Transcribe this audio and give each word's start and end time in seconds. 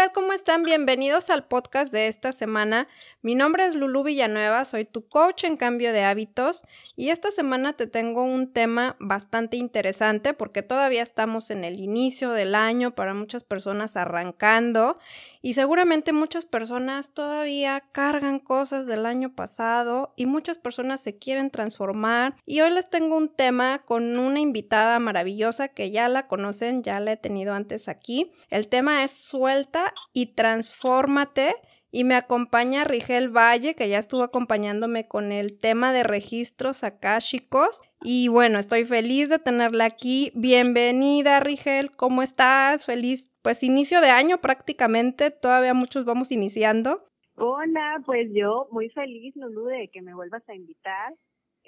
tal? 0.00 0.12
¿Cómo 0.12 0.32
están? 0.32 0.62
Bienvenidos 0.62 1.28
al 1.28 1.46
podcast 1.46 1.92
de 1.92 2.06
esta 2.06 2.32
semana. 2.32 2.88
Mi 3.20 3.34
nombre 3.34 3.66
es 3.66 3.74
Lulu 3.74 4.04
Villanueva, 4.04 4.64
soy 4.64 4.86
tu 4.86 5.06
coach 5.06 5.44
en 5.44 5.58
cambio 5.58 5.92
de 5.92 6.04
hábitos 6.04 6.62
y 6.96 7.10
esta 7.10 7.30
semana 7.30 7.74
te 7.74 7.86
tengo 7.86 8.24
un 8.24 8.50
tema 8.50 8.96
bastante 8.98 9.58
interesante 9.58 10.32
porque 10.32 10.62
todavía 10.62 11.02
estamos 11.02 11.50
en 11.50 11.64
el 11.64 11.80
inicio 11.80 12.30
del 12.30 12.54
año 12.54 12.94
para 12.94 13.12
muchas 13.12 13.44
personas 13.44 13.94
arrancando 13.94 14.96
y 15.42 15.52
seguramente 15.52 16.14
muchas 16.14 16.46
personas 16.46 17.12
todavía 17.12 17.84
cargan 17.92 18.38
cosas 18.38 18.86
del 18.86 19.04
año 19.04 19.34
pasado 19.34 20.14
y 20.16 20.24
muchas 20.24 20.56
personas 20.56 21.02
se 21.02 21.18
quieren 21.18 21.50
transformar 21.50 22.36
y 22.46 22.62
hoy 22.62 22.70
les 22.70 22.88
tengo 22.88 23.18
un 23.18 23.28
tema 23.28 23.82
con 23.84 24.18
una 24.18 24.40
invitada 24.40 24.98
maravillosa 24.98 25.68
que 25.68 25.90
ya 25.90 26.08
la 26.08 26.26
conocen, 26.26 26.82
ya 26.82 27.00
la 27.00 27.12
he 27.12 27.16
tenido 27.18 27.52
antes 27.52 27.86
aquí. 27.86 28.32
El 28.48 28.68
tema 28.68 29.04
es 29.04 29.10
suelta 29.10 29.89
y 30.12 30.34
transfórmate. 30.34 31.56
Y 31.92 32.04
me 32.04 32.14
acompaña 32.14 32.84
Rigel 32.84 33.36
Valle, 33.36 33.74
que 33.74 33.88
ya 33.88 33.98
estuvo 33.98 34.22
acompañándome 34.22 35.08
con 35.08 35.32
el 35.32 35.58
tema 35.58 35.92
de 35.92 36.04
registros 36.04 36.84
akáshicos. 36.84 37.80
Y 38.02 38.28
bueno, 38.28 38.58
estoy 38.58 38.84
feliz 38.84 39.28
de 39.28 39.40
tenerla 39.40 39.86
aquí. 39.86 40.30
Bienvenida, 40.34 41.40
Rigel. 41.40 41.90
¿Cómo 41.90 42.22
estás? 42.22 42.86
Feliz, 42.86 43.30
pues 43.42 43.62
inicio 43.62 44.00
de 44.00 44.10
año 44.10 44.40
prácticamente. 44.40 45.30
Todavía 45.32 45.74
muchos 45.74 46.04
vamos 46.04 46.30
iniciando. 46.30 47.04
Hola, 47.36 48.02
pues 48.06 48.28
yo 48.32 48.68
muy 48.70 48.90
feliz, 48.90 49.34
Lulu, 49.34 49.64
de 49.64 49.88
que 49.88 50.02
me 50.02 50.14
vuelvas 50.14 50.48
a 50.48 50.54
invitar 50.54 51.14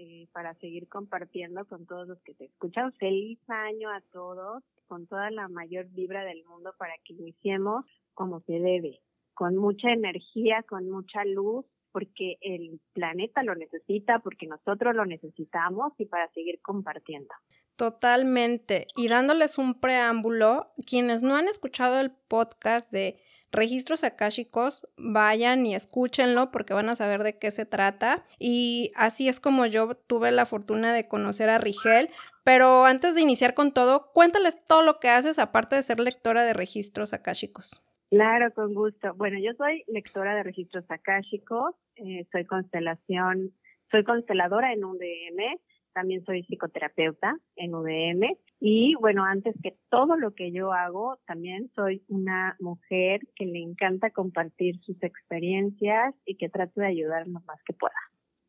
eh, 0.05 0.27
para 0.33 0.53
seguir 0.55 0.89
compartiendo 0.89 1.65
con 1.65 1.87
todos 1.87 2.09
los 2.09 2.21
que 2.23 2.35
te 2.35 2.47
escuchan. 2.47 2.93
Feliz 2.95 3.39
año 3.47 3.89
a 3.89 4.01
todos, 4.13 4.65
con 4.89 5.07
toda 5.07 5.31
la 5.31 5.47
mayor 5.47 5.87
vibra 5.91 6.25
del 6.25 6.45
mundo 6.45 6.75
para 6.77 6.95
que 7.05 7.13
iniciemos 7.13 7.85
como 8.13 8.41
se 8.41 8.55
debe, 8.55 8.99
con 9.33 9.57
mucha 9.57 9.93
energía, 9.93 10.65
con 10.69 10.91
mucha 10.91 11.25
luz, 11.25 11.65
porque 11.93 12.37
el 12.41 12.81
planeta 12.95 13.45
lo 13.45 13.55
necesita, 13.55 14.19
porque 14.19 14.49
nosotros 14.49 14.93
lo 14.97 15.07
necesitamos 15.07 15.93
y 15.99 16.07
para 16.07 16.29
seguir 16.33 16.61
compartiendo. 16.63 17.33
Totalmente. 17.77 18.89
Y 18.97 19.07
dándoles 19.07 19.57
un 19.57 19.79
preámbulo, 19.79 20.73
quienes 20.85 21.23
no 21.23 21.37
han 21.37 21.47
escuchado 21.47 22.01
el 22.01 22.11
podcast 22.11 22.91
de 22.91 23.21
registros 23.53 24.03
akáshicos, 24.03 24.89
vayan 24.97 25.65
y 25.67 25.75
escúchenlo 25.75 26.51
porque 26.51 26.75
van 26.75 26.89
a 26.89 26.97
saber 26.97 27.23
de 27.23 27.39
qué 27.39 27.51
se 27.51 27.67
trata. 27.67 28.25
Y 28.39 28.91
así 28.97 29.29
es 29.29 29.39
como 29.39 29.67
yo 29.67 29.95
tuve 29.95 30.33
la 30.33 30.47
fortuna 30.47 30.93
de 30.93 31.07
conocer 31.07 31.51
a 31.51 31.59
Rigel. 31.59 32.09
Pero 32.45 32.87
antes 32.87 33.15
de 33.15 33.21
iniciar 33.21 33.55
con 33.55 33.73
todo, 33.73 34.11
cuéntales 34.13 34.59
todo 34.67 34.83
lo 34.83 34.99
que 34.99 35.09
haces 35.09 35.39
aparte 35.39 35.77
de 35.77 35.83
ser 35.83 36.01
lectora 36.01 36.43
de 36.45 36.55
registros 36.55 37.13
akáshicos. 37.13 37.83
Claro, 38.11 38.53
con 38.53 38.75
gusto. 38.75 39.15
Bueno, 39.15 39.39
yo 39.39 39.53
soy 39.57 39.85
lectora 39.87 40.35
de 40.35 40.43
registros 40.43 40.85
akáshicos, 40.91 41.75
eh, 41.97 42.27
soy 42.31 42.45
constelación, 42.45 43.53
soy 43.91 44.05
consteladora 44.05 44.73
en 44.73 44.85
UDM, 44.85 45.59
también 45.93 46.25
soy 46.25 46.43
psicoterapeuta 46.45 47.37
en 47.57 47.75
UDM 47.75 48.37
y 48.61 48.95
bueno, 48.97 49.25
antes 49.25 49.55
que 49.63 49.77
todo 49.91 50.17
lo 50.17 50.35
que 50.35 50.53
yo 50.53 50.73
hago, 50.73 51.19
también 51.27 51.71
soy 51.75 52.05
una 52.09 52.57
mujer 52.61 53.21
que 53.35 53.47
le 53.47 53.59
encanta 53.59 54.11
compartir 54.11 54.79
sus 54.85 55.03
experiencias 55.03 56.15
y 56.25 56.37
que 56.37 56.49
trato 56.49 56.81
de 56.81 56.87
ayudar 56.87 57.27
lo 57.27 57.41
más 57.41 57.61
que 57.65 57.73
pueda. 57.73 57.95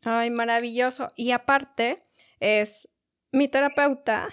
Ay, 0.04 0.30
maravilloso. 0.30 1.12
Y 1.16 1.32
aparte, 1.32 2.04
es 2.40 2.88
mi 3.32 3.48
terapeuta 3.48 4.28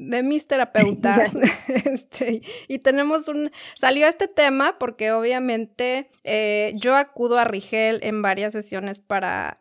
de 0.00 0.22
mis 0.22 0.46
terapeutas. 0.46 1.30
este, 1.68 2.40
y 2.66 2.78
tenemos 2.78 3.28
un, 3.28 3.50
salió 3.76 4.06
este 4.08 4.26
tema 4.26 4.78
porque 4.78 5.12
obviamente 5.12 6.08
eh, 6.24 6.72
yo 6.76 6.96
acudo 6.96 7.38
a 7.38 7.44
Rigel 7.44 8.00
en 8.02 8.22
varias 8.22 8.52
sesiones 8.52 9.00
para, 9.00 9.58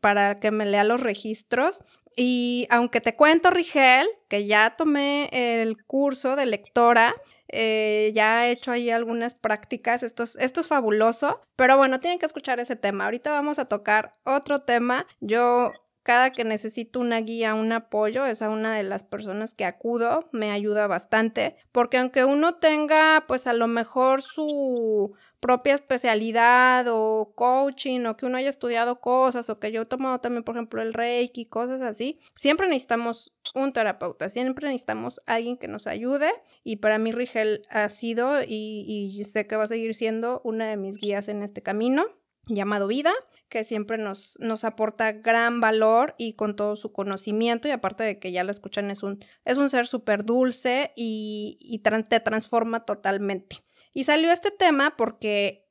para 0.00 0.38
que 0.38 0.50
me 0.52 0.64
lea 0.64 0.84
los 0.84 1.00
registros. 1.00 1.82
Y 2.16 2.66
aunque 2.70 3.00
te 3.00 3.16
cuento, 3.16 3.50
Rigel, 3.50 4.08
que 4.28 4.46
ya 4.46 4.74
tomé 4.76 5.28
el 5.32 5.84
curso 5.84 6.36
de 6.36 6.46
lectora, 6.46 7.14
eh, 7.48 8.10
ya 8.14 8.46
he 8.46 8.52
hecho 8.52 8.72
ahí 8.72 8.90
algunas 8.90 9.34
prácticas, 9.34 10.02
esto 10.02 10.22
es, 10.22 10.36
esto 10.36 10.60
es 10.60 10.68
fabuloso, 10.68 11.40
pero 11.56 11.76
bueno, 11.76 12.00
tienen 12.00 12.18
que 12.18 12.26
escuchar 12.26 12.60
ese 12.60 12.76
tema. 12.76 13.04
Ahorita 13.04 13.30
vamos 13.30 13.58
a 13.58 13.64
tocar 13.66 14.16
otro 14.24 14.62
tema. 14.62 15.06
Yo 15.20 15.72
cada 16.10 16.32
que 16.32 16.42
necesito 16.42 16.98
una 16.98 17.20
guía, 17.20 17.54
un 17.54 17.70
apoyo, 17.70 18.26
es 18.26 18.42
a 18.42 18.50
una 18.50 18.74
de 18.74 18.82
las 18.82 19.04
personas 19.04 19.54
que 19.54 19.64
acudo, 19.64 20.28
me 20.32 20.50
ayuda 20.50 20.88
bastante, 20.88 21.54
porque 21.70 21.98
aunque 21.98 22.24
uno 22.24 22.56
tenga 22.56 23.26
pues 23.28 23.46
a 23.46 23.52
lo 23.52 23.68
mejor 23.68 24.20
su 24.20 25.14
propia 25.38 25.74
especialidad 25.74 26.86
o 26.88 27.32
coaching 27.36 28.06
o 28.06 28.16
que 28.16 28.26
uno 28.26 28.38
haya 28.38 28.48
estudiado 28.48 29.00
cosas 29.00 29.48
o 29.50 29.60
que 29.60 29.70
yo 29.70 29.82
he 29.82 29.86
tomado 29.86 30.18
también 30.18 30.42
por 30.42 30.56
ejemplo 30.56 30.82
el 30.82 30.94
reiki, 30.94 31.46
cosas 31.46 31.80
así, 31.80 32.18
siempre 32.34 32.66
necesitamos 32.66 33.32
un 33.54 33.72
terapeuta, 33.72 34.28
siempre 34.28 34.66
necesitamos 34.66 35.20
alguien 35.26 35.58
que 35.58 35.68
nos 35.68 35.86
ayude 35.86 36.32
y 36.64 36.78
para 36.78 36.98
mí 36.98 37.12
Rigel 37.12 37.62
ha 37.70 37.88
sido 37.88 38.42
y, 38.42 38.84
y 38.88 39.22
sé 39.22 39.46
que 39.46 39.54
va 39.54 39.62
a 39.62 39.68
seguir 39.68 39.94
siendo 39.94 40.40
una 40.42 40.70
de 40.70 40.76
mis 40.76 40.96
guías 40.96 41.28
en 41.28 41.44
este 41.44 41.62
camino 41.62 42.04
llamado 42.46 42.86
Vida, 42.86 43.12
que 43.48 43.64
siempre 43.64 43.98
nos, 43.98 44.38
nos 44.40 44.64
aporta 44.64 45.12
gran 45.12 45.60
valor 45.60 46.14
y 46.18 46.34
con 46.34 46.56
todo 46.56 46.76
su 46.76 46.92
conocimiento 46.92 47.68
y 47.68 47.72
aparte 47.72 48.04
de 48.04 48.18
que 48.18 48.32
ya 48.32 48.44
la 48.44 48.50
escuchan 48.50 48.90
es 48.90 49.02
un, 49.02 49.24
es 49.44 49.58
un 49.58 49.70
ser 49.70 49.86
súper 49.86 50.24
dulce 50.24 50.92
y, 50.96 51.80
te 52.08 52.20
transforma 52.20 52.84
totalmente. 52.84 53.56
Y 53.92 54.04
salió 54.04 54.30
este 54.32 54.50
tema 54.50 54.94
porque 54.96 55.66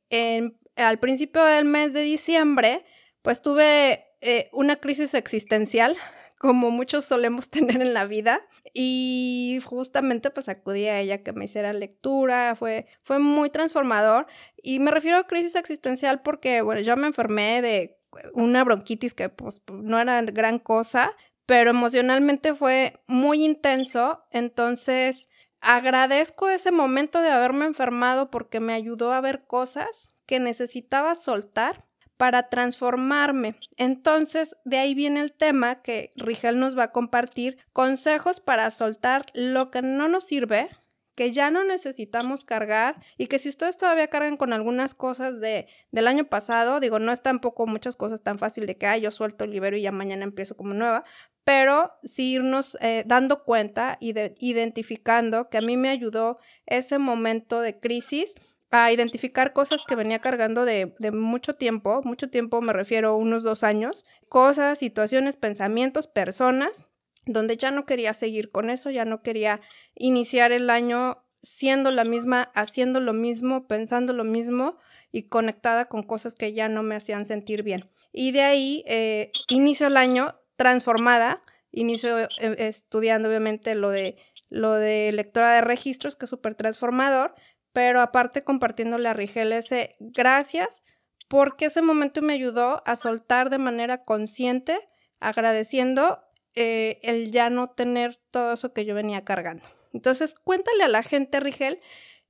al 0.76 1.00
principio 1.00 1.44
del 1.44 1.66
mes 1.66 1.94
de 1.94 2.02
diciembre 2.02 2.84
pues 3.22 3.42
tuve 3.42 4.06
eh, 4.22 4.50
una 4.52 4.78
crisis 4.78 5.14
existencial 5.14 5.96
como 6.40 6.72
muchos 6.72 7.06
solemos 7.06 7.50
tener 7.52 7.82
en 7.82 7.94
la 7.94 8.06
vida. 8.06 8.42
Y 8.74 9.60
justamente 9.64 10.32
pues 10.32 10.50
acudí 10.50 10.88
a 10.88 11.00
ella 11.00 11.22
que 11.22 11.34
me 11.34 11.46
hiciera 11.46 11.74
lectura, 11.74 12.56
fue, 12.56 12.88
fue 13.04 13.20
muy 13.20 13.52
transformador. 13.52 14.26
Y 14.58 14.80
me 14.80 14.90
refiero 14.90 15.18
a 15.18 15.28
crisis 15.28 15.56
existencial 15.56 16.24
porque, 16.24 16.64
bueno, 16.64 16.82
yo 16.82 16.98
me 16.98 17.08
enfermé 17.08 17.62
de 17.62 18.00
una 18.34 18.64
bronquitis 18.64 19.14
que 19.14 19.30
pues 19.30 19.62
no 19.72 20.00
era 20.00 20.22
gran 20.24 20.58
cosa, 20.58 21.12
pero 21.46 21.70
emocionalmente 21.70 22.56
fue 22.56 23.02
muy 23.06 23.44
intenso. 23.44 24.24
Entonces, 24.32 25.28
agradezco 25.62 26.50
ese 26.50 26.72
momento 26.72 27.22
de 27.22 27.30
haberme 27.30 27.66
enfermado 27.66 28.32
porque 28.32 28.60
me 28.60 28.74
ayudó 28.74 29.12
a 29.14 29.22
ver 29.22 29.46
cosas 29.46 30.08
que 30.26 30.40
necesitaba 30.40 31.16
soltar 31.16 31.89
para 32.20 32.50
transformarme. 32.50 33.56
Entonces, 33.78 34.54
de 34.66 34.78
ahí 34.78 34.94
viene 34.94 35.22
el 35.22 35.32
tema 35.32 35.82
que 35.82 36.12
Rigel 36.18 36.60
nos 36.60 36.78
va 36.78 36.84
a 36.84 36.92
compartir, 36.92 37.60
consejos 37.72 38.42
para 38.42 38.70
soltar 38.72 39.26
lo 39.34 39.72
que 39.72 39.82
no 39.82 40.10
nos 40.10 40.26
sirve, 40.26 40.68
que 41.16 41.32
ya 41.32 41.50
no 41.50 41.64
necesitamos 41.64 42.44
cargar 42.44 43.02
y 43.18 43.28
que 43.28 43.40
si 43.40 43.48
ustedes 43.48 43.78
todavía 43.78 44.10
cargan 44.10 44.36
con 44.36 44.52
algunas 44.52 44.96
cosas 44.96 45.40
de, 45.40 45.68
del 45.92 46.08
año 46.08 46.26
pasado, 46.26 46.82
digo, 46.82 47.00
no 47.00 47.14
es 47.14 47.22
tampoco 47.22 47.68
muchas 47.68 47.96
cosas 47.96 48.22
tan 48.22 48.38
fácil 48.38 48.66
de 48.66 48.78
que, 48.78 48.86
ah, 48.86 48.98
yo 48.98 49.12
suelto 49.12 49.46
el 49.46 49.52
libero 49.52 49.78
y 49.78 49.84
ya 49.84 49.94
mañana 49.94 50.26
empiezo 50.26 50.58
como 50.58 50.74
nueva, 50.74 51.04
pero 51.46 51.94
sí 52.04 52.34
irnos 52.34 52.78
eh, 52.82 53.06
dando 53.08 53.46
cuenta 53.46 53.96
y 54.02 54.12
de, 54.12 54.36
identificando 54.40 55.50
que 55.50 55.58
a 55.58 55.62
mí 55.62 55.78
me 55.78 55.88
ayudó 55.88 56.36
ese 56.66 57.00
momento 57.00 57.62
de 57.62 57.80
crisis 57.80 58.36
a 58.72 58.92
identificar 58.92 59.54
cosas 59.54 59.82
que 59.88 59.96
venía 59.96 60.20
cargando 60.20 60.66
de, 60.66 60.94
mucho 61.12 61.54
tiempo, 61.54 62.02
mucho 62.04 62.30
tiempo 62.30 62.62
me 62.62 62.74
refiero 62.74 63.10
a 63.10 63.16
unos 63.16 63.44
dos 63.44 63.64
años, 63.64 64.06
cosas, 64.28 64.78
situaciones, 64.78 65.36
pensamientos, 65.36 66.08
personas, 66.08 66.88
donde 67.26 67.58
ya 67.58 67.72
no 67.72 67.86
quería 67.86 68.14
seguir 68.14 68.52
con 68.52 68.70
eso, 68.70 68.90
ya 68.92 69.06
no 69.06 69.22
quería 69.22 69.62
iniciar 69.96 70.52
el 70.52 70.70
año 70.70 71.24
siendo 71.42 71.92
la 71.92 72.04
misma, 72.04 72.52
haciendo 72.54 73.00
lo 73.00 73.14
mismo, 73.14 73.68
pensando 73.68 74.14
lo 74.14 74.24
mismo 74.24 74.78
y 75.12 75.24
conectada 75.24 75.86
con 75.86 76.04
cosas 76.04 76.36
que 76.36 76.54
ya 76.54 76.70
no 76.70 76.84
me 76.84 76.96
hacían 76.96 77.26
sentir 77.26 77.64
bien. 77.64 77.90
Y 78.12 78.32
de 78.32 78.42
ahí 78.42 78.84
eh, 78.88 79.32
inicio 79.48 79.88
el 79.88 79.98
año 79.98 80.36
transformada, 80.58 81.42
inicio 81.72 82.20
eh, 82.20 82.30
estudiando 82.40 83.30
obviamente 83.30 83.74
lo 83.74 83.90
de 83.90 84.16
lo 84.50 84.74
de 84.74 85.12
lectora 85.14 85.54
de 85.54 85.62
registros, 85.62 86.16
que 86.16 86.26
es 86.26 86.30
súper 86.30 86.56
transformador, 86.56 87.36
pero 87.74 88.02
aparte 88.02 88.44
compartiéndole 88.44 89.10
a 89.10 89.14
Rigel 89.14 89.54
ese 89.54 89.96
gracias 90.00 90.82
porque 91.28 91.66
ese 91.66 91.82
momento 91.82 92.22
me 92.22 92.34
ayudó 92.34 92.82
a 92.86 92.96
soltar 92.96 93.50
de 93.50 93.60
manera 93.60 94.04
consciente, 94.04 94.80
agradeciendo 95.20 96.20
eh, 96.56 97.00
el 97.04 97.32
ya 97.32 97.50
no 97.50 97.70
tener 97.70 98.16
todo 98.32 98.54
eso 98.54 98.74
que 98.74 98.84
yo 98.84 98.96
venía 98.96 99.24
cargando. 99.24 99.64
Entonces, 99.94 100.36
cuéntale 100.44 100.84
a 100.84 100.88
la 100.88 101.04
gente, 101.04 101.40
Rigel, 101.40 101.80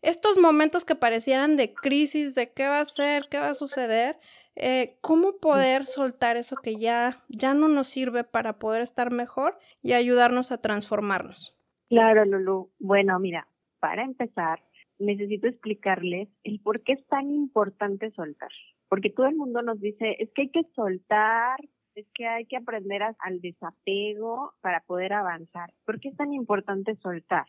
estos 0.01 0.37
momentos 0.37 0.85
que 0.85 0.95
parecieran 0.95 1.55
de 1.55 1.73
crisis, 1.73 2.35
de 2.35 2.51
qué 2.51 2.67
va 2.67 2.81
a 2.81 2.85
ser, 2.85 3.27
qué 3.29 3.39
va 3.39 3.49
a 3.49 3.53
suceder, 3.53 4.17
eh, 4.55 4.97
cómo 4.99 5.37
poder 5.37 5.85
soltar 5.85 6.35
eso 6.35 6.57
que 6.57 6.75
ya, 6.75 7.17
ya 7.29 7.53
no 7.53 7.69
nos 7.69 7.87
sirve 7.87 8.25
para 8.25 8.59
poder 8.59 8.81
estar 8.81 9.11
mejor 9.11 9.57
y 9.81 9.93
ayudarnos 9.93 10.51
a 10.51 10.59
transformarnos. 10.59 11.55
Claro, 11.89 12.25
Lulu. 12.25 12.69
Bueno, 12.79 13.17
mira, 13.19 13.47
para 13.79 14.03
empezar, 14.03 14.61
necesito 14.99 15.47
explicarles 15.47 16.29
el 16.43 16.59
por 16.59 16.83
qué 16.83 16.93
es 16.93 17.07
tan 17.07 17.31
importante 17.31 18.11
soltar. 18.11 18.51
Porque 18.89 19.09
todo 19.09 19.27
el 19.27 19.35
mundo 19.35 19.61
nos 19.61 19.79
dice, 19.79 20.17
es 20.19 20.31
que 20.33 20.43
hay 20.43 20.49
que 20.49 20.63
soltar, 20.75 21.59
es 21.95 22.07
que 22.13 22.27
hay 22.27 22.45
que 22.45 22.57
aprender 22.57 23.01
al 23.03 23.41
desapego 23.41 24.53
para 24.61 24.81
poder 24.81 25.13
avanzar. 25.13 25.73
¿Por 25.85 25.99
qué 25.99 26.09
es 26.09 26.17
tan 26.17 26.33
importante 26.33 26.95
soltar? 26.97 27.45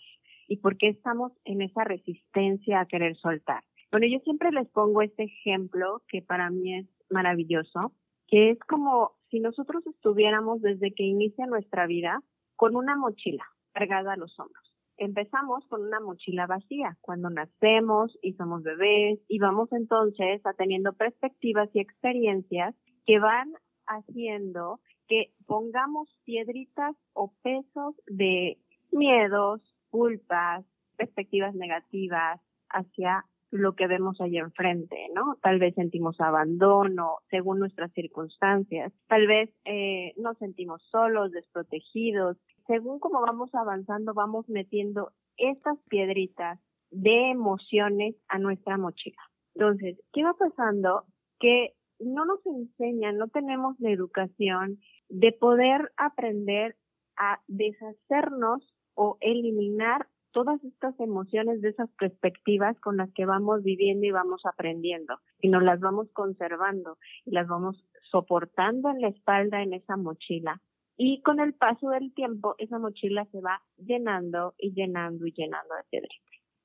¿Y 0.49 0.57
por 0.59 0.77
qué 0.77 0.89
estamos 0.89 1.33
en 1.45 1.63
esa 1.63 1.85
resistencia 1.85 2.81
a 2.81 2.87
querer 2.87 3.17
soltar? 3.17 3.63
Bueno, 3.91 4.07
yo 4.07 4.21
siempre 4.21 4.51
les 4.53 4.69
pongo 4.69 5.03
este 5.03 5.25
ejemplo 5.25 6.03
que 6.09 6.23
para 6.23 6.51
mí 6.51 6.79
es 6.79 6.87
maravilloso, 7.11 7.93
que 8.29 8.51
es 8.51 8.59
como 8.61 9.13
si 9.31 9.41
nosotros 9.41 9.85
estuviéramos 9.87 10.63
desde 10.63 10.93
que 10.93 11.03
inicia 11.03 11.47
nuestra 11.47 11.87
vida 11.87 12.23
con 12.57 12.77
una 12.77 12.97
mochila 12.97 13.45
cargada 13.73 14.13
a 14.13 14.17
los 14.17 14.39
hombros 14.39 14.70
empezamos 15.01 15.65
con 15.67 15.83
una 15.83 15.99
mochila 15.99 16.47
vacía 16.47 16.97
cuando 17.01 17.31
nacemos 17.31 18.17
y 18.23 18.35
somos 18.35 18.63
bebés 18.63 19.19
y 19.29 19.39
vamos 19.39 19.73
entonces 19.73 20.45
a 20.45 20.53
teniendo 20.53 20.93
perspectivas 20.93 21.71
y 21.73 21.81
experiencias 21.81 22.75
que 23.07 23.19
van 23.19 23.53
haciendo 23.87 24.79
que 25.09 25.33
pongamos 25.47 26.09
piedritas 26.25 26.95
o 27.15 27.33
pesos 27.43 27.97
de 28.07 28.59
miedos, 28.93 29.63
culpas, 29.89 30.65
perspectivas 30.97 31.55
negativas 31.55 32.39
hacia 32.69 33.25
lo 33.51 33.75
que 33.75 33.87
vemos 33.87 34.21
ahí 34.21 34.37
enfrente, 34.37 35.09
¿no? 35.15 35.37
Tal 35.43 35.59
vez 35.59 35.75
sentimos 35.75 36.21
abandono 36.21 37.17
según 37.31 37.59
nuestras 37.59 37.91
circunstancias, 37.93 38.93
tal 39.09 39.27
vez 39.27 39.51
eh, 39.65 40.13
nos 40.17 40.39
sentimos 40.39 40.83
solos, 40.91 41.33
desprotegidos. 41.33 42.37
Según 42.71 43.01
como 43.01 43.21
vamos 43.21 43.53
avanzando, 43.53 44.15
vamos 44.15 44.49
metiendo 44.49 45.11
estas 45.37 45.77
piedritas 45.89 46.61
de 46.93 47.33
emociones 47.33 48.15
a 48.29 48.39
nuestra 48.39 48.79
mochila. 48.79 49.21
Entonces, 49.57 49.99
¿qué 50.13 50.23
va 50.23 50.35
pasando? 50.35 51.03
Que 51.41 51.75
no 51.99 52.25
nos 52.25 52.47
enseñan, 52.47 53.19
no 53.19 53.27
tenemos 53.27 53.75
la 53.81 53.91
educación 53.91 54.79
de 55.09 55.33
poder 55.33 55.91
aprender 55.97 56.77
a 57.17 57.41
deshacernos 57.49 58.73
o 58.95 59.17
eliminar 59.21 60.07
todas 60.31 60.63
estas 60.63 60.95
emociones 61.01 61.63
de 61.63 61.71
esas 61.71 61.91
perspectivas 61.99 62.79
con 62.79 62.99
las 62.99 63.13
que 63.15 63.27
vamos 63.27 63.65
viviendo 63.65 64.07
y 64.07 64.13
vamos 64.13 64.43
aprendiendo 64.47 65.19
y 65.41 65.49
nos 65.49 65.65
las 65.65 65.81
vamos 65.81 66.09
conservando 66.13 66.99
y 67.25 67.33
las 67.33 67.49
vamos 67.49 67.85
soportando 68.13 68.91
en 68.91 69.01
la 69.01 69.09
espalda 69.09 69.61
en 69.61 69.73
esa 69.73 69.97
mochila. 69.97 70.63
Y 71.03 71.23
con 71.23 71.41
el 71.41 71.55
paso 71.55 71.89
del 71.89 72.13
tiempo, 72.13 72.57
esa 72.59 72.79
mochila 72.79 73.25
se 73.33 73.41
va 73.41 73.63
llenando 73.79 74.53
y 74.59 74.75
llenando 74.75 75.27
y 75.27 75.33
llenando 75.33 75.75
de 75.75 75.85
piedritas. 75.89 76.19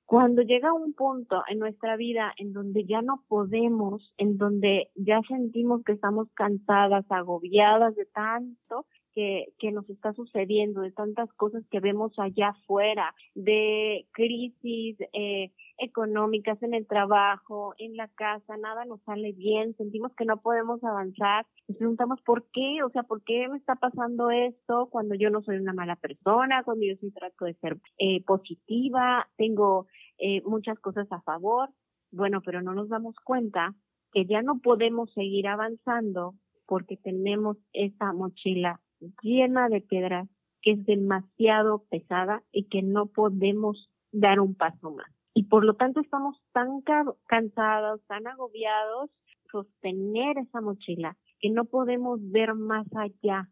Cuando 0.06 0.42
llega 0.42 0.74
un 0.74 0.94
punto 0.94 1.42
en 1.48 1.58
nuestra 1.58 1.96
vida 1.96 2.34
en 2.36 2.52
donde 2.52 2.84
ya 2.84 3.02
no 3.02 3.24
podemos, 3.30 4.14
en 4.18 4.38
donde 4.38 4.90
ya 4.94 5.22
sentimos 5.26 5.86
que 5.86 5.94
estamos 5.94 6.28
cansadas, 6.34 7.06
agobiadas 7.10 7.96
de 7.96 8.08
tanto, 8.08 8.86
que, 9.14 9.54
que 9.58 9.72
nos 9.72 9.90
está 9.90 10.12
sucediendo, 10.12 10.82
de 10.82 10.92
tantas 10.92 11.32
cosas 11.36 11.64
que 11.72 11.80
vemos 11.80 12.12
allá 12.20 12.50
afuera, 12.50 13.16
de 13.36 14.06
crisis 14.12 14.98
eh, 15.14 15.54
económicas 15.78 16.62
en 16.64 16.74
el 16.74 16.88
trabajo, 16.88 17.74
en 17.78 17.96
la 17.98 18.08
casa, 18.08 18.58
nada 18.58 18.86
nos 18.86 19.02
sale 19.04 19.34
bien, 19.34 19.76
sentimos 19.76 20.14
que 20.16 20.26
no 20.26 20.42
podemos 20.42 20.84
avanzar, 20.84 21.46
nos 21.68 21.78
preguntamos 21.78 22.22
por 22.22 22.46
qué, 22.52 22.84
o 22.84 22.90
sea, 22.90 23.04
por 23.04 23.24
qué 23.24 23.48
me 23.48 23.58
está 23.58 23.76
pasando 23.76 24.32
esto 24.32 24.88
cuando 24.90 25.16
yo 25.16 25.30
no 25.30 25.42
soy 25.42 25.58
una 25.58 25.74
mala 25.74 25.96
persona, 25.96 26.64
cuando 26.64 26.86
yo 26.86 26.96
sí 27.02 27.12
trato 27.12 27.46
de 27.46 27.56
ser 27.56 27.78
eh, 27.98 28.24
positiva, 28.24 29.28
tengo 29.38 29.88
eh, 30.18 30.42
muchas 30.46 30.80
cosas 30.80 31.08
a 31.12 31.22
favor, 31.22 31.70
bueno, 32.12 32.42
pero 32.42 32.62
no 32.62 32.74
nos 32.74 32.90
damos 32.90 33.16
cuenta 33.24 33.74
que 34.12 34.26
ya 34.26 34.42
no 34.42 34.60
podemos 34.60 35.12
seguir 35.14 35.48
avanzando 35.48 36.36
porque 36.66 36.98
tenemos 36.98 37.58
esa 37.74 38.14
mochila 38.14 38.80
llena 39.22 39.70
de 39.70 39.82
piedras 39.82 40.28
que 40.62 40.72
es 40.72 40.86
demasiado 40.86 41.84
pesada 41.90 42.42
y 42.52 42.68
que 42.70 42.82
no 42.82 43.08
podemos 43.08 43.90
dar 44.12 44.40
un 44.40 44.56
paso 44.56 44.92
más. 44.92 45.12
Y 45.36 45.44
por 45.44 45.64
lo 45.66 45.76
tanto 45.76 46.00
estamos 46.00 46.42
tan 46.54 46.82
cansados, 47.28 48.02
tan 48.08 48.26
agobiados, 48.26 49.12
sostener 49.52 50.40
esa 50.40 50.62
mochila, 50.62 51.16
que 51.40 51.52
no 51.52 51.66
podemos 51.66 52.20
ver 52.32 52.56
más 52.56 52.88
allá, 52.96 53.48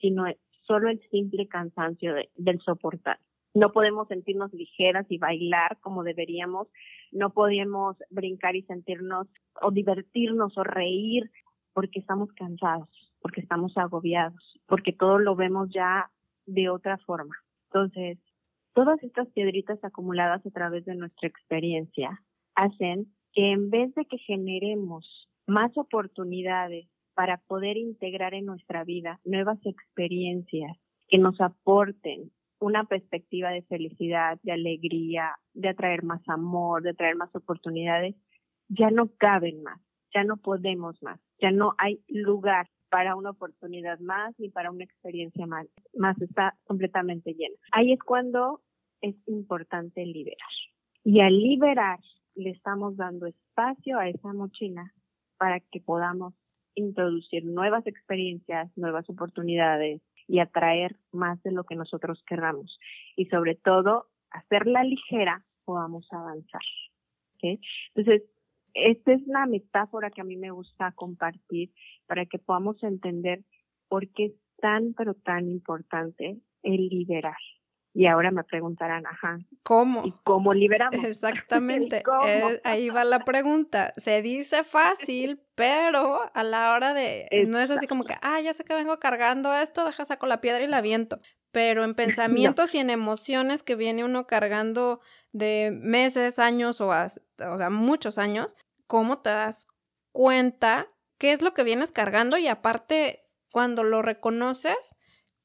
sino 0.00 0.24
solo 0.66 0.88
el 0.88 1.00
simple 1.10 1.46
cansancio 1.46 2.14
del 2.34 2.60
soportar. 2.62 3.20
No 3.54 3.70
podemos 3.72 4.08
sentirnos 4.08 4.52
ligeras 4.52 5.06
y 5.08 5.18
bailar 5.18 5.78
como 5.80 6.02
deberíamos, 6.02 6.68
no 7.12 7.30
podemos 7.30 7.96
brincar 8.10 8.56
y 8.56 8.62
sentirnos 8.62 9.28
o 9.62 9.70
divertirnos 9.70 10.58
o 10.58 10.64
reír 10.64 11.30
porque 11.72 12.00
estamos 12.00 12.32
cansados, 12.32 12.88
porque 13.20 13.42
estamos 13.42 13.76
agobiados 13.76 14.56
porque 14.66 14.92
todo 14.92 15.18
lo 15.18 15.36
vemos 15.36 15.68
ya 15.72 16.10
de 16.46 16.68
otra 16.68 16.98
forma. 16.98 17.34
Entonces, 17.70 18.18
todas 18.76 19.02
estas 19.02 19.26
piedritas 19.28 19.82
acumuladas 19.82 20.44
a 20.44 20.50
través 20.50 20.84
de 20.84 20.94
nuestra 20.94 21.26
experiencia 21.26 22.20
hacen 22.54 23.06
que 23.32 23.52
en 23.52 23.70
vez 23.70 23.94
de 23.94 24.04
que 24.04 24.18
generemos 24.18 25.30
más 25.46 25.74
oportunidades 25.78 26.86
para 27.14 27.38
poder 27.48 27.78
integrar 27.78 28.34
en 28.34 28.44
nuestra 28.44 28.84
vida 28.84 29.18
nuevas 29.24 29.58
experiencias 29.64 30.76
que 31.08 31.16
nos 31.16 31.40
aporten 31.40 32.30
una 32.60 32.84
perspectiva 32.84 33.48
de 33.48 33.62
felicidad, 33.62 34.38
de 34.42 34.52
alegría, 34.52 35.36
de 35.54 35.70
atraer 35.70 36.02
más 36.02 36.20
amor, 36.28 36.82
de 36.82 36.90
atraer 36.90 37.16
más 37.16 37.34
oportunidades, 37.34 38.14
ya 38.68 38.90
no 38.90 39.08
caben 39.16 39.62
más, 39.62 39.80
ya 40.14 40.22
no 40.22 40.36
podemos 40.36 41.02
más, 41.02 41.18
ya 41.40 41.50
no 41.50 41.72
hay 41.78 42.02
lugar 42.08 42.68
para 42.90 43.16
una 43.16 43.30
oportunidad 43.30 43.98
más 44.00 44.34
ni 44.38 44.50
para 44.50 44.70
una 44.70 44.84
experiencia 44.84 45.46
más, 45.46 45.66
más 45.94 46.20
está 46.20 46.54
completamente 46.64 47.32
llena. 47.32 47.56
Ahí 47.72 47.92
es 47.92 48.00
cuando 48.00 48.60
es 49.00 49.16
importante 49.26 50.04
liberar. 50.04 50.36
Y 51.04 51.20
al 51.20 51.38
liberar 51.38 52.00
le 52.34 52.50
estamos 52.50 52.96
dando 52.96 53.26
espacio 53.26 53.98
a 53.98 54.08
esa 54.08 54.32
mochila 54.32 54.92
para 55.38 55.60
que 55.60 55.80
podamos 55.80 56.34
introducir 56.74 57.44
nuevas 57.44 57.86
experiencias, 57.86 58.70
nuevas 58.76 59.08
oportunidades 59.08 60.02
y 60.28 60.40
atraer 60.40 60.96
más 61.12 61.42
de 61.42 61.52
lo 61.52 61.64
que 61.64 61.76
nosotros 61.76 62.22
querramos. 62.26 62.78
Y 63.16 63.26
sobre 63.26 63.54
todo, 63.54 64.08
hacerla 64.30 64.84
ligera, 64.84 65.44
podamos 65.64 66.06
avanzar. 66.12 66.62
Entonces, 67.42 68.22
esta 68.74 69.12
es 69.12 69.26
la 69.26 69.46
metáfora 69.46 70.10
que 70.10 70.20
a 70.20 70.24
mí 70.24 70.36
me 70.36 70.50
gusta 70.50 70.92
compartir 70.92 71.72
para 72.06 72.26
que 72.26 72.38
podamos 72.38 72.82
entender 72.82 73.44
por 73.88 74.08
qué 74.08 74.26
es 74.26 74.34
tan, 74.58 74.94
pero 74.94 75.14
tan 75.14 75.48
importante 75.48 76.38
el 76.62 76.88
liberar. 76.88 77.36
Y 77.96 78.06
ahora 78.08 78.30
me 78.30 78.44
preguntarán, 78.44 79.06
ajá, 79.06 79.38
¿cómo? 79.62 80.04
¿Y 80.04 80.12
cómo 80.22 80.52
liberamos? 80.52 80.92
Exactamente, 81.04 82.02
eh, 82.26 82.60
ahí 82.62 82.90
va 82.90 83.04
la 83.04 83.24
pregunta. 83.24 83.94
Se 83.96 84.20
dice 84.20 84.64
fácil, 84.64 85.40
pero 85.54 86.30
a 86.34 86.42
la 86.42 86.74
hora 86.74 86.92
de, 86.92 87.26
no 87.48 87.58
es 87.58 87.70
así 87.70 87.86
como 87.86 88.04
que, 88.04 88.14
ah, 88.20 88.38
ya 88.42 88.52
sé 88.52 88.64
que 88.64 88.74
vengo 88.74 88.98
cargando 88.98 89.54
esto, 89.54 89.86
deja 89.86 90.04
saco 90.04 90.26
la 90.26 90.42
piedra 90.42 90.62
y 90.62 90.66
la 90.66 90.82
viento. 90.82 91.20
Pero 91.52 91.84
en 91.84 91.94
pensamientos 92.54 92.74
y 92.74 92.80
en 92.80 92.90
emociones 92.90 93.62
que 93.62 93.76
viene 93.76 94.04
uno 94.04 94.26
cargando 94.26 95.00
de 95.32 95.70
meses, 95.72 96.38
años 96.38 96.82
o, 96.82 96.88
o 96.90 97.58
sea, 97.58 97.70
muchos 97.70 98.18
años, 98.18 98.56
¿cómo 98.86 99.20
te 99.20 99.30
das 99.30 99.66
cuenta 100.12 100.88
qué 101.16 101.32
es 101.32 101.40
lo 101.40 101.54
que 101.54 101.62
vienes 101.62 101.92
cargando 101.92 102.36
y 102.36 102.46
aparte, 102.46 103.24
cuando 103.52 103.84
lo 103.84 104.02
reconoces, 104.02 104.96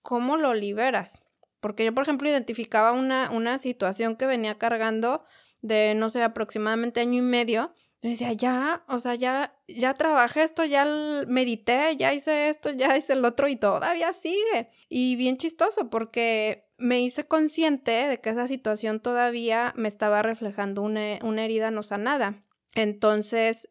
cómo 0.01 0.35
lo 0.35 0.53
liberas. 0.53 1.23
Porque 1.61 1.85
yo, 1.85 1.93
por 1.93 2.03
ejemplo, 2.03 2.27
identificaba 2.27 2.91
una, 2.91 3.29
una 3.31 3.57
situación 3.57 4.17
que 4.17 4.25
venía 4.25 4.57
cargando 4.57 5.23
de, 5.61 5.93
no 5.95 6.09
sé, 6.09 6.21
aproximadamente 6.23 6.99
año 6.99 7.19
y 7.19 7.21
medio. 7.21 7.73
Y 8.01 8.09
decía, 8.09 8.33
ya, 8.33 8.83
o 8.87 8.99
sea, 8.99 9.13
ya, 9.13 9.55
ya 9.67 9.93
trabajé 9.93 10.41
esto, 10.41 10.65
ya 10.65 10.85
medité, 11.27 11.95
ya 11.97 12.13
hice 12.13 12.49
esto, 12.49 12.71
ya 12.71 12.97
hice 12.97 13.13
el 13.13 13.23
otro 13.23 13.47
y 13.47 13.55
todavía 13.55 14.11
sigue. 14.11 14.69
Y 14.89 15.15
bien 15.15 15.37
chistoso 15.37 15.91
porque 15.91 16.67
me 16.77 16.99
hice 16.99 17.25
consciente 17.25 17.91
de 17.91 18.19
que 18.19 18.31
esa 18.31 18.47
situación 18.47 18.99
todavía 18.99 19.73
me 19.77 19.87
estaba 19.87 20.23
reflejando 20.23 20.81
una, 20.81 21.19
una 21.21 21.45
herida 21.45 21.69
no 21.69 21.83
sanada. 21.83 22.43
Entonces, 22.73 23.69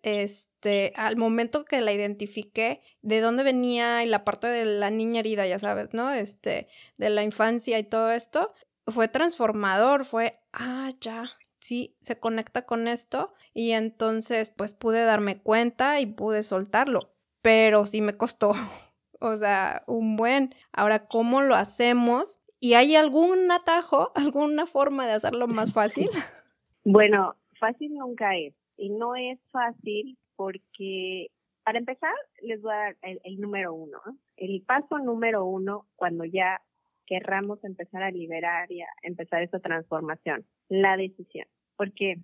este, 0.60 0.92
al 0.96 1.16
momento 1.16 1.64
que 1.64 1.80
la 1.80 1.90
identifiqué, 1.90 2.82
de 3.00 3.22
dónde 3.22 3.44
venía 3.44 4.04
y 4.04 4.06
la 4.06 4.24
parte 4.24 4.46
de 4.46 4.66
la 4.66 4.90
niña 4.90 5.20
herida, 5.20 5.46
ya 5.46 5.58
sabes, 5.58 5.94
¿no? 5.94 6.10
Este, 6.10 6.68
de 6.98 7.08
la 7.08 7.22
infancia 7.22 7.78
y 7.78 7.84
todo 7.84 8.10
esto, 8.10 8.52
fue 8.86 9.08
transformador, 9.08 10.04
fue, 10.04 10.38
ah, 10.52 10.90
ya, 11.00 11.30
sí, 11.60 11.96
se 12.02 12.18
conecta 12.18 12.66
con 12.66 12.88
esto 12.88 13.32
y 13.54 13.70
entonces 13.70 14.50
pues 14.50 14.74
pude 14.74 15.02
darme 15.02 15.40
cuenta 15.40 15.98
y 15.98 16.04
pude 16.04 16.42
soltarlo, 16.42 17.14
pero 17.40 17.86
sí 17.86 18.02
me 18.02 18.18
costó, 18.18 18.52
o 19.18 19.36
sea, 19.38 19.82
un 19.86 20.16
buen. 20.16 20.54
Ahora, 20.72 21.06
¿cómo 21.06 21.40
lo 21.40 21.54
hacemos? 21.54 22.42
¿Y 22.58 22.74
hay 22.74 22.96
algún 22.96 23.50
atajo, 23.50 24.12
alguna 24.14 24.66
forma 24.66 25.06
de 25.06 25.14
hacerlo 25.14 25.48
más 25.48 25.72
fácil? 25.72 26.10
Bueno, 26.82 27.36
fácil 27.58 27.92
nunca 27.92 28.34
es. 28.38 28.54
Y 28.78 28.88
no 28.88 29.14
es 29.14 29.38
fácil 29.52 30.16
porque, 30.40 31.26
para 31.64 31.78
empezar, 31.78 32.14
les 32.40 32.62
voy 32.62 32.72
a 32.72 32.76
dar 32.76 32.96
el, 33.02 33.38
número 33.38 33.74
uno. 33.74 33.98
El 34.38 34.62
paso 34.62 34.98
número 34.98 35.44
uno, 35.44 35.84
cuando 35.96 36.24
ya 36.24 36.62
querramos 37.04 37.62
empezar 37.62 38.02
a 38.02 38.10
liberar 38.10 38.72
y 38.72 38.80
a 38.80 38.86
empezar 39.02 39.42
esa 39.42 39.58
transformación, 39.58 40.46
la 40.70 40.96
decisión. 40.96 41.46
Porque 41.76 42.20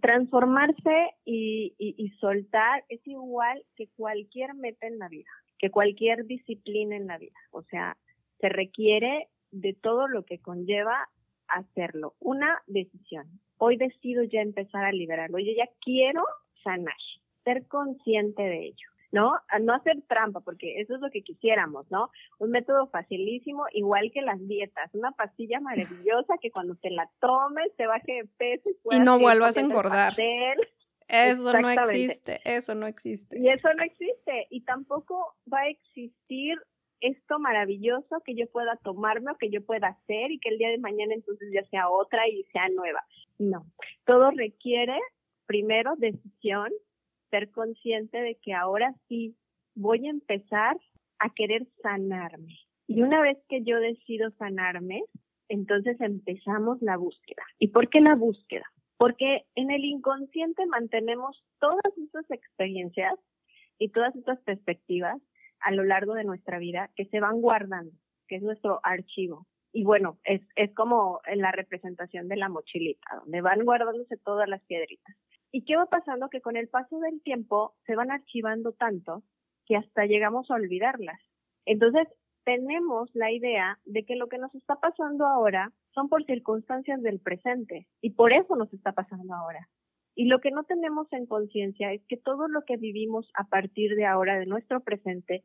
transformarse 0.00 1.10
y, 1.26 1.74
y, 1.78 2.08
soltar 2.20 2.84
es 2.88 3.06
igual 3.06 3.62
que 3.76 3.88
cualquier 3.88 4.54
meta 4.54 4.86
en 4.86 4.98
la 4.98 5.10
vida, 5.10 5.28
que 5.58 5.70
cualquier 5.70 6.24
disciplina 6.24 6.96
en 6.96 7.06
la 7.06 7.18
vida. 7.18 7.36
O 7.50 7.64
sea, 7.64 7.98
se 8.40 8.48
requiere 8.48 9.28
de 9.50 9.74
todo 9.74 10.08
lo 10.08 10.24
que 10.24 10.38
conlleva 10.38 11.06
hacerlo. 11.48 12.14
Una 12.18 12.62
decisión. 12.66 13.26
Hoy 13.58 13.76
decido 13.76 14.22
ya 14.22 14.40
empezar 14.40 14.86
a 14.86 14.92
liberarlo. 14.92 15.38
Yo 15.38 15.52
ya 15.54 15.68
quiero 15.84 16.24
sanar, 16.64 16.96
ser 17.48 17.66
consciente 17.66 18.42
de 18.42 18.66
ello. 18.66 18.88
¿no? 19.10 19.32
A 19.48 19.58
no 19.58 19.72
hacer 19.72 20.02
trampa, 20.06 20.40
porque 20.40 20.82
eso 20.82 20.94
es 20.94 21.00
lo 21.00 21.08
que 21.08 21.22
quisiéramos, 21.22 21.90
¿no? 21.90 22.10
Un 22.38 22.50
método 22.50 22.88
facilísimo, 22.88 23.64
igual 23.72 24.10
que 24.12 24.20
las 24.20 24.38
dietas, 24.46 24.94
una 24.94 25.12
pastilla 25.12 25.60
maravillosa 26.10 26.34
que 26.42 26.50
cuando 26.50 26.74
te 26.76 26.90
la 26.90 27.08
tomes 27.18 27.74
te 27.78 27.86
baje 27.86 28.12
de 28.12 28.24
peso 28.36 28.68
y, 28.90 28.98
no 28.98 29.18
vuelvas 29.18 29.56
a 29.56 29.60
engordar. 29.60 30.14
Eso 31.08 31.58
no 31.58 31.70
existe, 31.70 32.40
eso 32.44 32.74
no 32.74 32.86
existe. 32.86 33.38
Y 33.40 33.48
eso 33.48 33.72
no 33.72 33.82
existe, 33.82 34.46
y 34.50 34.60
tampoco 34.64 35.36
va 35.50 35.60
a 35.60 35.68
existir 35.68 36.58
esto 37.00 37.38
maravilloso 37.38 38.20
que 38.26 38.34
yo 38.34 38.46
pueda 38.50 38.76
tomarme 38.82 39.30
o 39.30 39.38
que 39.38 39.48
yo 39.48 39.64
pueda 39.64 39.88
hacer 39.88 40.32
y 40.32 40.38
que 40.38 40.50
el 40.50 40.58
día 40.58 40.68
de 40.68 40.78
mañana 40.78 41.14
entonces 41.14 41.48
ya 41.50 41.64
sea 41.70 41.88
otra 41.88 42.28
y 42.28 42.42
sea 42.52 42.68
nueva. 42.68 43.02
No, 43.38 43.64
todo 44.04 44.32
requiere 44.32 44.98
primero 45.48 45.94
decisión, 45.96 46.70
ser 47.30 47.50
consciente 47.50 48.18
de 48.18 48.36
que 48.36 48.54
ahora 48.54 48.94
sí 49.08 49.36
voy 49.74 50.06
a 50.06 50.10
empezar 50.10 50.76
a 51.18 51.30
querer 51.30 51.66
sanarme. 51.82 52.56
Y 52.86 53.02
una 53.02 53.20
vez 53.20 53.38
que 53.48 53.62
yo 53.62 53.78
decido 53.78 54.30
sanarme, 54.38 55.02
entonces 55.48 56.00
empezamos 56.00 56.80
la 56.80 56.96
búsqueda. 56.96 57.42
¿Y 57.58 57.68
por 57.68 57.88
qué 57.88 58.00
la 58.00 58.14
búsqueda? 58.14 58.64
Porque 58.96 59.44
en 59.54 59.70
el 59.70 59.84
inconsciente 59.84 60.66
mantenemos 60.66 61.42
todas 61.60 61.96
estas 61.96 62.30
experiencias 62.30 63.14
y 63.78 63.90
todas 63.90 64.14
estas 64.16 64.40
perspectivas 64.40 65.20
a 65.60 65.72
lo 65.72 65.84
largo 65.84 66.14
de 66.14 66.24
nuestra 66.24 66.58
vida 66.58 66.90
que 66.96 67.06
se 67.06 67.20
van 67.20 67.40
guardando, 67.40 67.92
que 68.26 68.36
es 68.36 68.42
nuestro 68.42 68.80
archivo. 68.82 69.46
Y 69.72 69.84
bueno, 69.84 70.18
es, 70.24 70.40
es 70.56 70.74
como 70.74 71.20
en 71.26 71.40
la 71.40 71.52
representación 71.52 72.28
de 72.28 72.36
la 72.36 72.48
mochilita, 72.48 73.16
donde 73.20 73.40
van 73.40 73.64
guardándose 73.64 74.16
todas 74.16 74.48
las 74.48 74.62
piedritas. 74.62 75.14
¿Y 75.52 75.64
qué 75.64 75.76
va 75.76 75.86
pasando? 75.86 76.28
Que 76.28 76.40
con 76.40 76.56
el 76.56 76.68
paso 76.68 76.98
del 77.00 77.22
tiempo 77.22 77.74
se 77.86 77.96
van 77.96 78.10
archivando 78.10 78.72
tanto 78.72 79.22
que 79.66 79.76
hasta 79.76 80.06
llegamos 80.06 80.50
a 80.50 80.54
olvidarlas. 80.54 81.20
Entonces, 81.64 82.08
tenemos 82.44 83.10
la 83.14 83.30
idea 83.30 83.78
de 83.84 84.04
que 84.04 84.16
lo 84.16 84.28
que 84.28 84.38
nos 84.38 84.54
está 84.54 84.76
pasando 84.76 85.26
ahora 85.26 85.70
son 85.92 86.08
por 86.08 86.24
circunstancias 86.24 87.02
del 87.02 87.20
presente 87.20 87.86
y 88.00 88.10
por 88.10 88.32
eso 88.32 88.56
nos 88.56 88.72
está 88.72 88.92
pasando 88.92 89.34
ahora. 89.34 89.68
Y 90.14 90.24
lo 90.24 90.40
que 90.40 90.50
no 90.50 90.64
tenemos 90.64 91.06
en 91.12 91.26
conciencia 91.26 91.92
es 91.92 92.02
que 92.08 92.16
todo 92.16 92.48
lo 92.48 92.64
que 92.64 92.76
vivimos 92.76 93.30
a 93.34 93.44
partir 93.44 93.94
de 93.96 94.06
ahora, 94.06 94.38
de 94.38 94.46
nuestro 94.46 94.80
presente, 94.80 95.44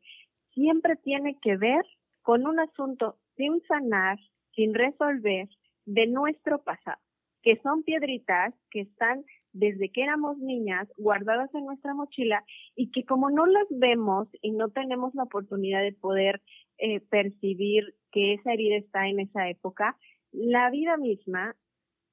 siempre 0.54 0.96
tiene 0.96 1.38
que 1.40 1.56
ver 1.56 1.84
con 2.22 2.46
un 2.46 2.58
asunto 2.58 3.18
sin 3.36 3.60
sanar, 3.68 4.18
sin 4.54 4.74
resolver, 4.74 5.48
de 5.84 6.06
nuestro 6.06 6.62
pasado, 6.62 6.98
que 7.42 7.60
son 7.62 7.82
piedritas 7.82 8.54
que 8.70 8.80
están 8.80 9.24
desde 9.54 9.90
que 9.90 10.02
éramos 10.02 10.36
niñas 10.38 10.88
guardadas 10.98 11.54
en 11.54 11.64
nuestra 11.64 11.94
mochila 11.94 12.44
y 12.76 12.90
que 12.90 13.04
como 13.04 13.30
no 13.30 13.46
las 13.46 13.66
vemos 13.70 14.28
y 14.42 14.50
no 14.50 14.68
tenemos 14.68 15.14
la 15.14 15.22
oportunidad 15.22 15.80
de 15.82 15.92
poder 15.92 16.42
eh, 16.78 17.00
percibir 17.00 17.94
que 18.12 18.34
esa 18.34 18.52
herida 18.52 18.76
está 18.76 19.08
en 19.08 19.20
esa 19.20 19.48
época, 19.48 19.96
la 20.32 20.70
vida 20.70 20.96
misma 20.96 21.56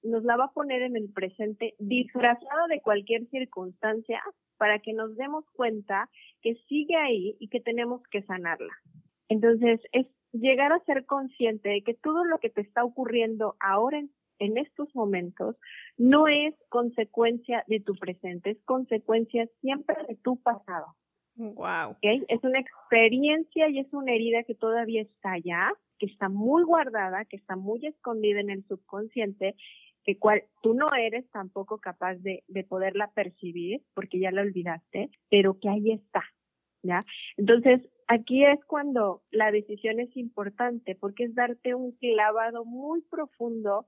nos 0.03 0.23
la 0.23 0.37
va 0.37 0.45
a 0.45 0.53
poner 0.53 0.83
en 0.83 0.95
el 0.95 1.11
presente 1.11 1.75
disfrazada 1.79 2.67
de 2.69 2.81
cualquier 2.81 3.27
circunstancia 3.27 4.21
para 4.57 4.79
que 4.79 4.93
nos 4.93 5.15
demos 5.15 5.43
cuenta 5.53 6.09
que 6.41 6.55
sigue 6.67 6.95
ahí 6.95 7.35
y 7.39 7.49
que 7.49 7.59
tenemos 7.59 8.01
que 8.11 8.21
sanarla. 8.23 8.73
Entonces, 9.29 9.79
es 9.91 10.07
llegar 10.31 10.71
a 10.73 10.83
ser 10.85 11.05
consciente 11.05 11.69
de 11.69 11.83
que 11.83 11.93
todo 11.93 12.23
lo 12.25 12.39
que 12.39 12.49
te 12.49 12.61
está 12.61 12.83
ocurriendo 12.83 13.55
ahora 13.59 13.99
en 13.99 14.11
en 14.41 14.57
estos 14.57 14.93
momentos 14.95 15.55
no 15.97 16.27
es 16.27 16.55
consecuencia 16.69 17.63
de 17.67 17.79
tu 17.79 17.93
presente, 17.95 18.51
es 18.51 18.63
consecuencia 18.65 19.47
siempre 19.61 19.95
de 20.07 20.15
tu 20.15 20.41
pasado. 20.41 20.95
Wow. 21.35 21.91
¿Okay? 21.91 22.25
Es 22.27 22.43
una 22.43 22.59
experiencia 22.59 23.69
y 23.69 23.79
es 23.79 23.93
una 23.93 24.13
herida 24.13 24.43
que 24.43 24.55
todavía 24.55 25.03
está 25.03 25.33
allá, 25.33 25.71
que 25.99 26.07
está 26.07 26.27
muy 26.27 26.63
guardada, 26.63 27.25
que 27.25 27.37
está 27.37 27.55
muy 27.55 27.85
escondida 27.85 28.39
en 28.39 28.49
el 28.49 28.65
subconsciente, 28.67 29.55
que 30.03 30.17
cual 30.17 30.43
tú 30.63 30.73
no 30.73 30.91
eres 30.95 31.29
tampoco 31.29 31.77
capaz 31.77 32.15
de, 32.15 32.43
de 32.47 32.63
poderla 32.63 33.11
percibir 33.11 33.83
porque 33.93 34.19
ya 34.19 34.31
la 34.31 34.41
olvidaste, 34.41 35.11
pero 35.29 35.59
que 35.59 35.69
ahí 35.69 35.91
está, 35.91 36.23
¿ya? 36.81 37.05
Entonces, 37.37 37.87
aquí 38.07 38.43
es 38.43 38.59
cuando 38.65 39.21
la 39.29 39.51
decisión 39.51 39.99
es 39.99 40.17
importante 40.17 40.95
porque 40.95 41.25
es 41.25 41.35
darte 41.35 41.75
un 41.75 41.91
clavado 41.91 42.65
muy 42.65 43.01
profundo 43.03 43.85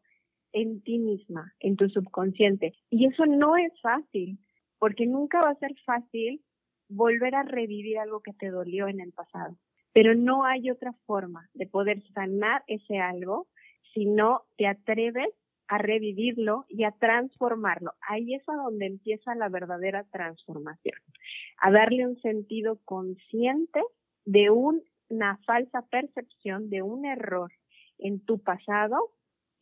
en 0.54 0.82
ti 0.82 1.00
misma, 1.00 1.54
en 1.60 1.76
tu 1.76 1.90
subconsciente. 1.90 2.74
Y 2.90 3.08
eso 3.08 3.26
no 3.26 3.58
es 3.58 3.74
fácil, 3.82 4.38
porque 4.80 5.06
nunca 5.06 5.42
va 5.42 5.50
a 5.50 5.60
ser 5.60 5.76
fácil 5.86 6.42
volver 6.88 7.36
a 7.36 7.44
revivir 7.44 8.00
algo 8.00 8.22
que 8.22 8.34
te 8.34 8.50
dolió 8.50 8.88
en 8.88 9.00
el 9.00 9.12
pasado. 9.12 9.58
Pero 9.92 10.16
no 10.16 10.46
hay 10.46 10.70
otra 10.70 10.94
forma 11.06 11.50
de 11.54 11.68
poder 11.68 12.02
sanar 12.14 12.64
ese 12.68 13.00
algo 13.00 13.48
si 13.94 14.06
no 14.06 14.44
te 14.58 14.68
atreves 14.68 15.30
a 15.68 15.78
revivirlo 15.78 16.66
y 16.68 16.84
a 16.84 16.92
transformarlo. 16.92 17.94
Ahí 18.08 18.36
es 18.36 18.48
a 18.50 18.54
donde 18.54 18.86
empieza 18.86 19.36
la 19.36 19.50
verdadera 19.50 20.04
transformación, 20.12 20.96
a 21.58 21.72
darle 21.72 22.08
un 22.08 22.20
sentido 22.22 22.80
consciente 22.86 23.82
de 24.26 24.50
una 24.50 25.38
falsa 25.46 25.84
percepción, 25.90 26.70
de 26.70 26.82
un 26.82 27.06
error 27.06 27.52
en 27.98 28.20
tu 28.20 28.40
pasado 28.40 29.12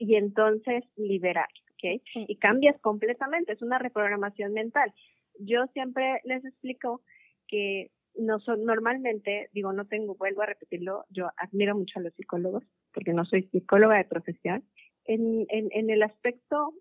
y 0.01 0.15
entonces 0.15 0.83
liberar, 0.95 1.49
¿ok? 1.73 2.01
Y 2.27 2.35
cambias 2.37 2.79
completamente, 2.81 3.53
es 3.53 3.61
una 3.61 3.77
reprogramación 3.77 4.51
mental. 4.51 4.91
Yo 5.37 5.67
siempre 5.73 6.21
les 6.23 6.43
explico 6.43 7.03
que 7.47 7.91
no 8.15 8.39
son, 8.39 8.65
normalmente, 8.65 9.49
digo, 9.53 9.73
no 9.73 9.85
tengo, 9.85 10.15
vuelvo 10.15 10.41
a 10.41 10.47
repetirlo, 10.47 11.05
yo 11.09 11.29
admiro 11.37 11.75
mucho 11.75 11.99
a 11.99 12.01
los 12.01 12.15
psicólogos, 12.15 12.63
porque 12.91 13.13
no 13.13 13.25
soy 13.25 13.43
psicóloga 13.43 13.97
de 13.97 14.05
profesión. 14.05 14.63
En, 15.05 15.45
en, 15.49 15.69
en 15.71 15.91
el 15.91 16.01
aspecto 16.01 16.73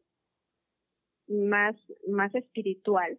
más, 1.29 1.77
más 2.09 2.35
espiritual, 2.35 3.19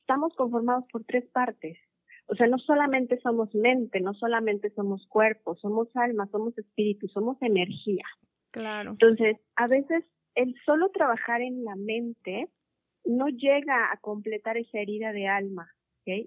estamos 0.00 0.34
conformados 0.36 0.84
por 0.92 1.04
tres 1.04 1.24
partes. 1.30 1.78
O 2.26 2.34
sea, 2.34 2.48
no 2.48 2.58
solamente 2.58 3.18
somos 3.20 3.54
mente, 3.54 4.00
no 4.00 4.12
solamente 4.12 4.68
somos 4.70 5.06
cuerpo, 5.06 5.56
somos 5.56 5.88
alma, 5.94 6.28
somos 6.30 6.56
espíritu, 6.58 7.08
somos 7.08 7.40
energía. 7.40 8.04
Claro. 8.54 8.92
Entonces, 8.92 9.36
a 9.56 9.66
veces 9.66 10.04
el 10.36 10.54
solo 10.64 10.88
trabajar 10.90 11.42
en 11.42 11.64
la 11.64 11.74
mente 11.74 12.46
no 13.04 13.26
llega 13.26 13.90
a 13.92 13.96
completar 13.96 14.56
esa 14.56 14.78
herida 14.78 15.12
de 15.12 15.26
alma, 15.26 15.68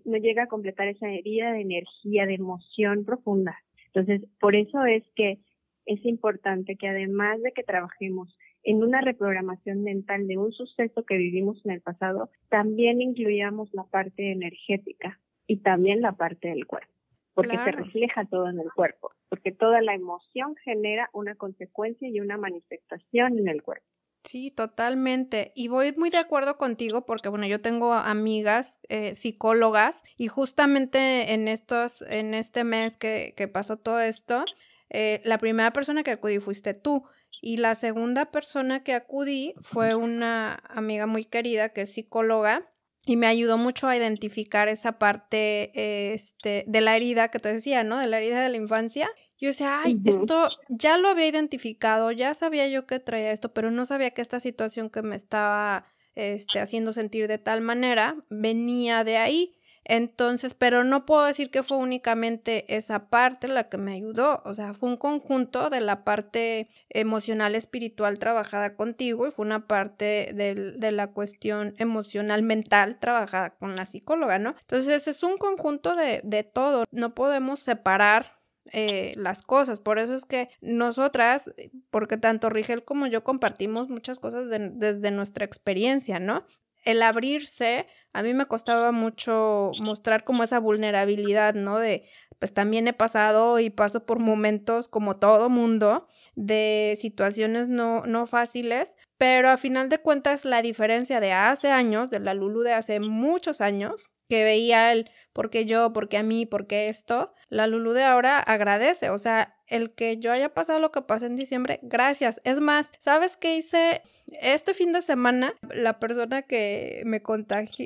no 0.04 0.18
llega 0.18 0.44
a 0.44 0.48
completar 0.48 0.90
esa 0.90 1.10
herida 1.10 1.54
de 1.54 1.62
energía, 1.62 2.26
de 2.26 2.34
emoción 2.34 3.06
profunda. 3.06 3.58
Entonces, 3.94 4.30
por 4.42 4.58
eso 4.58 4.84
es 4.84 5.04
que 5.16 5.40
es 5.86 6.06
importante 6.06 6.76
que 6.76 6.90
además 6.90 7.42
de 7.42 7.54
que 7.54 7.64
trabajemos 7.64 8.38
en 8.62 8.84
una 8.84 9.00
reprogramación 9.00 9.84
mental 9.84 10.28
de 10.28 10.38
un 10.38 10.52
suceso 10.52 11.06
que 11.06 11.16
vivimos 11.16 11.66
en 11.66 11.72
el 11.72 11.82
pasado, 11.82 12.30
también 12.50 13.02
incluyamos 13.02 13.74
la 13.74 13.86
parte 13.86 14.34
energética 14.34 15.18
y 15.48 15.62
también 15.62 16.02
la 16.02 16.12
parte 16.18 16.50
del 16.50 16.68
cuerpo 16.68 16.97
porque 17.38 17.56
se 17.64 17.72
refleja 17.72 18.26
todo 18.26 18.50
en 18.50 18.60
el 18.60 18.74
cuerpo, 18.74 19.12
porque 19.30 19.52
toda 19.52 19.80
la 19.82 19.94
emoción 19.94 20.56
genera 20.66 21.08
una 21.14 21.36
consecuencia 21.36 22.10
y 22.10 22.20
una 22.20 22.36
manifestación 22.36 23.38
en 23.38 23.48
el 23.48 23.62
cuerpo. 23.62 23.86
Sí, 24.24 24.50
totalmente. 24.50 25.52
Y 25.54 25.68
voy 25.68 25.94
muy 25.96 26.10
de 26.10 26.18
acuerdo 26.18 26.58
contigo 26.58 27.06
porque, 27.06 27.30
bueno, 27.30 27.46
yo 27.46 27.62
tengo 27.62 27.94
amigas 27.94 28.80
eh, 28.90 29.14
psicólogas 29.14 30.02
y 30.18 30.30
justamente 30.30 31.34
en 31.34 31.48
estos, 31.48 32.02
en 32.10 32.34
este 32.34 32.64
mes 32.64 32.98
que, 32.98 33.36
que 33.38 33.48
pasó 33.48 33.78
todo 33.78 34.00
esto, 34.00 34.44
eh, 34.90 35.22
la 35.24 35.38
primera 35.38 35.72
persona 35.72 36.02
que 36.02 36.12
acudí 36.12 36.40
fuiste 36.40 36.74
tú. 36.74 37.04
Y 37.40 37.58
la 37.58 37.76
segunda 37.76 38.32
persona 38.32 38.84
que 38.84 38.96
acudí 38.96 39.54
fue 39.62 39.94
una 39.94 40.56
amiga 40.70 41.06
muy 41.06 41.24
querida 41.24 41.70
que 41.70 41.82
es 41.82 41.94
psicóloga 41.94 42.64
y 43.08 43.16
me 43.16 43.28
ayudó 43.28 43.58
mucho 43.58 43.88
a 43.88 43.96
identificar 43.96 44.68
esa 44.68 45.00
parte 45.00 45.72
este, 46.14 46.66
de 46.68 46.82
la 46.82 46.98
herida 46.98 47.30
que 47.30 47.40
te 47.40 47.54
decía, 47.54 47.84
¿no? 47.86 47.98
De 47.98 48.06
la 48.06 48.18
herida 48.18 48.42
de 48.42 48.50
la 48.50 48.58
infancia. 48.58 49.10
Yo 49.40 49.48
decía, 49.48 49.82
ay, 49.82 49.98
esto 50.04 50.50
ya 50.68 50.98
lo 50.98 51.08
había 51.08 51.26
identificado, 51.28 52.12
ya 52.12 52.34
sabía 52.34 52.68
yo 52.68 52.86
que 52.86 53.00
traía 53.00 53.32
esto, 53.32 53.54
pero 53.54 53.72
no 53.72 53.86
sabía 53.86 54.12
que 54.12 54.22
esta 54.22 54.42
situación 54.42 54.90
que 54.90 55.04
me 55.04 55.16
estaba 55.16 55.86
este, 56.16 56.60
haciendo 56.60 56.92
sentir 56.92 57.30
de 57.30 57.38
tal 57.38 57.62
manera, 57.62 58.18
venía 58.30 59.06
de 59.06 59.16
ahí. 59.16 59.54
Entonces, 59.90 60.54
pero 60.54 60.84
no 60.84 61.06
puedo 61.06 61.24
decir 61.24 61.50
que 61.50 61.64
fue 61.64 61.78
únicamente 61.78 62.76
esa 62.76 63.08
parte 63.08 63.48
la 63.48 63.70
que 63.70 63.78
me 63.78 63.94
ayudó, 63.94 64.42
o 64.44 64.54
sea, 64.54 64.74
fue 64.74 64.90
un 64.90 64.98
conjunto 64.98 65.70
de 65.70 65.80
la 65.80 66.04
parte 66.04 66.68
emocional, 66.90 67.56
espiritual 67.56 68.20
trabajada 68.20 68.76
contigo 68.76 69.26
y 69.26 69.32
fue 69.32 69.46
una 69.46 69.66
parte 69.66 70.34
de 70.34 70.92
la 70.92 71.08
cuestión 71.08 71.74
emocional, 71.78 72.44
mental 72.44 73.00
trabajada 73.00 73.52
con 73.52 73.78
la 73.78 73.86
psicóloga, 73.86 74.40
¿no? 74.40 74.56
Entonces, 74.60 75.08
es 75.08 75.24
un 75.24 75.38
conjunto 75.38 75.96
de, 75.96 76.20
de 76.22 76.44
todo, 76.44 76.84
no 76.92 77.16
podemos 77.16 77.62
separar 77.62 78.26
eh, 78.74 79.14
las 79.16 79.42
cosas. 79.42 79.80
Por 79.80 80.00
eso 80.00 80.14
es 80.14 80.26
que 80.26 80.50
nosotras, 80.60 81.54
porque 81.90 82.18
tanto 82.18 82.50
Rigel 82.50 82.84
como 82.84 83.08
yo 83.08 83.24
compartimos 83.24 83.88
muchas 83.88 84.20
cosas 84.20 84.50
desde 84.50 85.12
nuestra 85.12 85.46
experiencia, 85.46 86.20
¿no? 86.20 86.46
El 86.88 87.04
abrirse 87.04 87.86
a 88.14 88.24
mí 88.24 88.34
me 88.34 88.46
costaba 88.46 88.94
mucho 88.94 89.72
mostrar 89.80 90.24
como 90.24 90.42
esa 90.42 90.58
vulnerabilidad, 90.58 91.54
¿no? 91.54 91.80
De, 91.80 92.06
pues 92.40 92.54
también 92.54 92.88
he 92.88 92.94
pasado 92.94 93.60
y 93.60 93.70
paso 93.70 94.06
por 94.06 94.20
momentos 94.20 94.88
como 94.88 95.18
todo 95.18 95.50
mundo 95.50 96.08
de 96.36 96.98
situaciones 97.00 97.68
no, 97.68 98.06
no 98.06 98.26
fáciles, 98.26 98.96
pero 99.18 99.50
a 99.50 99.58
final 99.58 99.90
de 99.90 100.00
cuentas 100.00 100.46
la 100.46 100.62
diferencia 100.62 101.20
de 101.20 101.34
hace 101.34 101.70
años, 101.70 102.10
de 102.10 102.22
la 102.22 102.34
Lulu 102.34 102.62
de 102.62 102.74
hace 102.74 103.02
muchos 103.02 103.60
años, 103.60 104.14
que 104.28 104.44
veía 104.44 104.92
el 104.92 105.10
por 105.34 105.50
qué 105.50 105.66
yo, 105.66 105.94
por 105.94 106.10
qué 106.10 106.18
a 106.18 106.24
mí, 106.24 106.46
por 106.46 106.68
qué 106.68 106.88
esto, 106.88 107.34
la 107.50 107.68
Lulu 107.68 107.94
de 107.94 108.04
ahora 108.04 108.40
agradece, 108.40 109.10
o 109.10 109.18
sea, 109.18 109.56
el 109.68 109.94
que 109.94 110.18
yo 110.18 110.32
haya 110.32 110.54
pasado 110.54 110.80
lo 110.80 110.92
que 110.92 111.02
pasó 111.02 111.26
en 111.26 111.36
diciembre, 111.36 111.80
gracias. 111.84 112.42
Es 112.44 112.60
más, 112.60 112.90
¿sabes 113.00 113.38
qué 113.38 113.56
hice 113.56 114.02
este 114.42 114.74
fin 114.74 114.94
de 114.94 115.02
semana? 115.02 115.54
La 115.70 116.00
persona 116.00 116.42
que 116.42 117.04
me, 117.06 117.22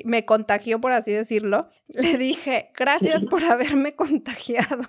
me 0.04 0.24
contagió, 0.24 0.80
por 0.80 0.92
así 0.92 1.12
decirlo, 1.12 1.68
le 1.88 2.16
dije, 2.16 2.70
gracias 2.76 3.24
por 3.30 3.44
haberme 3.44 3.94
contagiado. 3.94 4.84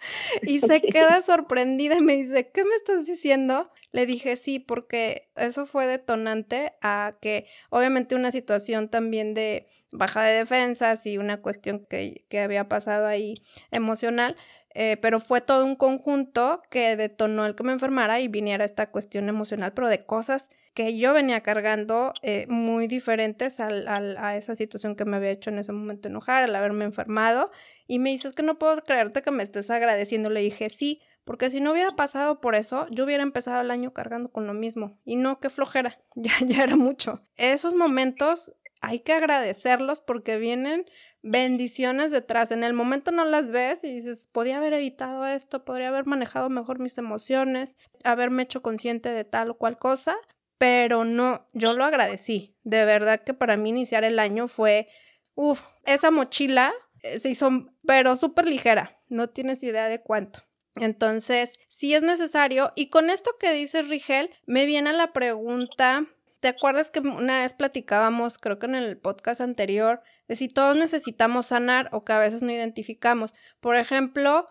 y 0.42 0.60
se 0.60 0.80
queda 0.80 1.20
sorprendida 1.20 1.96
y 1.96 2.00
me 2.00 2.14
dice, 2.14 2.50
¿qué 2.50 2.64
me 2.64 2.74
estás 2.74 3.06
diciendo? 3.06 3.70
Le 3.92 4.06
dije, 4.06 4.36
sí, 4.36 4.58
porque 4.58 5.30
eso 5.36 5.66
fue 5.66 5.86
detonante 5.86 6.72
a 6.80 7.12
que 7.20 7.46
obviamente 7.70 8.14
una 8.14 8.30
situación 8.30 8.88
también 8.88 9.34
de 9.34 9.66
baja 9.92 10.22
de 10.22 10.34
defensas 10.34 11.04
y 11.06 11.18
una 11.18 11.40
cuestión 11.42 11.84
que, 11.84 12.24
que 12.28 12.40
había 12.40 12.68
pasado 12.68 13.06
ahí 13.06 13.42
emocional, 13.70 14.36
eh, 14.74 14.96
pero 15.02 15.18
fue 15.18 15.40
todo 15.40 15.64
un 15.64 15.74
conjunto 15.74 16.62
que 16.70 16.96
detonó 16.96 17.44
el 17.44 17.54
que 17.54 17.64
me 17.64 17.72
enfermara 17.72 18.20
y 18.20 18.28
viniera 18.28 18.64
esta 18.64 18.90
cuestión 18.90 19.28
emocional, 19.28 19.72
pero 19.72 19.88
de 19.88 19.98
cosas 19.98 20.48
que 20.74 20.96
yo 20.96 21.12
venía 21.12 21.40
cargando 21.40 22.14
eh, 22.22 22.46
muy 22.48 22.86
diferentes 22.86 23.58
al, 23.58 23.86
a 23.88 24.36
esa 24.36 24.54
situación 24.54 24.94
que 24.94 25.04
me 25.04 25.16
había 25.16 25.30
hecho 25.30 25.50
en 25.50 25.58
ese 25.58 25.72
momento 25.72 26.08
enojar, 26.08 26.44
al 26.44 26.54
haberme 26.54 26.84
enfermado. 26.84 27.50
Y 27.88 27.98
me 27.98 28.10
dices 28.10 28.34
que 28.34 28.44
no 28.44 28.58
puedo 28.58 28.80
creerte 28.82 29.22
que 29.22 29.32
me 29.32 29.42
estés 29.42 29.70
agradeciendo. 29.70 30.30
Le 30.30 30.40
dije, 30.40 30.70
sí, 30.70 30.98
porque 31.24 31.50
si 31.50 31.60
no 31.60 31.72
hubiera 31.72 31.96
pasado 31.96 32.40
por 32.40 32.54
eso, 32.54 32.86
yo 32.90 33.04
hubiera 33.04 33.24
empezado 33.24 33.60
el 33.60 33.70
año 33.72 33.92
cargando 33.92 34.30
con 34.30 34.46
lo 34.46 34.54
mismo. 34.54 34.98
Y 35.04 35.16
no, 35.16 35.40
qué 35.40 35.50
flojera, 35.50 36.00
ya, 36.14 36.32
ya 36.46 36.62
era 36.62 36.76
mucho. 36.76 37.24
Esos 37.36 37.74
momentos 37.74 38.52
hay 38.80 39.00
que 39.00 39.12
agradecerlos 39.12 40.00
porque 40.00 40.38
vienen 40.38 40.86
bendiciones 41.22 42.10
detrás. 42.10 42.50
En 42.50 42.64
el 42.64 42.72
momento 42.72 43.10
no 43.10 43.24
las 43.24 43.48
ves 43.48 43.84
y 43.84 43.92
dices, 43.92 44.28
podía 44.30 44.58
haber 44.58 44.72
evitado 44.72 45.26
esto, 45.26 45.64
podría 45.64 45.88
haber 45.88 46.06
manejado 46.06 46.48
mejor 46.48 46.78
mis 46.78 46.98
emociones, 46.98 47.78
haberme 48.04 48.42
hecho 48.42 48.62
consciente 48.62 49.10
de 49.10 49.24
tal 49.24 49.50
o 49.50 49.58
cual 49.58 49.78
cosa, 49.78 50.16
pero 50.58 51.04
no, 51.04 51.46
yo 51.52 51.72
lo 51.72 51.84
agradecí. 51.84 52.56
De 52.64 52.84
verdad 52.84 53.22
que 53.22 53.34
para 53.34 53.56
mí 53.56 53.70
iniciar 53.70 54.04
el 54.04 54.18
año 54.18 54.48
fue, 54.48 54.88
uff, 55.34 55.62
esa 55.84 56.10
mochila 56.10 56.72
eh, 57.02 57.18
se 57.18 57.30
hizo, 57.30 57.50
pero 57.86 58.16
súper 58.16 58.46
ligera, 58.46 59.00
no 59.08 59.30
tienes 59.30 59.62
idea 59.62 59.88
de 59.88 60.00
cuánto. 60.00 60.42
Entonces, 60.76 61.54
sí 61.68 61.94
es 61.94 62.02
necesario. 62.02 62.72
Y 62.76 62.90
con 62.90 63.10
esto 63.10 63.32
que 63.38 63.52
dice 63.52 63.82
Rigel, 63.82 64.30
me 64.46 64.66
viene 64.66 64.92
la 64.92 65.12
pregunta 65.12 66.06
¿Te 66.40 66.48
acuerdas 66.48 66.90
que 66.90 67.00
una 67.00 67.42
vez 67.42 67.52
platicábamos, 67.52 68.38
creo 68.38 68.58
que 68.58 68.66
en 68.66 68.74
el 68.74 68.96
podcast 68.96 69.42
anterior, 69.42 70.02
de 70.26 70.36
si 70.36 70.48
todos 70.48 70.74
necesitamos 70.74 71.46
sanar 71.46 71.90
o 71.92 72.04
que 72.04 72.14
a 72.14 72.18
veces 72.18 72.42
no 72.42 72.50
identificamos? 72.50 73.34
Por 73.60 73.76
ejemplo, 73.76 74.48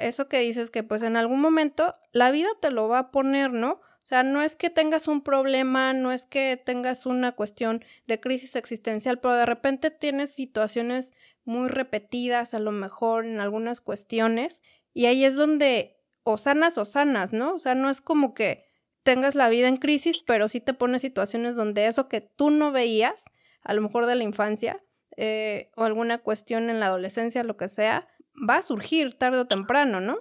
eso 0.00 0.28
que 0.28 0.40
dices 0.40 0.70
que 0.70 0.82
pues 0.82 1.02
en 1.02 1.16
algún 1.16 1.40
momento 1.40 1.94
la 2.12 2.30
vida 2.30 2.48
te 2.60 2.70
lo 2.70 2.88
va 2.88 2.98
a 2.98 3.10
poner, 3.10 3.52
¿no? 3.52 3.72
O 3.72 4.06
sea, 4.06 4.22
no 4.22 4.42
es 4.42 4.54
que 4.54 4.68
tengas 4.68 5.08
un 5.08 5.22
problema, 5.22 5.94
no 5.94 6.12
es 6.12 6.26
que 6.26 6.60
tengas 6.62 7.06
una 7.06 7.32
cuestión 7.32 7.82
de 8.06 8.20
crisis 8.20 8.54
existencial, 8.54 9.18
pero 9.18 9.34
de 9.34 9.46
repente 9.46 9.90
tienes 9.90 10.34
situaciones 10.34 11.14
muy 11.44 11.68
repetidas, 11.68 12.52
a 12.52 12.58
lo 12.58 12.70
mejor 12.70 13.24
en 13.24 13.40
algunas 13.40 13.80
cuestiones, 13.80 14.60
y 14.92 15.06
ahí 15.06 15.24
es 15.24 15.36
donde 15.36 15.96
o 16.22 16.36
sanas 16.36 16.76
o 16.76 16.84
sanas, 16.84 17.32
¿no? 17.32 17.54
O 17.54 17.58
sea, 17.58 17.74
no 17.74 17.88
es 17.88 18.02
como 18.02 18.34
que 18.34 18.63
tengas 19.04 19.34
la 19.34 19.48
vida 19.48 19.68
en 19.68 19.76
crisis, 19.76 20.18
pero 20.26 20.48
sí 20.48 20.60
te 20.60 20.74
pone 20.74 20.98
situaciones 20.98 21.54
donde 21.54 21.86
eso 21.86 22.08
que 22.08 22.20
tú 22.20 22.50
no 22.50 22.72
veías, 22.72 23.26
a 23.62 23.74
lo 23.74 23.82
mejor 23.82 24.06
de 24.06 24.16
la 24.16 24.24
infancia, 24.24 24.78
eh, 25.16 25.70
o 25.76 25.84
alguna 25.84 26.18
cuestión 26.18 26.70
en 26.70 26.80
la 26.80 26.86
adolescencia, 26.86 27.44
lo 27.44 27.56
que 27.56 27.68
sea, 27.68 28.08
va 28.48 28.56
a 28.56 28.62
surgir 28.62 29.14
tarde 29.14 29.38
o 29.38 29.46
temprano, 29.46 30.00
¿no? 30.00 30.16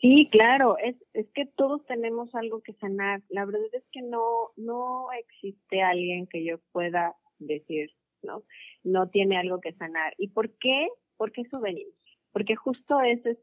Sí, 0.00 0.28
claro, 0.30 0.76
es, 0.78 0.96
es 1.14 1.26
que 1.34 1.46
todos 1.46 1.86
tenemos 1.86 2.34
algo 2.34 2.60
que 2.60 2.74
sanar. 2.74 3.22
La 3.30 3.46
verdad 3.46 3.62
es 3.72 3.84
que 3.90 4.02
no, 4.02 4.50
no 4.56 5.06
existe 5.12 5.80
alguien 5.80 6.26
que 6.26 6.44
yo 6.44 6.58
pueda 6.72 7.14
decir, 7.38 7.90
¿no? 8.22 8.42
No 8.82 9.08
tiene 9.08 9.38
algo 9.38 9.60
que 9.60 9.72
sanar. 9.72 10.12
¿Y 10.18 10.28
por 10.28 10.50
qué? 10.58 10.88
Porque 11.16 11.42
eso 11.42 11.58
venimos. 11.60 11.94
Porque 12.32 12.54
justo 12.54 13.00
ese 13.00 13.38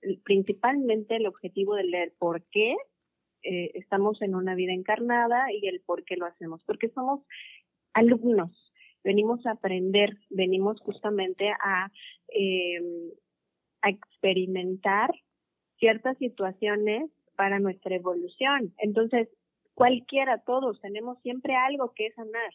es 0.00 0.20
principalmente 0.24 1.16
el 1.16 1.26
objetivo 1.26 1.74
de 1.74 1.84
leer 1.84 2.14
por 2.18 2.42
qué 2.44 2.76
eh, 3.46 3.70
estamos 3.74 4.20
en 4.22 4.34
una 4.34 4.56
vida 4.56 4.72
encarnada 4.72 5.52
y 5.52 5.68
el 5.68 5.80
por 5.80 6.04
qué 6.04 6.16
lo 6.16 6.26
hacemos. 6.26 6.62
Porque 6.64 6.88
somos 6.88 7.20
alumnos, 7.92 8.72
venimos 9.04 9.46
a 9.46 9.52
aprender, 9.52 10.18
venimos 10.30 10.80
justamente 10.80 11.50
a, 11.50 11.90
eh, 12.28 12.80
a 13.82 13.90
experimentar 13.90 15.10
ciertas 15.78 16.18
situaciones 16.18 17.08
para 17.36 17.60
nuestra 17.60 17.94
evolución. 17.94 18.74
Entonces, 18.78 19.28
cualquiera, 19.74 20.38
todos, 20.38 20.80
tenemos 20.80 21.20
siempre 21.22 21.54
algo 21.54 21.92
que 21.94 22.10
sanar. 22.12 22.52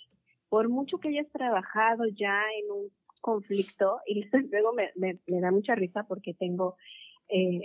Por 0.49 0.67
mucho 0.67 0.97
que 0.97 1.07
hayas 1.07 1.31
trabajado 1.31 2.03
ya 2.07 2.43
en 2.61 2.71
un 2.71 2.91
conflicto, 3.21 4.01
y 4.05 4.25
luego 4.51 4.73
me, 4.73 4.91
da 5.39 5.51
mucha 5.51 5.75
risa 5.75 6.03
porque 6.03 6.33
tengo 6.33 6.75
eh, 7.29 7.61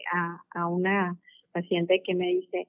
a 0.54 0.68
una 0.68 1.18
paciente 1.56 2.02
que 2.04 2.14
me 2.14 2.28
dice, 2.28 2.68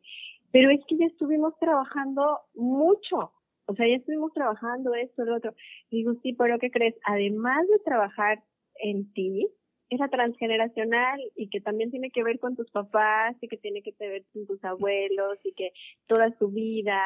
pero 0.51 0.71
es 0.71 0.79
que 0.87 0.97
ya 0.97 1.05
estuvimos 1.05 1.57
trabajando 1.59 2.39
mucho, 2.55 3.31
o 3.65 3.75
sea, 3.75 3.87
ya 3.87 3.95
estuvimos 3.95 4.31
trabajando 4.33 4.93
esto, 4.95 5.25
lo 5.25 5.35
otro. 5.35 5.53
Digo, 5.91 6.13
sí, 6.23 6.33
pero 6.33 6.57
¿qué 6.57 6.71
crees? 6.71 6.95
Además 7.03 7.67
de 7.67 7.79
trabajar 7.79 8.41
en 8.75 9.11
ti, 9.13 9.47
era 9.89 10.07
transgeneracional 10.09 11.19
y 11.35 11.49
que 11.49 11.61
también 11.61 11.91
tiene 11.91 12.11
que 12.11 12.23
ver 12.23 12.39
con 12.39 12.55
tus 12.55 12.69
papás 12.71 13.35
y 13.41 13.47
que 13.47 13.57
tiene 13.57 13.81
que 13.81 13.93
ver 13.99 14.23
con 14.33 14.45
tus 14.45 14.63
abuelos 14.63 15.37
y 15.43 15.53
que 15.53 15.71
toda 16.07 16.33
su 16.37 16.49
vida 16.49 17.01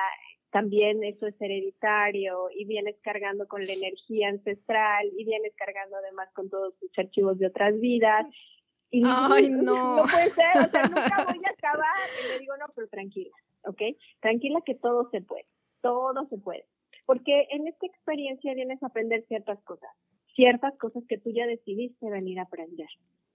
también 0.52 1.04
eso 1.04 1.28
es 1.28 1.40
hereditario 1.40 2.50
y 2.54 2.66
vienes 2.66 2.98
cargando 3.02 3.48
con 3.48 3.64
la 3.64 3.72
energía 3.72 4.30
ancestral 4.30 5.10
y 5.18 5.24
vienes 5.24 5.54
cargando 5.56 5.96
además 5.98 6.30
con 6.34 6.50
todos 6.50 6.78
tus 6.78 6.92
archivos 6.98 7.38
de 7.40 7.48
otras 7.48 7.80
vidas 7.80 8.26
y 8.92 9.04
Ay, 9.06 9.50
no. 9.50 9.98
No 9.98 10.04
puede 10.04 10.30
ser, 10.32 10.58
o 10.58 10.70
sea, 10.70 10.84
nunca 10.84 11.26
voy 11.36 11.42
a 11.46 11.52
acabar. 11.52 11.96
Y 12.24 12.28
le 12.28 12.40
digo, 12.40 12.58
no, 12.58 12.66
pero 12.76 12.88
tranquila, 12.90 13.32
¿ok? 13.66 13.82
Tranquila 14.20 14.62
que 14.66 14.76
todo 14.76 15.10
se 15.12 15.22
puede, 15.22 15.46
todo 15.82 16.28
se 16.28 16.38
puede. 16.38 16.66
Porque 17.06 17.48
en 17.52 17.68
esta 17.68 17.86
experiencia 17.86 18.54
vienes 18.54 18.84
a 18.84 18.88
aprender 18.88 19.26
ciertas 19.28 19.62
cosas, 19.64 19.90
ciertas 20.36 20.78
cosas 20.78 21.04
que 21.08 21.18
tú 21.18 21.32
ya 21.32 21.48
decidiste 21.48 22.10
venir 22.10 22.40
a 22.40 22.44
aprender. 22.44 22.88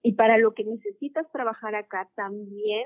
Y 0.02 0.12
para 0.12 0.38
lo 0.38 0.54
que 0.54 0.64
necesitas 0.64 1.30
trabajar 1.32 1.74
acá 1.74 2.08
también 2.14 2.84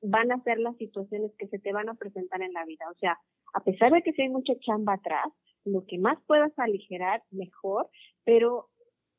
van 0.00 0.32
a 0.32 0.42
ser 0.42 0.58
las 0.58 0.76
situaciones 0.76 1.32
que 1.38 1.48
se 1.48 1.58
te 1.58 1.72
van 1.72 1.88
a 1.88 1.94
presentar 1.94 2.40
en 2.42 2.52
la 2.52 2.64
vida. 2.64 2.86
O 2.90 2.94
sea, 2.94 3.18
a 3.52 3.60
pesar 3.60 3.92
de 3.92 4.02
que 4.02 4.12
si 4.12 4.22
hay 4.22 4.28
mucha 4.28 4.54
chamba 4.60 4.94
atrás, 4.94 5.26
lo 5.64 5.84
que 5.86 5.98
más 5.98 6.18
puedas 6.26 6.56
aligerar, 6.58 7.22
mejor, 7.30 7.88
pero 8.24 8.68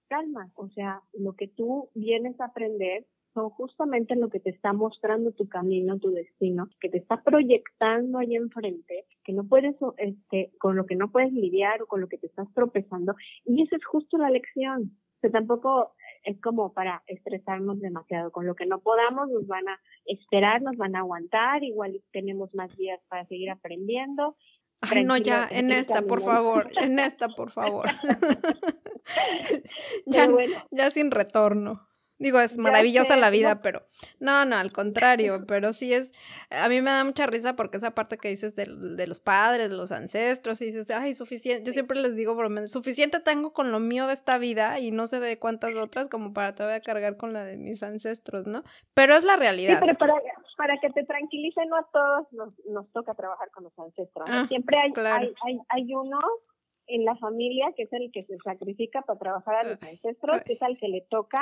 calma, 0.07 0.51
o 0.55 0.69
sea, 0.69 1.01
lo 1.13 1.33
que 1.33 1.47
tú 1.47 1.89
vienes 1.93 2.39
a 2.39 2.45
aprender 2.45 3.05
son 3.33 3.49
justamente 3.51 4.15
lo 4.15 4.29
que 4.29 4.39
te 4.39 4.49
está 4.49 4.73
mostrando 4.73 5.31
tu 5.31 5.47
camino, 5.47 5.99
tu 5.99 6.09
destino, 6.09 6.69
que 6.79 6.89
te 6.89 6.97
está 6.97 7.21
proyectando 7.21 8.17
ahí 8.17 8.35
enfrente, 8.35 9.05
que 9.23 9.33
no 9.33 9.43
puedes, 9.47 9.75
este, 9.97 10.51
con 10.59 10.75
lo 10.75 10.85
que 10.87 10.95
no 10.95 11.11
puedes 11.11 11.31
lidiar 11.31 11.83
o 11.83 11.85
con 11.85 12.01
lo 12.01 12.07
que 12.07 12.17
te 12.17 12.27
estás 12.27 12.51
tropezando, 12.55 13.13
y 13.45 13.61
esa 13.61 13.75
es 13.75 13.85
justo 13.85 14.17
la 14.17 14.31
lección. 14.31 14.97
O 15.23 15.29
tampoco 15.29 15.93
es 16.23 16.39
como 16.41 16.73
para 16.73 17.03
estresarnos 17.07 17.79
demasiado. 17.79 18.31
Con 18.31 18.45
lo 18.45 18.55
que 18.55 18.65
no 18.65 18.79
podamos, 18.79 19.29
nos 19.29 19.47
van 19.47 19.67
a 19.67 19.79
esperar, 20.05 20.61
nos 20.61 20.77
van 20.77 20.95
a 20.95 20.99
aguantar, 20.99 21.63
igual 21.63 22.01
tenemos 22.11 22.53
más 22.53 22.75
días 22.77 22.99
para 23.07 23.25
seguir 23.25 23.49
aprendiendo, 23.49 24.35
Ay, 24.81 25.03
no, 25.03 25.17
ya, 25.17 25.47
en 25.49 25.71
esta, 25.71 26.03
por 26.03 26.21
favor, 26.21 26.69
en 26.79 26.99
esta, 26.99 27.29
por 27.29 27.51
favor. 27.51 27.89
ya, 30.05 30.27
ya 30.71 30.91
sin 30.91 31.11
retorno. 31.11 31.87
Digo, 32.19 32.39
es 32.39 32.57
maravillosa 32.57 33.15
la 33.15 33.29
vida, 33.29 33.61
pero 33.61 33.85
no, 34.19 34.43
no, 34.43 34.55
al 34.55 34.71
contrario, 34.71 35.45
pero 35.47 35.71
sí 35.71 35.93
es, 35.93 36.13
a 36.49 36.67
mí 36.67 36.81
me 36.81 36.89
da 36.89 37.03
mucha 37.03 37.27
risa 37.27 37.55
porque 37.55 37.77
esa 37.77 37.91
parte 37.91 38.17
que 38.17 38.29
dices 38.29 38.55
de, 38.55 38.65
de 38.65 39.05
los 39.05 39.19
padres, 39.19 39.69
de 39.69 39.77
los 39.77 39.91
ancestros, 39.91 40.59
y 40.61 40.65
dices, 40.65 40.89
ay, 40.89 41.13
suficiente, 41.13 41.63
yo 41.63 41.73
siempre 41.73 41.99
les 41.99 42.15
digo, 42.15 42.35
suficiente 42.65 43.19
tengo 43.19 43.53
con 43.53 43.71
lo 43.71 43.79
mío 43.79 44.07
de 44.07 44.13
esta 44.13 44.39
vida 44.39 44.79
y 44.79 44.89
no 44.89 45.05
sé 45.05 45.19
de 45.19 45.37
cuántas 45.37 45.75
otras 45.75 46.07
como 46.07 46.33
para 46.33 46.55
todavía 46.55 46.81
cargar 46.81 47.17
con 47.17 47.33
la 47.33 47.43
de 47.43 47.55
mis 47.55 47.83
ancestros, 47.83 48.47
¿no? 48.47 48.63
Pero 48.95 49.15
es 49.15 49.23
la 49.23 49.35
realidad. 49.35 49.73
Sí, 49.73 49.85
pero 49.85 49.95
para, 49.95 50.15
para 50.57 50.79
que 50.79 50.89
te 50.89 51.03
tranquilicen, 51.05 51.69
no 51.69 51.77
a 51.77 51.87
todos 51.93 52.33
nos, 52.33 52.53
nos 52.65 52.91
toca 52.91 53.13
trabajar 53.13 53.49
con 53.51 53.63
los 53.63 53.79
ancestros. 53.79 54.27
Ah, 54.29 54.45
siempre 54.47 54.77
hay, 54.77 54.91
hay, 54.95 55.33
hay, 55.45 55.59
hay 55.69 55.95
uno 55.95 56.19
en 56.87 57.05
la 57.05 57.15
familia 57.17 57.71
que 57.75 57.83
es 57.83 57.93
el 57.93 58.11
que 58.11 58.25
se 58.25 58.37
sacrifica 58.39 59.01
para 59.03 59.19
trabajar 59.19 59.55
a 59.55 59.63
los 59.63 59.83
ancestros, 59.83 60.41
que 60.43 60.53
es 60.53 60.61
al 60.61 60.77
que 60.77 60.87
le 60.87 61.01
toca 61.09 61.41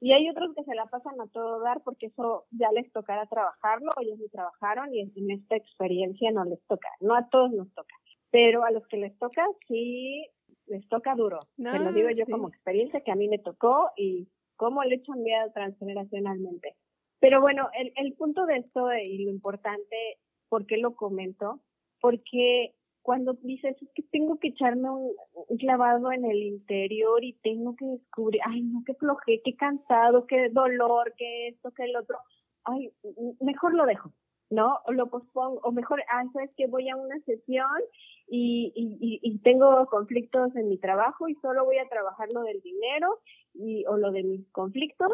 y 0.00 0.12
hay 0.12 0.28
otros 0.30 0.54
que 0.54 0.64
se 0.64 0.74
la 0.74 0.86
pasan 0.86 1.20
a 1.20 1.26
todo 1.28 1.60
dar 1.60 1.82
porque 1.82 2.06
eso 2.06 2.46
ya 2.50 2.72
les 2.72 2.90
tocará 2.90 3.26
trabajarlo, 3.26 3.92
ellos 4.00 4.18
ni 4.18 4.28
trabajaron 4.28 4.94
y 4.94 5.00
en 5.00 5.30
esta 5.30 5.56
experiencia 5.56 6.30
no 6.32 6.44
les 6.44 6.60
toca. 6.66 6.88
No 7.00 7.14
a 7.14 7.28
todos 7.28 7.52
nos 7.52 7.72
toca, 7.74 7.94
pero 8.30 8.64
a 8.64 8.70
los 8.70 8.86
que 8.88 8.96
les 8.96 9.16
toca 9.18 9.46
sí 9.68 10.26
les 10.66 10.88
toca 10.88 11.14
duro. 11.14 11.40
No, 11.56 11.72
Te 11.72 11.78
lo 11.80 11.92
digo 11.92 12.08
yo 12.10 12.24
como 12.26 12.48
experiencia 12.48 13.02
que 13.02 13.10
a 13.10 13.16
mí 13.16 13.28
me 13.28 13.38
tocó 13.38 13.90
y 13.96 14.28
cómo 14.56 14.82
le 14.84 14.96
he 14.96 15.02
cambiado 15.02 15.52
transgeneracionalmente. 15.52 16.76
Pero 17.20 17.40
bueno, 17.40 17.68
el, 17.78 17.92
el 17.96 18.14
punto 18.14 18.46
de 18.46 18.56
esto 18.58 18.92
y 18.94 19.24
lo 19.24 19.30
importante, 19.30 20.18
¿por 20.48 20.66
qué 20.66 20.78
lo 20.78 20.96
comento? 20.96 21.60
Porque 22.00 22.74
cuando 23.02 23.34
dices, 23.42 23.76
es 23.80 23.88
que 23.94 24.02
tengo 24.04 24.38
que 24.38 24.48
echarme 24.48 24.90
un, 24.90 25.12
clavado 25.58 26.12
en 26.12 26.24
el 26.24 26.42
interior 26.42 27.24
y 27.24 27.32
tengo 27.42 27.74
que 27.76 27.86
descubrir, 27.86 28.40
ay, 28.44 28.62
no, 28.62 28.82
qué 28.84 28.94
floje, 28.94 29.40
qué 29.44 29.56
cansado, 29.56 30.26
qué 30.26 30.48
dolor, 30.50 31.14
qué 31.16 31.48
esto, 31.48 31.72
qué 31.72 31.84
el 31.84 31.96
otro, 31.96 32.18
ay, 32.64 32.92
mejor 33.40 33.74
lo 33.74 33.86
dejo, 33.86 34.12
¿no? 34.50 34.78
O 34.86 34.92
lo 34.92 35.08
pospongo, 35.08 35.60
o 35.62 35.72
mejor, 35.72 36.02
ah, 36.10 36.24
sabes 36.32 36.50
que 36.56 36.66
voy 36.66 36.88
a 36.88 36.96
una 36.96 37.18
sesión 37.20 37.80
y, 38.28 38.72
y, 38.76 39.18
y, 39.22 39.38
tengo 39.38 39.86
conflictos 39.86 40.54
en 40.54 40.68
mi 40.68 40.78
trabajo 40.78 41.28
y 41.28 41.34
solo 41.36 41.64
voy 41.64 41.78
a 41.78 41.88
trabajar 41.88 42.28
lo 42.32 42.42
del 42.42 42.60
dinero 42.60 43.18
y, 43.54 43.84
o 43.86 43.96
lo 43.96 44.12
de 44.12 44.22
mis 44.22 44.48
conflictos 44.52 45.10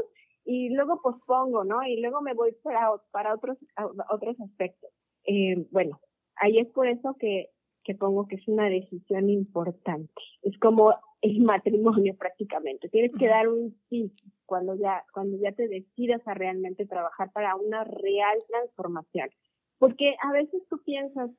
y 0.47 0.71
luego 0.71 1.03
pospongo, 1.03 1.65
¿no? 1.65 1.83
Y 1.83 2.01
luego 2.01 2.23
me 2.23 2.33
voy 2.33 2.53
para, 2.63 2.91
para 3.11 3.35
otros, 3.35 3.59
otros 4.11 4.41
aspectos. 4.41 4.91
Eh, 5.25 5.67
bueno, 5.71 6.01
ahí 6.37 6.59
es 6.59 6.69
por 6.69 6.87
eso 6.87 7.17
que 7.19 7.51
que 7.87 7.95
pongo 7.95 8.27
que 8.27 8.35
es 8.35 8.49
una 8.49 8.69
decisión 8.69 9.31
importante. 9.31 10.13
Es 10.43 10.59
como 10.59 10.93
el 11.23 11.41
matrimonio 11.41 12.17
prácticamente. 12.19 12.89
Tienes 12.89 13.13
que 13.17 13.29
dar 13.29 13.49
un 13.49 13.79
sí 13.89 14.13
cuando 14.45 14.75
ya, 14.75 15.05
cuando 15.15 15.39
ya 15.39 15.53
te 15.53 15.69
decidas 15.69 16.21
a 16.27 16.35
realmente 16.35 16.85
trabajar 16.85 17.31
para 17.33 17.55
una 17.55 17.85
real 17.85 18.39
transformación. 18.49 19.31
Porque 19.79 20.17
a 20.21 20.33
veces 20.33 20.63
tú 20.69 20.83
piensas, 20.85 21.31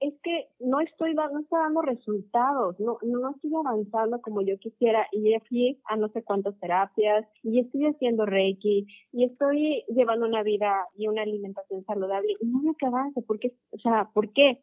es 0.00 0.14
que 0.22 0.48
no 0.60 0.80
estoy 0.80 1.14
no 1.14 1.40
está 1.40 1.58
dando 1.58 1.82
resultados, 1.82 2.78
no, 2.78 2.98
no 3.02 3.30
estoy 3.30 3.50
avanzando 3.54 4.20
como 4.20 4.42
yo 4.42 4.58
quisiera 4.58 5.06
y 5.12 5.34
aquí 5.34 5.80
a 5.84 5.96
no 5.96 6.08
sé 6.08 6.22
cuántas 6.22 6.58
terapias 6.60 7.26
y 7.42 7.60
estoy 7.60 7.86
haciendo 7.86 8.24
Reiki 8.24 8.86
y 9.12 9.24
estoy 9.24 9.84
llevando 9.88 10.26
una 10.26 10.42
vida 10.42 10.86
y 10.96 11.08
una 11.08 11.22
alimentación 11.22 11.84
saludable 11.84 12.34
y 12.40 12.46
no 12.46 12.60
me 12.60 12.72
avance, 12.86 13.22
porque, 13.22 13.54
o 13.70 13.78
sea, 13.78 14.08
¿por 14.14 14.32
qué? 14.32 14.62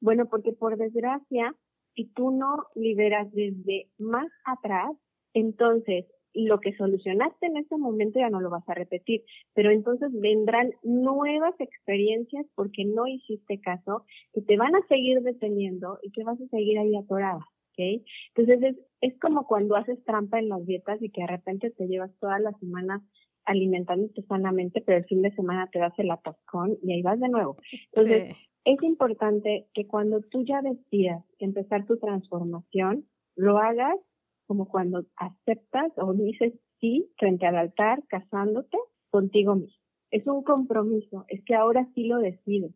Bueno, 0.00 0.26
porque 0.28 0.52
por 0.52 0.76
desgracia, 0.76 1.54
si 1.94 2.06
tú 2.06 2.30
no 2.30 2.66
liberas 2.74 3.30
desde 3.32 3.88
más 3.98 4.28
atrás, 4.44 4.90
entonces 5.34 6.06
lo 6.34 6.60
que 6.60 6.74
solucionaste 6.74 7.46
en 7.46 7.56
ese 7.58 7.76
momento 7.76 8.18
ya 8.18 8.30
no 8.30 8.40
lo 8.40 8.50
vas 8.50 8.68
a 8.68 8.74
repetir, 8.74 9.24
pero 9.54 9.70
entonces 9.70 10.10
vendrán 10.12 10.72
nuevas 10.82 11.54
experiencias 11.58 12.46
porque 12.54 12.84
no 12.84 13.06
hiciste 13.06 13.60
caso, 13.60 14.04
que 14.32 14.42
te 14.42 14.56
van 14.56 14.74
a 14.74 14.86
seguir 14.88 15.20
deteniendo 15.22 15.98
y 16.02 16.10
que 16.12 16.24
vas 16.24 16.40
a 16.40 16.48
seguir 16.48 16.78
ahí 16.78 16.96
atorada, 16.96 17.38
¿ok? 17.38 18.02
Entonces 18.34 18.62
es, 18.62 18.76
es 19.00 19.18
como 19.20 19.46
cuando 19.46 19.76
haces 19.76 20.02
trampa 20.04 20.38
en 20.38 20.48
las 20.48 20.64
dietas 20.64 21.02
y 21.02 21.10
que 21.10 21.22
de 21.22 21.28
repente 21.28 21.70
te 21.70 21.86
llevas 21.86 22.10
todas 22.20 22.40
las 22.40 22.58
semanas 22.58 23.02
alimentándote 23.44 24.22
sanamente, 24.22 24.80
pero 24.80 24.98
el 24.98 25.04
fin 25.04 25.22
de 25.22 25.34
semana 25.34 25.68
te 25.72 25.78
das 25.78 25.92
el 25.98 26.10
atascón 26.10 26.78
y 26.82 26.92
ahí 26.92 27.02
vas 27.02 27.18
de 27.18 27.28
nuevo. 27.28 27.56
Entonces, 27.92 28.36
es 28.64 28.82
importante 28.82 29.66
que 29.74 29.86
cuando 29.86 30.20
tú 30.20 30.44
ya 30.44 30.62
decidas 30.62 31.24
empezar 31.38 31.84
tu 31.86 31.98
transformación, 31.98 33.04
lo 33.34 33.58
hagas 33.58 33.96
como 34.46 34.68
cuando 34.68 35.04
aceptas 35.16 35.92
o 35.96 36.12
dices 36.14 36.52
sí 36.80 37.10
frente 37.18 37.46
al 37.46 37.56
altar, 37.56 38.02
casándote 38.08 38.76
contigo 39.10 39.54
mismo. 39.54 39.76
Es 40.10 40.26
un 40.26 40.42
compromiso, 40.42 41.24
es 41.28 41.42
que 41.44 41.54
ahora 41.54 41.88
sí 41.94 42.04
lo 42.04 42.18
decides, 42.18 42.72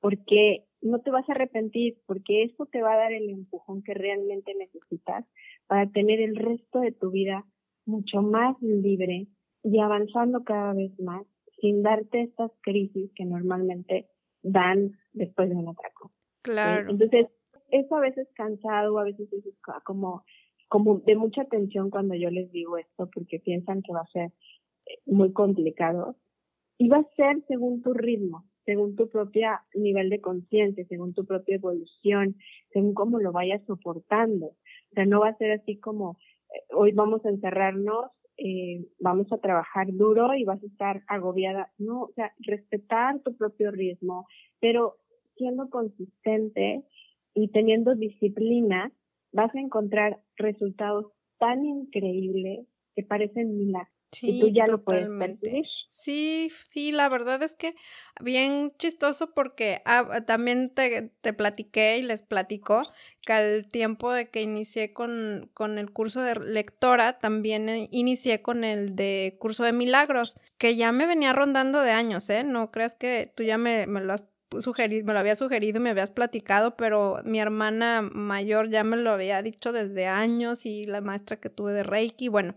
porque 0.00 0.64
no 0.82 1.00
te 1.00 1.10
vas 1.10 1.28
a 1.28 1.32
arrepentir, 1.32 1.98
porque 2.06 2.44
eso 2.44 2.66
te 2.66 2.82
va 2.82 2.94
a 2.94 2.98
dar 2.98 3.12
el 3.12 3.28
empujón 3.30 3.82
que 3.82 3.94
realmente 3.94 4.54
necesitas 4.54 5.24
para 5.66 5.88
tener 5.90 6.20
el 6.20 6.36
resto 6.36 6.80
de 6.80 6.92
tu 6.92 7.10
vida 7.10 7.44
mucho 7.84 8.22
más 8.22 8.60
libre 8.60 9.28
y 9.62 9.80
avanzando 9.80 10.42
cada 10.44 10.72
vez 10.72 10.98
más, 10.98 11.24
sin 11.60 11.82
darte 11.82 12.22
estas 12.22 12.50
crisis 12.62 13.10
que 13.14 13.24
normalmente 13.24 14.08
dan 14.42 14.92
después 15.12 15.50
de 15.50 15.56
un 15.56 15.68
atraco. 15.68 16.10
Claro. 16.42 16.90
Entonces, 16.90 17.26
eso 17.70 17.96
a 17.96 18.00
veces 18.00 18.28
cansado, 18.34 18.98
a 18.98 19.04
veces 19.04 19.30
es 19.32 19.44
como, 19.84 20.24
como 20.70 21.00
de 21.00 21.16
mucha 21.16 21.44
tensión 21.46 21.90
cuando 21.90 22.14
yo 22.14 22.30
les 22.30 22.50
digo 22.52 22.78
esto, 22.78 23.10
porque 23.12 23.40
piensan 23.40 23.82
que 23.82 23.92
va 23.92 24.02
a 24.02 24.12
ser 24.12 24.30
eh, 24.86 24.98
muy 25.04 25.32
complicado. 25.32 26.16
Y 26.78 26.88
va 26.88 26.98
a 26.98 27.14
ser 27.16 27.42
según 27.48 27.82
tu 27.82 27.92
ritmo, 27.92 28.44
según 28.64 28.94
tu 28.94 29.08
propio 29.08 29.50
nivel 29.74 30.08
de 30.10 30.20
conciencia, 30.20 30.86
según 30.86 31.12
tu 31.12 31.26
propia 31.26 31.56
evolución, 31.56 32.36
según 32.72 32.94
cómo 32.94 33.18
lo 33.18 33.32
vayas 33.32 33.62
soportando. 33.66 34.46
O 34.46 34.94
sea, 34.94 35.04
no 35.06 35.20
va 35.20 35.30
a 35.30 35.36
ser 35.38 35.50
así 35.50 35.78
como, 35.78 36.16
eh, 36.54 36.62
hoy 36.74 36.92
vamos 36.92 37.26
a 37.26 37.30
encerrarnos 37.30 38.12
eh, 38.42 38.86
vamos 39.00 39.30
a 39.32 39.38
trabajar 39.38 39.88
duro 39.92 40.34
y 40.34 40.44
vas 40.44 40.62
a 40.62 40.66
estar 40.66 41.02
agobiada. 41.08 41.70
No, 41.76 42.04
o 42.04 42.12
sea, 42.14 42.32
respetar 42.38 43.20
tu 43.20 43.36
propio 43.36 43.70
ritmo, 43.70 44.26
pero 44.60 44.96
siendo 45.36 45.68
consistente 45.68 46.82
y 47.34 47.48
teniendo 47.48 47.94
disciplina, 47.96 48.92
vas 49.32 49.54
a 49.54 49.60
encontrar 49.60 50.20
resultados 50.36 51.06
tan 51.38 51.64
increíbles 51.64 52.66
que 52.94 53.02
parecen 53.02 53.56
milagros. 53.56 54.00
Sí, 54.12 54.40
tú 54.40 54.48
ya 54.48 54.64
totalmente. 54.64 55.50
lo 55.50 55.62
Sí, 55.88 56.50
sí, 56.66 56.90
la 56.90 57.08
verdad 57.08 57.42
es 57.42 57.54
que 57.54 57.74
bien 58.20 58.72
chistoso 58.76 59.32
porque 59.34 59.82
ah, 59.84 60.22
también 60.26 60.70
te, 60.74 61.12
te, 61.20 61.32
platiqué 61.32 61.98
y 61.98 62.02
les 62.02 62.22
platico 62.22 62.88
que 63.22 63.32
al 63.32 63.68
tiempo 63.68 64.12
de 64.12 64.30
que 64.30 64.42
inicié 64.42 64.92
con, 64.92 65.50
con 65.54 65.78
el 65.78 65.92
curso 65.92 66.22
de 66.22 66.34
lectora, 66.36 67.18
también 67.18 67.68
eh, 67.68 67.88
inicié 67.92 68.42
con 68.42 68.64
el 68.64 68.96
de 68.96 69.36
curso 69.38 69.62
de 69.62 69.72
milagros, 69.72 70.36
que 70.58 70.74
ya 70.74 70.90
me 70.90 71.06
venía 71.06 71.32
rondando 71.32 71.80
de 71.80 71.92
años, 71.92 72.28
¿eh? 72.30 72.42
No 72.42 72.70
creas 72.72 72.94
que 72.94 73.32
tú 73.36 73.44
ya 73.44 73.58
me, 73.58 73.86
me 73.86 74.00
lo 74.00 74.12
has 74.12 74.29
me 74.50 75.12
lo 75.12 75.18
había 75.18 75.36
sugerido 75.36 75.80
me 75.80 75.90
habías 75.90 76.10
platicado, 76.10 76.76
pero 76.76 77.20
mi 77.24 77.40
hermana 77.40 78.02
mayor 78.02 78.68
ya 78.68 78.84
me 78.84 78.96
lo 78.96 79.10
había 79.10 79.42
dicho 79.42 79.72
desde 79.72 80.06
años 80.06 80.66
y 80.66 80.84
la 80.84 81.00
maestra 81.00 81.38
que 81.38 81.50
tuve 81.50 81.72
de 81.72 81.82
Reiki, 81.82 82.28
bueno 82.28 82.54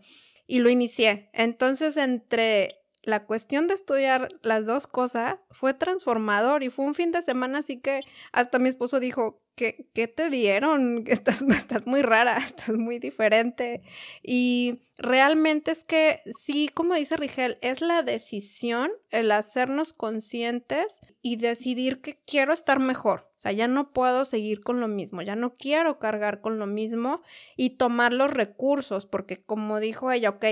y 0.47 0.59
lo 0.59 0.69
inicié. 0.69 1.29
Entonces, 1.33 1.97
entre 1.97 2.82
la 3.03 3.25
cuestión 3.25 3.67
de 3.67 3.73
estudiar 3.73 4.29
las 4.41 4.65
dos 4.65 4.87
cosas 4.87 5.35
fue 5.51 5.73
transformador 5.73 6.63
y 6.63 6.69
fue 6.69 6.85
un 6.85 6.95
fin 6.95 7.11
de 7.11 7.21
semana 7.21 7.59
así 7.59 7.79
que 7.79 8.01
hasta 8.31 8.59
mi 8.59 8.69
esposo 8.69 8.99
dijo, 8.99 9.43
¿qué, 9.55 9.87
qué 9.93 10.07
te 10.07 10.29
dieron? 10.29 11.03
Estás, 11.07 11.41
estás 11.41 11.85
muy 11.85 12.01
rara, 12.01 12.37
estás 12.43 12.75
muy 12.75 12.99
diferente. 12.99 13.81
Y 14.21 14.81
realmente 14.97 15.71
es 15.71 15.83
que 15.83 16.21
sí, 16.39 16.69
como 16.73 16.95
dice 16.95 17.17
Rigel, 17.17 17.57
es 17.61 17.81
la 17.81 18.03
decisión, 18.03 18.91
el 19.09 19.31
hacernos 19.31 19.93
conscientes 19.93 21.01
y 21.21 21.35
decidir 21.37 22.01
que 22.01 22.19
quiero 22.25 22.53
estar 22.53 22.79
mejor. 22.79 23.29
O 23.37 23.41
sea, 23.43 23.51
ya 23.51 23.67
no 23.67 23.91
puedo 23.91 24.23
seguir 24.23 24.61
con 24.61 24.79
lo 24.79 24.87
mismo, 24.87 25.21
ya 25.21 25.35
no 25.35 25.53
quiero 25.53 25.99
cargar 25.99 26.39
con 26.39 26.59
lo 26.59 26.65
mismo 26.65 27.21
y 27.57 27.71
tomar 27.71 28.13
los 28.13 28.31
recursos, 28.31 29.05
porque 29.05 29.43
como 29.43 29.81
dijo 29.81 30.11
ella, 30.13 30.29
ok, 30.29 30.45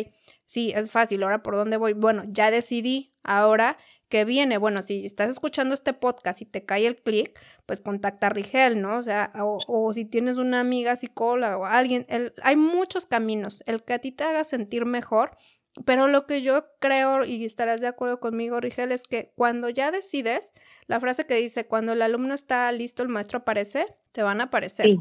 sí, 0.52 0.74
es 0.76 0.92
fácil, 0.92 1.24
ahora 1.24 1.44
por 1.44 1.56
dónde 1.56 1.78
voy. 1.78 1.94
Bueno, 1.94 2.24
ya 2.28 2.52
decidí, 2.52 3.14
ahora 3.24 3.78
que 4.10 4.26
viene, 4.26 4.58
bueno, 4.58 4.82
si 4.82 5.06
estás 5.06 5.30
escuchando 5.30 5.74
este 5.74 5.94
podcast 5.94 6.42
y 6.42 6.46
te 6.46 6.66
cae 6.66 6.88
el 6.88 6.98
clic, 6.98 7.40
pues 7.66 7.80
contacta 7.80 8.28
a 8.28 8.32
Rigel, 8.32 8.82
¿no? 8.82 8.98
O 8.98 9.02
sea, 9.02 9.32
o, 9.34 9.94
si 9.94 10.04
tienes 10.04 10.38
una 10.38 10.60
amiga 10.60 10.98
psicóloga 10.98 11.58
o 11.58 11.66
alguien, 11.66 12.06
hay 12.44 12.58
muchos 12.58 13.06
caminos, 13.06 13.64
el 13.66 13.82
que 13.84 13.94
a 13.94 14.00
ti 14.00 14.12
te 14.12 14.26
haga 14.26 14.44
sentir 14.44 14.86
mejor, 14.86 15.38
pero 15.86 16.10
lo 16.10 16.28
que 16.28 16.42
yo 16.42 16.66
creo, 16.80 17.24
y 17.24 17.46
estarás 17.46 17.80
de 17.80 17.88
acuerdo 17.88 18.20
conmigo, 18.20 18.60
Rigel, 18.60 18.92
es 18.92 19.04
que 19.04 19.32
cuando 19.36 19.70
ya 19.70 19.90
decides, 19.90 20.52
la 20.88 21.00
frase 21.00 21.26
que 21.26 21.36
dice, 21.36 21.66
cuando 21.66 21.94
el 21.94 22.02
alumno 22.02 22.34
está 22.34 22.70
listo, 22.74 23.04
el 23.04 23.10
maestro 23.10 23.40
aparece, 23.40 23.86
Te 24.12 24.22
van 24.22 24.42
a 24.42 24.46
aparecer. 24.46 24.98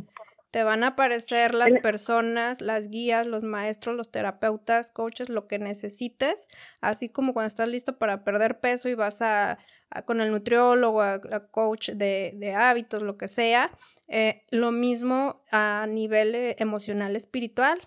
Te 0.51 0.65
van 0.65 0.83
a 0.83 0.89
aparecer 0.89 1.55
las 1.55 1.73
personas, 1.81 2.61
las 2.61 2.89
guías, 2.89 3.27
los 3.27 3.45
maestros, 3.45 3.97
los 3.97 4.11
terapeutas, 4.11 4.91
coaches, 4.91 5.29
lo 5.29 5.47
que 5.47 5.59
necesites, 5.59 6.49
así 6.81 7.09
como 7.09 7.35
cuando 7.35 7.47
estás 7.47 7.69
listo 7.69 7.99
para 7.99 8.25
perder 8.25 8.59
peso 8.59 8.89
y 8.89 8.95
vas 8.95 9.23
a, 9.23 9.59
con 10.07 10.21
el 10.21 10.31
nutriólogo, 10.33 11.03
a, 11.03 11.21
coach 11.51 11.91
de, 11.91 12.55
hábitos, 12.57 13.03
lo 13.03 13.17
que 13.17 13.29
sea, 13.29 13.71
eh, 14.09 14.43
lo 14.51 14.73
mismo 14.73 15.43
a 15.53 15.87
nivel 15.89 16.35
eh, 16.35 16.57
emocional, 16.59 17.15
espiritual, 17.15 17.79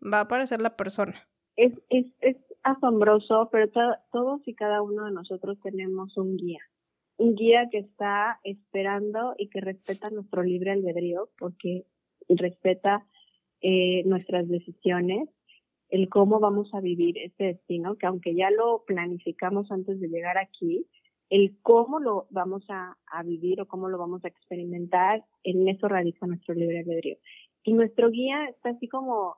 va 0.00 0.18
a 0.18 0.22
aparecer 0.22 0.60
la 0.60 0.76
persona. 0.76 1.14
Es, 1.56 1.72
es, 1.90 2.06
es 2.20 2.36
asombroso, 2.62 3.48
pero 3.50 3.68
todos 4.12 4.40
y 4.46 4.54
cada 4.54 4.80
uno 4.80 5.06
de 5.06 5.12
nosotros 5.12 5.58
tenemos 5.60 6.16
un 6.16 6.36
guía 6.36 6.60
un 7.18 7.34
guía 7.34 7.68
que 7.70 7.78
está 7.78 8.40
esperando 8.42 9.34
y 9.38 9.48
que 9.48 9.60
respeta 9.60 10.10
nuestro 10.10 10.42
libre 10.42 10.72
albedrío, 10.72 11.28
porque 11.38 11.84
respeta 12.28 13.06
eh, 13.60 14.02
nuestras 14.04 14.48
decisiones, 14.48 15.28
el 15.88 16.08
cómo 16.08 16.40
vamos 16.40 16.72
a 16.74 16.80
vivir 16.80 17.18
este 17.18 17.44
destino, 17.44 17.96
que 17.96 18.06
aunque 18.06 18.34
ya 18.34 18.50
lo 18.50 18.84
planificamos 18.86 19.70
antes 19.70 20.00
de 20.00 20.08
llegar 20.08 20.38
aquí, 20.38 20.86
el 21.28 21.56
cómo 21.62 22.00
lo 22.00 22.26
vamos 22.30 22.64
a, 22.68 22.96
vivir 23.24 23.60
o 23.60 23.66
cómo 23.66 23.88
lo 23.88 23.98
vamos 23.98 24.24
a 24.24 24.28
experimentar, 24.28 25.24
en 25.44 25.68
eso 25.68 25.88
radica 25.88 26.26
nuestro 26.26 26.54
libre 26.54 26.80
albedrío. 26.80 27.16
Y 27.62 27.72
nuestro 27.72 28.10
guía 28.10 28.46
está 28.46 28.70
así 28.70 28.88
como 28.88 29.36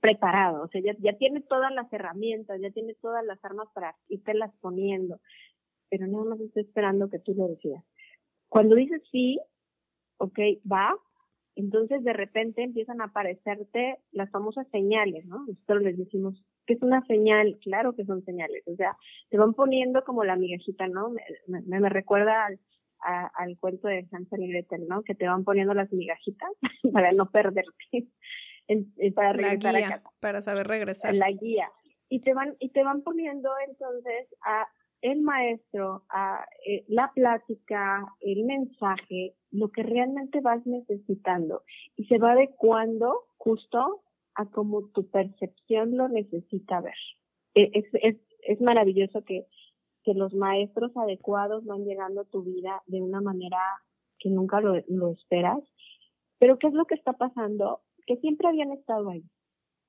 preparado, 0.00 0.64
o 0.64 0.68
sea, 0.68 0.80
ya, 0.80 0.96
ya 0.98 1.16
tiene 1.18 1.40
todas 1.40 1.72
las 1.72 1.92
herramientas, 1.92 2.60
ya 2.60 2.70
tiene 2.70 2.94
todas 2.94 3.24
las 3.24 3.44
armas 3.44 3.68
para 3.74 3.94
las 4.34 4.52
poniendo, 4.60 5.20
pero 5.88 6.06
nada 6.06 6.24
más 6.24 6.40
está 6.40 6.60
esperando 6.60 7.10
que 7.10 7.18
tú 7.18 7.34
lo 7.34 7.48
decidas. 7.48 7.84
Cuando 8.48 8.74
dices 8.74 9.02
sí, 9.10 9.38
ok, 10.18 10.38
va, 10.70 10.96
entonces 11.60 12.02
de 12.02 12.12
repente 12.12 12.62
empiezan 12.62 13.00
a 13.00 13.06
aparecerte 13.06 13.98
las 14.12 14.30
famosas 14.30 14.66
señales, 14.70 15.26
¿no? 15.26 15.46
Nosotros 15.46 15.82
les 15.82 15.98
decimos, 15.98 16.42
¿qué 16.66 16.74
es 16.74 16.82
una 16.82 17.04
señal? 17.06 17.58
Claro 17.62 17.94
que 17.94 18.04
son 18.04 18.24
señales, 18.24 18.62
o 18.66 18.74
sea, 18.76 18.96
te 19.28 19.38
van 19.38 19.54
poniendo 19.54 20.02
como 20.04 20.24
la 20.24 20.36
migajita, 20.36 20.88
¿no? 20.88 21.10
Me, 21.46 21.60
me, 21.62 21.88
recuerda 21.88 22.46
al, 22.46 22.58
al 23.02 23.58
cuento 23.58 23.88
de 23.88 24.06
Hansel 24.10 24.42
y 24.42 24.48
Gretel, 24.48 24.88
¿no? 24.88 25.02
Que 25.02 25.14
te 25.14 25.26
van 25.26 25.44
poniendo 25.44 25.74
las 25.74 25.92
migajitas 25.92 26.50
para 26.92 27.12
no 27.12 27.30
perderte, 27.30 28.08
para 29.14 29.32
regresar 29.32 29.76
a 29.76 29.88
casa. 29.88 30.10
Para 30.20 30.40
saber 30.40 30.66
regresar. 30.66 31.14
La 31.14 31.30
guía. 31.30 31.70
Y 32.08 32.20
te 32.20 32.34
van, 32.34 32.56
y 32.58 32.70
te 32.70 32.82
van 32.82 33.02
poniendo 33.02 33.50
entonces 33.68 34.26
a 34.42 34.66
el 35.02 35.22
maestro, 35.22 36.04
a 36.10 36.44
eh, 36.66 36.84
la 36.88 37.12
plática, 37.14 38.06
el 38.20 38.44
mensaje, 38.44 39.34
lo 39.50 39.70
que 39.70 39.82
realmente 39.82 40.40
vas 40.40 40.64
necesitando 40.66 41.62
y 41.96 42.04
se 42.04 42.18
va 42.18 42.32
adecuando 42.32 43.24
justo 43.38 44.02
a 44.34 44.46
como 44.46 44.88
tu 44.88 45.08
percepción 45.08 45.96
lo 45.96 46.08
necesita 46.08 46.80
ver. 46.80 46.94
E, 47.54 47.70
es, 47.72 47.84
es, 48.02 48.16
es 48.42 48.60
maravilloso 48.60 49.24
que, 49.24 49.46
que 50.04 50.14
los 50.14 50.34
maestros 50.34 50.96
adecuados 50.96 51.64
van 51.64 51.84
llegando 51.84 52.22
a 52.22 52.26
tu 52.26 52.42
vida 52.42 52.82
de 52.86 53.00
una 53.00 53.20
manera 53.20 53.58
que 54.18 54.30
nunca 54.30 54.60
lo, 54.60 54.74
lo 54.88 55.08
esperas. 55.10 55.60
Pero 56.38 56.58
¿qué 56.58 56.68
es 56.68 56.74
lo 56.74 56.86
que 56.86 56.94
está 56.94 57.14
pasando? 57.14 57.80
Que 58.06 58.16
siempre 58.16 58.48
habían 58.48 58.72
estado 58.72 59.10
ahí. 59.10 59.24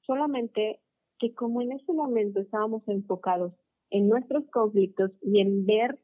Solamente 0.06 0.80
que 1.20 1.34
como 1.36 1.62
en 1.62 1.74
ese 1.74 1.94
momento 1.94 2.40
estábamos 2.40 2.88
enfocados 2.88 3.54
en 3.92 4.10
nuestros 4.10 4.44
conflictos 4.50 5.12
y 5.22 5.42
en 5.42 5.66
ver 5.66 6.00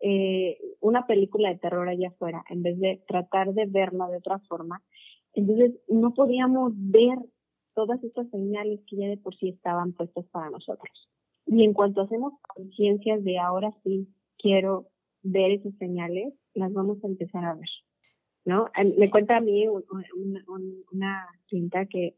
eh, 0.00 0.58
una 0.80 1.06
película 1.06 1.50
de 1.50 1.58
terror 1.58 1.88
allá 1.88 2.08
afuera, 2.08 2.44
en 2.48 2.62
vez 2.62 2.78
de 2.80 3.02
tratar 3.06 3.52
de 3.52 3.66
verla 3.66 4.08
de 4.08 4.16
otra 4.16 4.38
forma. 4.40 4.82
Entonces, 5.34 5.78
no 5.88 6.14
podíamos 6.14 6.72
ver 6.74 7.18
todas 7.74 8.02
estas 8.02 8.28
señales 8.30 8.80
que 8.88 8.96
ya 8.96 9.08
de 9.08 9.18
por 9.18 9.36
sí 9.36 9.50
estaban 9.50 9.92
puestas 9.92 10.24
para 10.32 10.50
nosotros. 10.50 11.08
Y 11.46 11.64
en 11.64 11.74
cuanto 11.74 12.02
hacemos 12.02 12.34
conciencias 12.54 13.22
de 13.24 13.38
ahora 13.38 13.72
sí 13.84 14.08
quiero 14.38 14.88
ver 15.22 15.52
esas 15.52 15.74
señales, 15.78 16.34
las 16.54 16.72
vamos 16.72 17.02
a 17.04 17.06
empezar 17.06 17.44
a 17.44 17.54
ver. 17.54 17.68
¿no? 18.44 18.66
Me 18.98 19.10
cuenta 19.10 19.36
a 19.36 19.40
mí 19.40 19.66
una, 19.68 20.44
una 20.92 21.26
clienta 21.46 21.86
que 21.86 22.16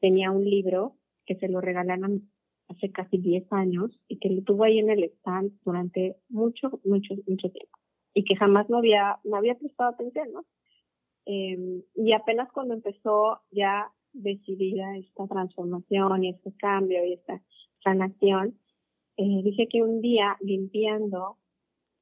tenía 0.00 0.30
un 0.30 0.44
libro 0.44 0.96
que 1.26 1.36
se 1.36 1.48
lo 1.48 1.60
regalaron 1.60 2.30
hace 2.68 2.90
casi 2.92 3.18
10 3.18 3.52
años 3.52 3.98
y 4.08 4.18
que 4.18 4.30
lo 4.30 4.42
tuvo 4.42 4.64
ahí 4.64 4.78
en 4.78 4.90
el 4.90 5.04
stand 5.04 5.52
durante 5.64 6.16
mucho, 6.28 6.80
mucho, 6.84 7.14
mucho 7.26 7.50
tiempo 7.50 7.78
y 8.14 8.24
que 8.24 8.36
jamás 8.36 8.68
no 8.68 8.78
había, 8.78 9.18
no 9.24 9.36
había 9.36 9.54
prestado 9.54 9.90
atención, 9.90 10.32
¿no? 10.32 10.44
Eh, 11.26 11.84
y 11.94 12.12
apenas 12.12 12.50
cuando 12.52 12.74
empezó 12.74 13.40
ya 13.50 13.92
decidida 14.12 14.96
esta 14.96 15.26
transformación 15.28 16.24
y 16.24 16.30
este 16.30 16.52
cambio 16.58 17.04
y 17.04 17.12
esta 17.12 17.40
sanación, 17.84 18.58
eh, 19.16 19.42
dice 19.44 19.68
que 19.68 19.82
un 19.82 20.00
día 20.00 20.36
limpiando, 20.40 21.36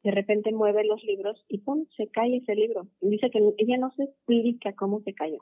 de 0.03 0.11
repente 0.13 0.53
mueve 0.53 0.85
los 0.85 1.03
libros 1.05 1.45
y 1.49 1.59
¡pum! 1.59 1.87
se 1.97 2.09
cae 2.09 2.37
ese 2.37 2.55
libro. 2.55 2.87
Dice 3.01 3.31
que 3.31 3.41
ella 3.59 3.77
no 3.79 3.91
se 3.93 4.05
explica 4.05 4.73
cómo 4.75 5.01
se 5.01 5.13
cayó 5.13 5.39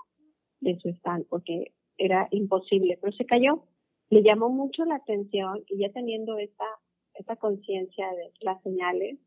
de 0.60 0.78
su 0.80 0.88
stand 0.88 1.26
porque 1.28 1.72
era 1.98 2.28
imposible, 2.30 2.98
pero 3.00 3.12
se 3.12 3.26
cayó 3.26 3.64
le 4.10 4.22
llamó 4.22 4.48
mucho 4.48 4.84
la 4.84 4.96
atención 4.96 5.64
y 5.68 5.78
ya 5.78 5.90
teniendo 5.90 6.38
esta, 6.38 6.66
esta 7.14 7.36
conciencia 7.36 8.06
de 8.10 8.32
las 8.40 8.62
señales, 8.62 9.18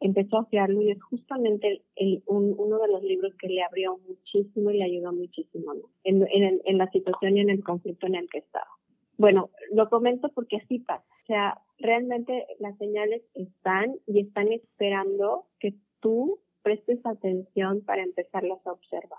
empezó 0.00 0.38
a 0.38 0.46
fiarlo 0.46 0.82
y 0.82 0.90
es 0.90 1.02
justamente 1.02 1.82
el, 1.96 2.22
uno 2.26 2.78
de 2.78 2.88
los 2.88 3.02
libros 3.02 3.34
que 3.38 3.48
le 3.48 3.62
abrió 3.62 3.98
muchísimo 4.06 4.70
y 4.70 4.78
le 4.78 4.84
ayudó 4.84 5.12
muchísimo 5.12 5.72
en, 6.04 6.22
en, 6.30 6.60
en, 6.64 6.78
la 6.78 6.90
situación 6.90 7.36
y 7.36 7.40
en 7.40 7.50
el 7.50 7.64
conflicto 7.64 8.06
en 8.06 8.16
el 8.16 8.28
que 8.28 8.38
estaba. 8.38 8.68
Bueno, 9.16 9.50
lo 9.72 9.88
comento 9.88 10.30
porque 10.34 10.56
así 10.56 10.80
pasa. 10.80 11.04
O 11.22 11.26
sea, 11.26 11.62
realmente 11.78 12.46
las 12.58 12.76
señales 12.76 13.22
están 13.34 13.96
y 14.06 14.20
están 14.20 14.52
esperando 14.52 15.46
que 15.58 15.74
tú 16.00 16.40
prestes 16.62 17.04
atención 17.06 17.80
para 17.80 18.02
empezarlas 18.02 18.64
a 18.66 18.72
observar. 18.72 19.18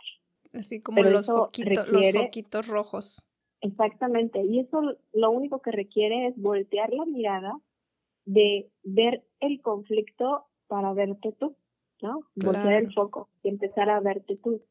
Así 0.54 0.82
como 0.82 1.02
los, 1.02 1.26
foquitos, 1.26 1.88
los 1.88 2.12
foquitos 2.14 2.68
rojos. 2.68 3.26
Exactamente, 3.62 4.44
y 4.44 4.60
eso 4.60 4.82
lo 5.14 5.32
único 5.32 5.62
que 5.62 5.72
requiere 5.72 6.28
es 6.28 6.38
voltear 6.38 6.94
la 6.94 7.06
mirada 7.06 7.60
de 8.26 8.70
ver 8.84 9.24
el 9.40 9.62
conflicto 9.62 10.46
para 10.68 10.94
verte 10.94 11.34
tú, 11.40 11.56
¿no? 12.02 12.22
Voltear 12.36 12.74
el 12.74 12.94
foco 12.94 13.30
y 13.42 13.50
empezar 13.50 13.90
a 13.90 14.00
verte 14.00 14.38
tú. 14.38 14.62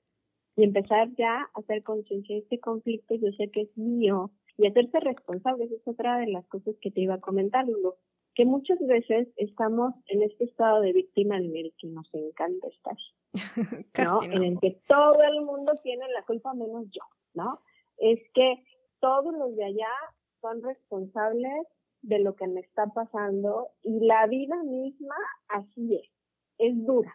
Y 0.57 0.65
empezar 0.65 1.11
ya 1.19 1.41
a 1.41 1.51
hacer 1.55 1.83
conciencia 1.83 2.35
de 2.35 2.43
este 2.43 2.61
conflicto, 2.61 3.15
yo 3.15 3.31
sé 3.33 3.51
que 3.51 3.63
es 3.63 3.77
mío, 3.77 4.31
y 4.57 4.67
hacerse 4.67 5.01
responsable, 5.01 5.65
esa 5.65 5.75
es 5.75 5.89
otra 5.89 6.19
de 6.19 6.29
las 6.29 6.47
cosas 6.47 6.75
que 6.81 6.91
te 6.91 7.01
iba 7.01 7.15
a 7.15 7.21
comentar, 7.21 7.67
Lugo, 7.67 7.97
que 8.35 8.45
muchas 8.45 8.79
veces 8.87 9.29
estamos 9.37 9.95
en 10.09 10.23
este 10.23 10.45
estado 10.45 10.81
de 10.81 10.93
víctima 10.93 11.39
en 11.39 11.57
el 11.57 11.75
que 11.79 11.89
nos 11.89 12.09
encanta 12.15 12.69
estar, 12.69 12.97
¿no? 13.99 14.23
En 14.23 14.45
el 14.45 14.61
que 14.61 14.79
todo 14.87 15.23
el 15.23 15.43
mundo 15.45 15.73
tiene 15.83 16.05
la 16.15 16.23
culpa 16.23 16.55
menos 16.55 16.87
yo, 16.91 17.03
¿no? 17.35 17.61
Es 17.99 18.21
que 18.35 18.63
todos 19.01 19.35
los 19.35 19.55
de 19.57 19.65
allá 19.65 19.93
son 20.41 20.63
responsables 20.63 21.67
de 22.03 22.19
lo 22.21 22.37
que 22.37 22.47
me 22.47 22.61
está 22.61 22.87
pasando 22.87 23.69
y 23.83 24.07
la 24.07 24.27
vida 24.27 24.63
misma 24.63 25.15
así 25.49 25.97
es, 25.97 26.11
es 26.59 26.87
dura, 26.87 27.15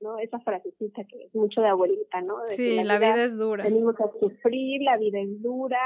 ¿no? 0.00 0.18
Esa 0.18 0.40
frasecita 0.40 1.04
que 1.04 1.24
es 1.24 1.34
mucho 1.34 1.60
de 1.60 1.68
abuelita, 1.68 2.22
¿no? 2.22 2.36
sí, 2.46 2.82
la, 2.82 2.98
vida, 2.98 3.24
es 3.24 3.38
dura. 3.38 3.64
Tenemos 3.64 3.94
que 3.96 4.04
sufrir, 4.18 4.82
la 4.82 4.96
vida 4.96 5.20
es 5.20 5.42
dura. 5.42 5.80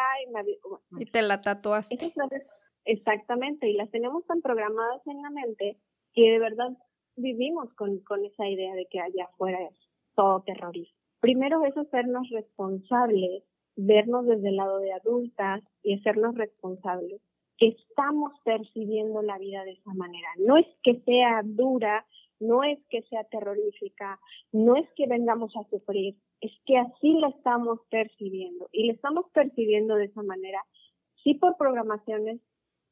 Y, 0.98 1.02
y 1.02 1.06
te 1.06 1.22
la 1.22 1.40
tatuaste. 1.40 1.96
exactamente, 2.84 3.68
y 3.68 3.74
las 3.74 3.90
tenemos 3.90 4.24
tan 4.26 4.40
programadas 4.40 5.04
en 5.06 5.20
la 5.20 5.30
mente 5.30 5.78
que 6.12 6.30
de 6.30 6.38
verdad 6.38 6.70
vivimos 7.16 7.72
con, 7.74 7.98
con 8.00 8.24
esa 8.24 8.48
idea 8.48 8.74
de 8.74 8.86
que 8.86 9.00
allá 9.00 9.24
afuera 9.24 9.58
es 9.62 9.76
todo 10.14 10.42
terrorismo. 10.42 10.96
Primero 11.20 11.64
es 11.64 11.76
hacernos 11.76 12.28
responsables 12.30 13.42
vernos 13.76 14.26
desde 14.26 14.48
el 14.48 14.56
lado 14.56 14.78
de 14.78 14.92
adultas 14.92 15.62
y 15.82 15.98
hacernos 15.98 16.34
responsables, 16.34 17.20
que 17.58 17.68
estamos 17.68 18.32
percibiendo 18.44 19.22
la 19.22 19.38
vida 19.38 19.64
de 19.64 19.72
esa 19.72 19.94
manera. 19.94 20.28
No 20.38 20.56
es 20.56 20.66
que 20.82 21.00
sea 21.00 21.42
dura, 21.44 22.04
no 22.40 22.64
es 22.64 22.78
que 22.88 23.02
sea 23.02 23.24
terrorífica, 23.24 24.18
no 24.52 24.76
es 24.76 24.88
que 24.96 25.06
vengamos 25.06 25.54
a 25.56 25.68
sufrir, 25.70 26.16
es 26.40 26.52
que 26.66 26.78
así 26.78 27.14
la 27.14 27.28
estamos 27.28 27.80
percibiendo 27.90 28.68
y 28.72 28.86
la 28.86 28.94
estamos 28.94 29.26
percibiendo 29.32 29.94
de 29.96 30.06
esa 30.06 30.22
manera, 30.22 30.62
sí 31.22 31.34
por 31.34 31.56
programaciones 31.56 32.40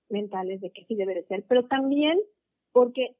mentales 0.08 0.60
de 0.60 0.70
que 0.70 0.84
sí 0.84 0.94
debe 0.94 1.14
de 1.14 1.24
ser, 1.24 1.44
pero 1.48 1.66
también 1.66 2.18
porque 2.72 3.16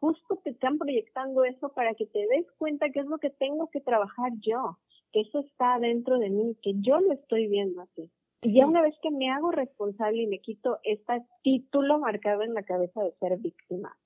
justo 0.00 0.40
te 0.44 0.50
están 0.50 0.78
proyectando 0.78 1.44
eso 1.44 1.70
para 1.70 1.94
que 1.94 2.06
te 2.06 2.26
des 2.28 2.50
cuenta 2.58 2.90
que 2.90 3.00
es 3.00 3.06
lo 3.06 3.18
que 3.18 3.30
tengo 3.30 3.68
que 3.68 3.80
trabajar 3.80 4.32
yo 4.40 4.78
que 5.14 5.20
eso 5.20 5.38
está 5.38 5.78
dentro 5.78 6.18
de 6.18 6.28
mí, 6.28 6.56
que 6.60 6.72
yo 6.80 6.98
lo 6.98 7.12
estoy 7.12 7.46
viendo 7.46 7.82
así. 7.82 8.10
Y 8.42 8.54
ya 8.54 8.66
una 8.66 8.82
vez 8.82 8.96
que 9.00 9.12
me 9.12 9.30
hago 9.30 9.52
responsable 9.52 10.22
y 10.22 10.26
me 10.26 10.40
quito 10.40 10.80
este 10.82 11.24
título 11.44 12.00
marcado 12.00 12.42
en 12.42 12.52
la 12.52 12.64
cabeza 12.64 13.00
de 13.00 13.12
ser 13.20 13.38
víctima, 13.38 13.96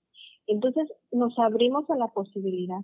entonces 0.47 0.87
nos 1.11 1.39
abrimos 1.39 1.89
a 1.89 1.97
la 1.97 2.09
posibilidad 2.09 2.81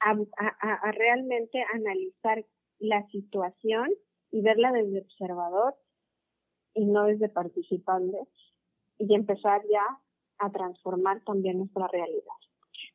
a, 0.00 0.12
a, 0.12 0.74
a 0.74 0.92
realmente 0.92 1.64
analizar 1.72 2.44
la 2.78 3.06
situación 3.06 3.88
y 4.30 4.42
verla 4.42 4.70
desde 4.70 5.00
observador 5.00 5.74
y 6.74 6.84
no 6.84 7.04
desde 7.04 7.30
participante 7.30 8.18
y 8.98 9.14
empezar 9.14 9.62
ya 9.72 9.98
a 10.38 10.52
transformar 10.52 11.22
también 11.24 11.56
nuestra 11.56 11.88
realidad. 11.88 12.36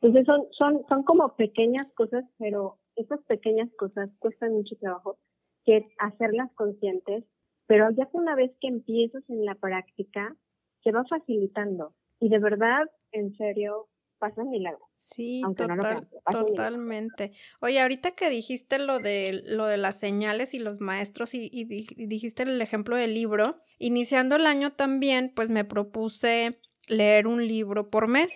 Entonces 0.02 0.26
son, 0.28 0.45
son, 0.52 0.86
son 0.88 1.04
como 1.04 1.36
pequeñas 1.36 1.91
cosas, 1.93 2.26
pero 2.38 2.78
esas 2.95 3.21
pequeñas 3.23 3.69
cosas 3.77 4.10
cuestan 4.19 4.54
mucho 4.54 4.75
trabajo 4.77 5.17
que 5.65 5.88
hacerlas 5.99 6.51
conscientes, 6.56 7.23
pero 7.67 7.89
ya 7.91 8.06
que 8.06 8.17
una 8.17 8.36
vez 8.36 8.51
que 8.60 8.67
empiezas 8.67 9.23
en 9.30 9.45
la 9.45 9.56
práctica, 9.56 10.36
se 10.84 10.91
va 10.91 11.04
facilitando. 11.06 11.93
Y 12.19 12.30
de 12.30 12.39
verdad, 12.39 12.84
en 13.12 13.36
serio, 13.36 13.88
pasa 14.21 14.43
milagro. 14.43 14.86
Sí, 14.97 15.41
total, 15.58 16.08
totalmente. 16.32 17.32
Oye, 17.60 17.82
ahorita 17.82 18.12
que 18.12 18.30
dijiste 18.30 18.77
lo 18.77 18.99
de 18.99 19.41
lo 19.45 19.65
de 19.65 19.77
las 19.77 19.99
señales 19.99 20.54
y 20.54 20.60
los 20.60 20.80
maestros 20.80 21.34
y, 21.34 21.49
y, 21.51 21.65
dijiste 22.06 22.43
el 22.43 22.62
ejemplo 22.62 22.95
del 22.95 23.15
libro, 23.15 23.58
iniciando 23.80 24.36
el 24.36 24.45
año 24.45 24.73
también, 24.73 25.32
pues 25.36 25.49
me 25.49 25.65
propuse 25.65 26.60
leer 26.88 27.25
un 27.25 27.47
libro 27.47 27.89
por 27.89 28.08
mes. 28.08 28.32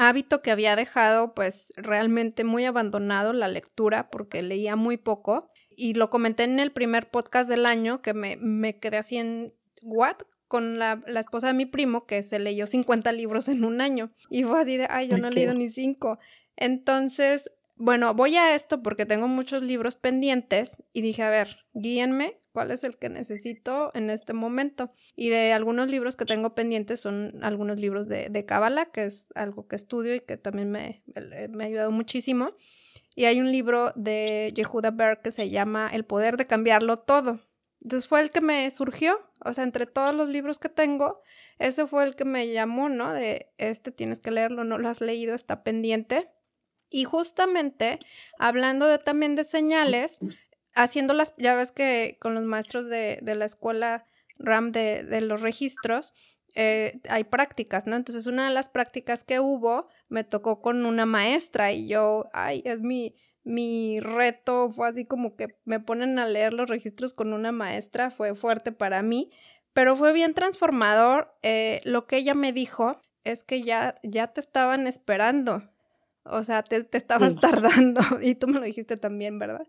Hábito 0.00 0.40
que 0.40 0.50
había 0.50 0.76
dejado 0.76 1.34
pues 1.34 1.72
realmente 1.76 2.42
muy 2.42 2.64
abandonado 2.64 3.34
la 3.34 3.48
lectura 3.48 4.08
porque 4.08 4.40
leía 4.40 4.74
muy 4.74 4.96
poco 4.96 5.50
y 5.68 5.92
lo 5.92 6.08
comenté 6.08 6.44
en 6.44 6.58
el 6.58 6.72
primer 6.72 7.10
podcast 7.10 7.50
del 7.50 7.66
año 7.66 8.00
que 8.00 8.14
me, 8.14 8.36
me 8.38 8.78
quedé 8.78 8.96
así 8.96 9.18
en 9.18 9.52
what 9.82 10.16
con 10.48 10.78
la, 10.78 11.02
la, 11.06 11.20
esposa 11.20 11.48
de 11.48 11.54
mi 11.54 11.66
primo 11.66 12.06
que 12.06 12.22
se 12.22 12.38
leyó 12.38 12.66
50 12.66 13.12
libros 13.12 13.48
en 13.48 13.62
un 13.62 13.82
año 13.82 14.10
y 14.30 14.42
fue 14.42 14.62
así 14.62 14.78
de, 14.78 14.86
ay, 14.88 15.08
yo 15.08 15.18
no 15.18 15.28
he 15.28 15.32
leído 15.32 15.52
ni 15.52 15.68
cinco. 15.68 16.18
Entonces, 16.56 17.50
bueno, 17.82 18.12
voy 18.12 18.36
a 18.36 18.54
esto 18.54 18.82
porque 18.82 19.06
tengo 19.06 19.26
muchos 19.26 19.62
libros 19.62 19.96
pendientes 19.96 20.76
y 20.92 21.00
dije, 21.00 21.22
a 21.22 21.30
ver, 21.30 21.64
guíenme 21.72 22.38
cuál 22.52 22.72
es 22.72 22.84
el 22.84 22.98
que 22.98 23.08
necesito 23.08 23.90
en 23.94 24.10
este 24.10 24.34
momento. 24.34 24.92
Y 25.16 25.30
de 25.30 25.54
algunos 25.54 25.90
libros 25.90 26.14
que 26.14 26.26
tengo 26.26 26.54
pendientes 26.54 27.00
son 27.00 27.42
algunos 27.42 27.80
libros 27.80 28.06
de, 28.06 28.28
de 28.28 28.44
Kabbalah, 28.44 28.90
que 28.92 29.06
es 29.06 29.28
algo 29.34 29.66
que 29.66 29.76
estudio 29.76 30.14
y 30.14 30.20
que 30.20 30.36
también 30.36 30.70
me, 30.70 31.02
me 31.54 31.64
ha 31.64 31.66
ayudado 31.68 31.90
muchísimo. 31.90 32.54
Y 33.16 33.24
hay 33.24 33.40
un 33.40 33.50
libro 33.50 33.94
de 33.96 34.52
Yehuda 34.54 34.90
Berg 34.90 35.22
que 35.22 35.30
se 35.30 35.48
llama 35.48 35.88
El 35.90 36.04
poder 36.04 36.36
de 36.36 36.46
cambiarlo 36.46 36.98
todo. 36.98 37.40
Entonces 37.80 38.06
fue 38.06 38.20
el 38.20 38.30
que 38.30 38.42
me 38.42 38.70
surgió, 38.70 39.18
o 39.42 39.54
sea, 39.54 39.64
entre 39.64 39.86
todos 39.86 40.14
los 40.14 40.28
libros 40.28 40.58
que 40.58 40.68
tengo, 40.68 41.22
ese 41.58 41.86
fue 41.86 42.04
el 42.04 42.14
que 42.14 42.26
me 42.26 42.46
llamó, 42.52 42.90
¿no? 42.90 43.14
De 43.14 43.54
este 43.56 43.90
tienes 43.90 44.20
que 44.20 44.30
leerlo, 44.30 44.64
no 44.64 44.76
lo 44.76 44.86
has 44.86 45.00
leído, 45.00 45.34
está 45.34 45.62
pendiente. 45.62 46.30
Y 46.90 47.04
justamente 47.04 48.00
hablando 48.38 48.86
de 48.86 48.98
también 48.98 49.36
de 49.36 49.44
señales, 49.44 50.18
haciendo 50.74 51.14
las, 51.14 51.32
ya 51.38 51.54
ves 51.54 51.72
que 51.72 52.18
con 52.20 52.34
los 52.34 52.44
maestros 52.44 52.86
de, 52.86 53.18
de 53.22 53.34
la 53.34 53.44
escuela 53.44 54.04
RAM 54.38 54.72
de, 54.72 55.04
de 55.04 55.20
los 55.20 55.40
registros, 55.40 56.12
eh, 56.54 57.00
hay 57.08 57.24
prácticas, 57.24 57.86
¿no? 57.86 57.96
Entonces 57.96 58.26
una 58.26 58.48
de 58.48 58.54
las 58.54 58.68
prácticas 58.68 59.24
que 59.24 59.40
hubo 59.40 59.88
me 60.08 60.24
tocó 60.24 60.60
con 60.60 60.84
una 60.84 61.06
maestra 61.06 61.72
y 61.72 61.86
yo, 61.86 62.28
ay, 62.32 62.62
es 62.64 62.82
mi, 62.82 63.14
mi 63.44 64.00
reto 64.00 64.70
fue 64.70 64.88
así 64.88 65.04
como 65.04 65.36
que 65.36 65.56
me 65.64 65.80
ponen 65.80 66.18
a 66.18 66.26
leer 66.26 66.52
los 66.52 66.68
registros 66.68 67.14
con 67.14 67.32
una 67.32 67.52
maestra, 67.52 68.10
fue 68.10 68.34
fuerte 68.34 68.72
para 68.72 69.02
mí, 69.02 69.30
pero 69.72 69.96
fue 69.96 70.12
bien 70.12 70.34
transformador. 70.34 71.32
Eh, 71.42 71.80
lo 71.84 72.06
que 72.06 72.16
ella 72.16 72.34
me 72.34 72.52
dijo 72.52 72.92
es 73.24 73.44
que 73.44 73.62
ya, 73.62 73.94
ya 74.02 74.28
te 74.28 74.40
estaban 74.40 74.86
esperando. 74.86 75.62
O 76.24 76.42
sea, 76.42 76.62
te, 76.62 76.84
te 76.84 76.98
estabas 76.98 77.34
tardando 77.36 78.00
y 78.22 78.34
tú 78.34 78.46
me 78.46 78.58
lo 78.58 78.64
dijiste 78.64 78.96
también, 78.96 79.38
¿verdad? 79.38 79.66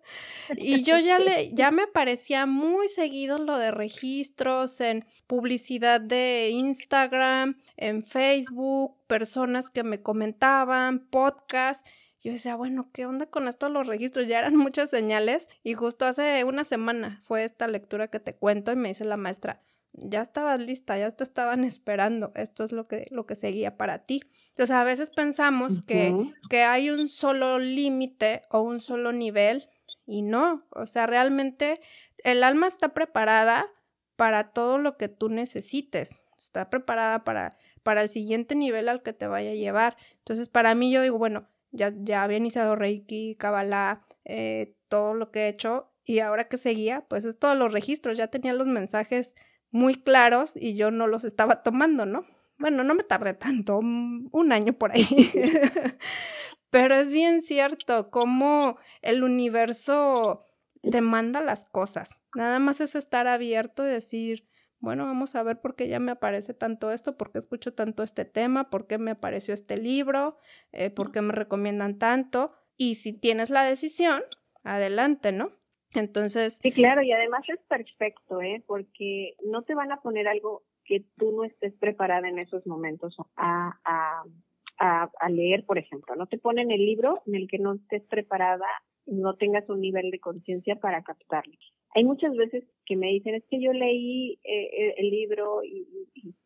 Y 0.58 0.84
yo 0.84 1.00
ya 1.00 1.18
le, 1.18 1.52
ya 1.54 1.72
me 1.72 1.84
aparecía 1.84 2.46
muy 2.46 2.88
seguido 2.88 3.38
lo 3.38 3.58
de 3.58 3.72
registros 3.72 4.82
en 4.82 5.06
publicidad 5.28 6.02
de 6.02 6.50
Instagram, 6.52 7.58
en 7.78 8.04
Facebook, 8.04 8.98
personas 9.08 9.70
que 9.70 9.84
me 9.84 10.02
comentaban, 10.02 11.08
podcast 11.10 11.88
yo 12.24 12.32
decía, 12.32 12.56
bueno, 12.56 12.88
¿qué 12.94 13.08
onda 13.08 13.26
con 13.26 13.48
esto 13.48 13.68
los 13.70 13.88
registros? 13.88 14.28
Ya 14.28 14.38
eran 14.38 14.56
muchas 14.56 14.92
señales 14.92 15.48
y 15.64 15.74
justo 15.74 16.06
hace 16.06 16.44
una 16.44 16.64
semana 16.64 17.20
fue 17.24 17.44
esta 17.44 17.68
lectura 17.68 18.10
que 18.10 18.20
te 18.20 18.36
cuento 18.36 18.72
y 18.72 18.76
me 18.76 18.90
dice 18.90 19.06
la 19.06 19.18
maestra, 19.18 19.60
ya 19.94 20.22
estabas 20.22 20.60
lista, 20.60 20.98
ya 20.98 21.12
te 21.12 21.24
estaban 21.24 21.64
esperando, 21.64 22.32
esto 22.36 22.64
es 22.64 22.72
lo 22.72 22.88
que, 22.88 23.08
lo 23.12 23.26
que 23.26 23.36
seguía 23.36 23.78
para 23.78 24.00
ti. 24.06 24.22
Entonces 24.50 24.76
a 24.76 24.84
veces 24.84 25.10
pensamos 25.10 25.82
que, 25.82 26.16
que 26.50 26.64
hay 26.64 26.90
un 26.90 27.08
solo 27.08 27.60
límite 27.60 28.44
o 28.50 28.62
un 28.62 28.80
solo 28.80 29.12
nivel 29.12 29.70
y 30.06 30.22
no, 30.22 30.66
o 30.72 30.86
sea, 30.86 31.08
realmente 31.08 31.80
el 32.24 32.44
alma 32.44 32.68
está 32.68 32.90
preparada 32.90 33.68
para 34.16 34.52
todo 34.52 34.78
lo 34.78 34.98
que 34.98 35.10
tú 35.10 35.30
necesites, 35.30 36.20
está 36.38 36.70
preparada 36.70 37.24
para, 37.24 37.58
para 37.84 38.04
el 38.04 38.10
siguiente 38.10 38.56
nivel 38.56 38.90
al 38.90 39.04
que 39.04 39.14
te 39.14 39.28
vaya 39.28 39.52
a 39.52 39.56
llevar. 39.56 39.98
Entonces 40.20 40.48
para 40.48 40.74
mí 40.76 40.92
yo 40.92 41.02
digo, 41.02 41.18
bueno, 41.18 41.48
ya, 41.72 41.94
ya 41.96 42.24
había 42.24 42.38
iniciado 42.38 42.76
Reiki, 42.76 43.36
Kabbalah, 43.36 44.06
eh, 44.26 44.76
todo 44.88 45.14
lo 45.14 45.32
que 45.32 45.42
he 45.42 45.48
hecho 45.48 45.92
y 46.04 46.20
ahora 46.20 46.48
que 46.48 46.58
seguía, 46.58 47.06
pues 47.08 47.26
es 47.26 47.40
todos 47.40 47.58
los 47.58 47.72
registros, 47.72 48.18
ya 48.18 48.28
tenía 48.28 48.54
los 48.54 48.68
mensajes 48.68 49.34
muy 49.72 49.96
claros 49.96 50.54
y 50.56 50.76
yo 50.76 50.92
no 50.92 51.08
los 51.08 51.24
estaba 51.24 51.64
tomando, 51.64 52.06
¿no? 52.06 52.26
Bueno, 52.58 52.84
no 52.84 52.94
me 52.94 53.04
tardé 53.04 53.34
tanto, 53.34 53.80
un 53.80 54.52
año 54.52 54.74
por 54.74 54.92
ahí. 54.92 55.08
Pero 56.70 56.96
es 56.96 57.12
bien 57.12 57.42
cierto 57.42 58.10
cómo 58.12 58.78
el 59.02 59.24
universo 59.24 60.48
te 60.90 61.02
manda 61.02 61.42
las 61.42 61.66
cosas. 61.66 62.20
Nada 62.36 62.60
más 62.60 62.82
es 62.82 62.96
estar 62.96 63.28
abierto 63.28 63.86
y 63.86 63.90
decir, 63.90 64.48
bueno, 64.80 65.06
vamos 65.06 65.36
a 65.36 65.44
ver 65.44 65.60
por 65.60 65.76
qué 65.76 65.88
ya 65.88 66.00
me 66.00 66.12
aparece 66.12 66.54
tanto 66.54 66.92
esto, 66.92 67.18
por 67.18 67.32
qué 67.32 67.40
escucho 67.40 67.74
tanto 67.74 68.04
este 68.04 68.26
tema, 68.26 68.70
por 68.70 68.88
qué 68.88 68.98
me 68.98 69.12
apareció 69.12 69.54
este 69.54 69.78
libro, 69.78 70.38
eh, 70.72 70.90
por 70.90 71.12
qué 71.12 71.22
me 71.22 71.34
recomiendan 71.34 72.00
tanto. 72.00 72.48
Y 72.78 72.96
si 72.96 73.14
tienes 73.14 73.50
la 73.50 73.64
decisión, 73.64 74.24
adelante, 74.64 75.32
¿no? 75.32 75.52
Entonces. 75.94 76.60
Sí, 76.62 76.72
claro, 76.72 77.02
y 77.02 77.12
además 77.12 77.44
es 77.48 77.60
perfecto, 77.68 78.42
¿eh? 78.42 78.64
Porque 78.66 79.36
no 79.46 79.64
te 79.64 79.76
van 79.76 79.92
a 79.92 80.02
poner 80.02 80.28
algo 80.28 80.64
que 80.86 81.04
tú 81.18 81.32
no 81.32 81.44
estés 81.44 81.74
preparada 81.74 82.28
en 82.28 82.40
esos 82.40 82.66
momentos 82.66 83.16
a, 83.36 83.78
a, 83.84 84.24
a, 84.80 85.12
a 85.20 85.30
leer, 85.30 85.66
por 85.66 85.78
ejemplo. 85.78 86.16
No 86.16 86.28
te 86.28 86.38
ponen 86.38 86.72
el 86.72 86.86
libro 86.86 87.22
en 87.28 87.36
el 87.36 87.48
que 87.48 87.60
no 87.60 87.74
estés 87.74 88.04
preparada 88.04 88.66
no 89.06 89.36
tengas 89.36 89.68
un 89.70 89.82
nivel 89.82 90.12
de 90.12 90.20
conciencia 90.20 90.76
para 90.76 91.04
captarlo. 91.04 91.54
Hay 91.94 92.06
muchas 92.06 92.36
veces 92.36 92.64
que 92.86 92.96
me 92.96 93.08
dicen, 93.08 93.36
es 93.36 93.44
que 93.50 93.62
yo 93.62 93.74
leí 93.74 94.40
eh, 94.44 94.94
el 94.98 95.10
libro 95.10 95.64
y, 95.64 95.86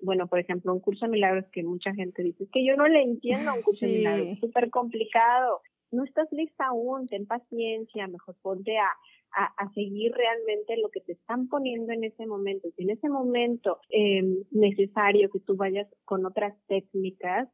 bueno, 0.02 0.28
por 0.28 0.40
ejemplo, 0.40 0.74
un 0.74 0.80
curso 0.80 1.06
de 1.06 1.12
milagros 1.12 1.46
que 1.52 1.64
mucha 1.64 1.94
gente 1.94 2.24
dice, 2.24 2.46
es 2.46 2.50
que 2.52 2.66
yo 2.66 2.76
no 2.76 2.88
le 2.88 3.04
entiendo 3.04 3.54
un 3.54 3.62
curso 3.62 3.86
de 3.86 3.92
milagros, 3.94 4.28
es 4.30 4.40
súper 4.40 4.70
complicado. 4.70 5.62
No 5.92 6.04
estás 6.04 6.28
lista 6.32 6.66
aún, 6.66 7.06
ten 7.06 7.28
paciencia, 7.28 8.08
mejor 8.08 8.36
ponte 8.42 8.78
a, 8.78 8.90
a, 9.36 9.70
seguir 9.74 10.14
realmente 10.14 10.78
lo 10.78 10.90
que 10.90 11.02
te 11.02 11.14
están 11.14 11.48
poniendo 11.50 11.92
en 11.92 12.06
ese 12.06 12.26
momento. 12.26 12.70
Si 12.76 12.84
en 12.84 12.92
ese 12.92 13.10
momento 13.10 13.80
eh, 13.90 14.24
necesario 14.52 15.30
que 15.30 15.40
tú 15.40 15.56
vayas 15.56 15.88
con 16.06 16.26
otras 16.26 16.56
técnicas, 16.68 17.50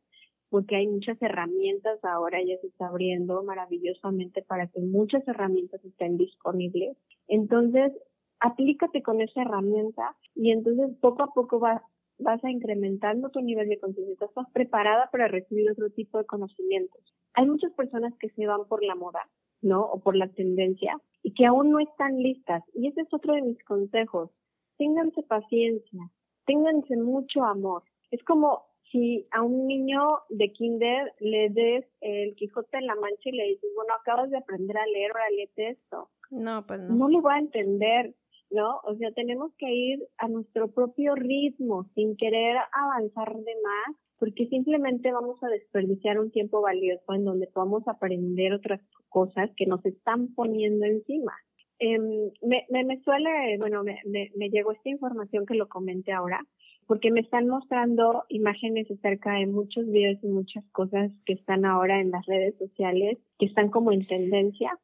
porque 0.50 0.76
hay 0.76 0.88
muchas 0.88 1.20
herramientas 1.22 2.04
ahora, 2.04 2.40
ya 2.44 2.58
se 2.60 2.68
está 2.68 2.88
abriendo 2.88 3.42
maravillosamente 3.44 4.44
para 4.44 4.68
que 4.68 4.82
muchas 4.82 5.26
herramientas 5.28 5.84
estén 5.84 6.18
disponibles. 6.18 6.98
Entonces, 7.28 7.94
aplícate 8.40 9.02
con 9.02 9.22
esa 9.22 9.42
herramienta 9.44 10.16
y 10.36 10.52
entonces 10.52 10.90
poco 11.00 11.24
a 11.24 11.34
poco 11.34 11.60
vas, 11.60 11.82
vas 12.20 12.44
a 12.44 12.52
incrementando 12.52 13.30
tu 13.30 13.42
nivel 13.42 13.70
de 13.70 13.80
conciencia, 13.80 14.26
estás 14.26 14.48
preparada 14.52 15.10
para 15.12 15.28
recibir 15.28 15.72
otro 15.72 15.90
tipo 15.90 16.18
de 16.18 16.26
conocimientos. 16.26 17.02
Hay 17.34 17.48
muchas 17.48 17.72
personas 17.74 18.14
que 18.20 18.30
se 18.30 18.46
van 18.46 18.66
por 18.68 18.84
la 18.84 18.96
moda, 18.96 19.22
¿no? 19.62 19.84
O 19.84 20.00
por 20.00 20.16
la 20.16 20.28
tendencia 20.28 20.98
y 21.24 21.34
que 21.34 21.46
aún 21.46 21.72
no 21.72 21.80
están 21.80 22.18
listas. 22.18 22.64
Y 22.74 22.88
ese 22.88 23.02
es 23.02 23.14
otro 23.14 23.34
de 23.34 23.42
mis 23.42 23.64
consejos. 23.64 24.32
Ténganse 24.78 25.24
paciencia, 25.24 26.10
ténganse 26.46 26.96
mucho 26.98 27.44
amor. 27.44 27.84
Es 28.10 28.24
como 28.24 28.66
si 28.92 29.28
a 29.32 29.42
un 29.42 29.68
niño 29.68 30.02
de 30.30 30.52
kinder 30.52 31.14
le 31.20 31.50
des 31.50 31.86
el 32.02 32.36
Quijote 32.36 32.78
en 32.78 32.88
la 32.88 32.96
Mancha 32.96 33.30
y 33.30 33.32
le 33.32 33.48
dices, 33.50 33.70
bueno, 33.76 33.94
acabas 33.94 34.30
de 34.30 34.38
aprender 34.38 34.78
a 34.78 34.86
leer, 34.86 35.12
ahora 35.12 35.30
léete 35.30 35.70
esto. 35.70 36.10
No, 36.30 36.66
pues 36.66 36.82
no. 36.82 36.96
No 36.96 37.10
le 37.10 37.22
voy 37.22 37.34
a 37.34 37.40
entender, 37.40 38.14
¿no? 38.50 38.80
O 38.84 38.96
sea, 38.96 39.12
tenemos 39.12 39.54
que 39.58 39.72
ir 39.72 40.08
a 40.18 40.28
nuestro 40.28 40.72
propio 40.72 41.16
ritmo, 41.16 41.86
sin 41.96 42.18
querer 42.18 42.58
avanzar 42.74 43.34
de 43.34 43.56
más, 43.64 43.96
porque 44.22 44.46
simplemente 44.50 45.12
vamos 45.12 45.44
a 45.44 45.48
desperdiciar 45.48 46.20
un 46.20 46.30
tiempo 46.30 46.62
valioso 46.62 47.12
en 47.16 47.26
donde 47.26 47.48
podamos 47.48 47.88
aprender 47.88 48.54
otras 48.54 48.80
cosas 49.10 49.50
que 49.58 49.66
nos 49.66 49.84
están 49.84 50.36
poniendo 50.36 50.86
encima. 50.86 51.34
Eh, 51.80 51.98
me, 52.44 52.68
me, 52.70 52.84
me, 52.84 53.02
suele, 53.02 53.58
bueno, 53.58 53.84
me, 53.84 53.98
me, 54.06 54.30
me 54.38 54.52
llegó 54.52 54.74
esta 54.74 54.90
información 54.90 55.48
que 55.48 55.56
lo 55.56 55.68
comenté 55.68 56.12
ahora, 56.12 56.40
porque 56.86 57.10
me 57.10 57.22
están 57.22 57.48
mostrando 57.48 58.26
imágenes 58.30 58.92
acerca 58.92 59.40
de 59.40 59.48
muchos 59.48 59.88
videos 59.88 60.20
y 60.22 60.28
muchas 60.28 60.64
cosas 60.72 61.12
que 61.26 61.34
están 61.34 61.66
ahora 61.66 62.00
en 62.00 62.12
las 62.12 62.24
redes 62.28 62.56
sociales, 62.60 63.18
que 63.40 63.48
están 63.48 63.72
como 63.72 63.92
en 63.92 64.06
tendencia. 64.06 64.78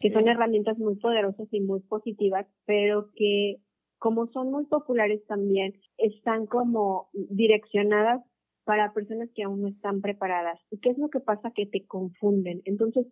que 0.00 0.12
son 0.12 0.28
herramientas 0.28 0.78
muy 0.78 0.94
poderosas 0.94 1.48
y 1.50 1.60
muy 1.60 1.80
positivas, 1.80 2.46
pero 2.66 3.10
que 3.16 3.56
como 3.98 4.28
son 4.28 4.52
muy 4.52 4.66
populares 4.66 5.26
también, 5.26 5.74
están 5.98 6.46
como 6.46 7.08
direccionadas 7.12 8.22
para 8.66 8.92
personas 8.92 9.30
que 9.32 9.44
aún 9.44 9.62
no 9.62 9.68
están 9.68 10.00
preparadas. 10.00 10.58
¿Y 10.72 10.78
qué 10.78 10.90
es 10.90 10.98
lo 10.98 11.08
que 11.08 11.20
pasa? 11.20 11.52
Que 11.54 11.66
te 11.66 11.86
confunden. 11.86 12.62
Entonces, 12.64 13.06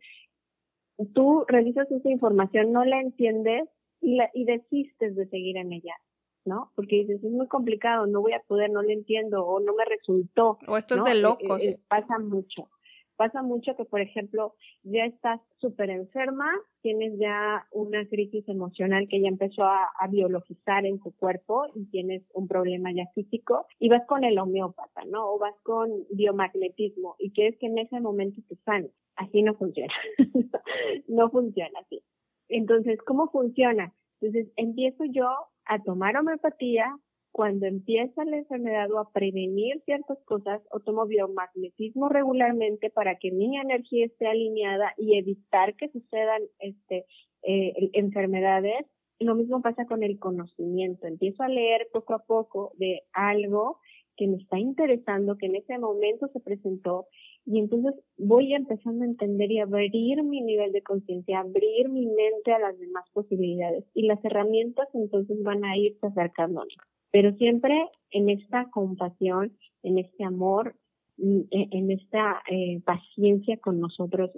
tú 1.14 1.44
revisas 1.46 1.88
esa 1.92 2.10
información, 2.10 2.72
no 2.72 2.84
la 2.84 3.00
entiendes 3.00 3.68
y, 4.00 4.16
la, 4.16 4.28
y 4.34 4.44
desistes 4.44 5.14
de 5.14 5.28
seguir 5.28 5.56
en 5.56 5.72
ella. 5.72 5.94
¿no? 6.44 6.72
Porque 6.74 6.96
dices, 6.96 7.22
es 7.22 7.30
muy 7.30 7.46
complicado, 7.46 8.06
no 8.06 8.20
voy 8.20 8.32
a 8.32 8.40
poder, 8.40 8.70
no 8.70 8.82
lo 8.82 8.90
entiendo, 8.90 9.46
o 9.46 9.60
no 9.60 9.74
me 9.74 9.84
resultó. 9.84 10.58
O 10.66 10.76
esto 10.76 10.96
es 10.96 11.04
de 11.04 11.12
eh, 11.12 11.20
locos. 11.22 11.64
Eh, 11.64 11.80
pasa 11.88 12.18
mucho. 12.18 12.68
Pasa 13.16 13.42
mucho 13.42 13.76
que, 13.76 13.84
por 13.84 14.00
ejemplo, 14.00 14.54
ya 14.82 15.04
estás 15.04 15.40
súper 15.58 15.90
enferma, 15.90 16.50
tienes 16.82 17.18
ya 17.18 17.66
una 17.70 18.04
crisis 18.08 18.48
emocional 18.48 19.06
que 19.08 19.20
ya 19.20 19.28
empezó 19.28 19.64
a, 19.64 19.90
biologizar 20.10 20.84
en 20.84 21.00
tu 21.00 21.12
cuerpo 21.12 21.64
y 21.74 21.86
tienes 21.86 22.22
un 22.34 22.46
problema 22.46 22.92
ya 22.92 23.06
físico 23.14 23.66
y 23.78 23.88
vas 23.88 24.04
con 24.06 24.22
el 24.22 24.38
homeópata, 24.38 25.04
¿no? 25.06 25.32
O 25.32 25.38
vas 25.38 25.54
con 25.62 25.90
biomagnetismo 26.10 27.16
y 27.18 27.32
quieres 27.32 27.58
que 27.58 27.66
en 27.66 27.78
ese 27.78 28.00
momento 28.00 28.42
te 28.48 28.56
sane. 28.64 28.90
Así 29.16 29.42
no 29.42 29.54
funciona. 29.54 29.92
no 31.08 31.30
funciona 31.30 31.78
así. 31.80 32.02
Entonces, 32.48 32.98
¿cómo 33.06 33.28
funciona? 33.28 33.94
Entonces, 34.20 34.52
empiezo 34.56 35.04
yo 35.04 35.28
a 35.66 35.82
tomar 35.82 36.16
homeopatía, 36.16 36.96
cuando 37.34 37.66
empieza 37.66 38.24
la 38.24 38.36
enfermedad 38.36 38.92
o 38.92 39.00
a 39.00 39.10
prevenir 39.10 39.82
ciertas 39.84 40.22
cosas 40.24 40.62
o 40.70 40.78
tomo 40.78 41.04
biomagnetismo 41.04 42.08
regularmente 42.08 42.90
para 42.90 43.18
que 43.18 43.32
mi 43.32 43.58
energía 43.58 44.06
esté 44.06 44.28
alineada 44.28 44.94
y 44.96 45.18
evitar 45.18 45.74
que 45.74 45.88
sucedan 45.88 46.42
este, 46.60 47.06
eh, 47.42 47.90
enfermedades. 47.94 48.86
Lo 49.18 49.34
mismo 49.34 49.62
pasa 49.62 49.84
con 49.84 50.04
el 50.04 50.20
conocimiento. 50.20 51.08
Empiezo 51.08 51.42
a 51.42 51.48
leer 51.48 51.88
poco 51.92 52.14
a 52.14 52.20
poco 52.20 52.70
de 52.78 53.02
algo 53.12 53.80
que 54.16 54.28
me 54.28 54.36
está 54.36 54.60
interesando, 54.60 55.36
que 55.36 55.46
en 55.46 55.56
ese 55.56 55.76
momento 55.76 56.28
se 56.28 56.38
presentó 56.38 57.08
y 57.44 57.58
entonces 57.58 57.94
voy 58.16 58.54
empezando 58.54 59.02
a 59.02 59.08
entender 59.08 59.50
y 59.50 59.58
abrir 59.58 60.22
mi 60.22 60.40
nivel 60.40 60.70
de 60.70 60.82
conciencia, 60.82 61.40
abrir 61.40 61.88
mi 61.88 62.06
mente 62.06 62.52
a 62.52 62.60
las 62.60 62.78
demás 62.78 63.10
posibilidades 63.12 63.84
y 63.92 64.06
las 64.06 64.24
herramientas 64.24 64.86
entonces 64.94 65.42
van 65.42 65.64
a 65.64 65.76
irse 65.76 66.06
acercándonos 66.06 66.76
pero 67.14 67.32
siempre 67.36 67.72
en 68.10 68.28
esta 68.28 68.68
compasión, 68.70 69.56
en 69.84 69.98
este 70.00 70.24
amor, 70.24 70.74
mm, 71.16 71.42
e, 71.52 71.68
en 71.70 71.92
esta 71.92 72.42
eh, 72.50 72.80
paciencia 72.84 73.56
con 73.58 73.78
nosotros. 73.78 74.32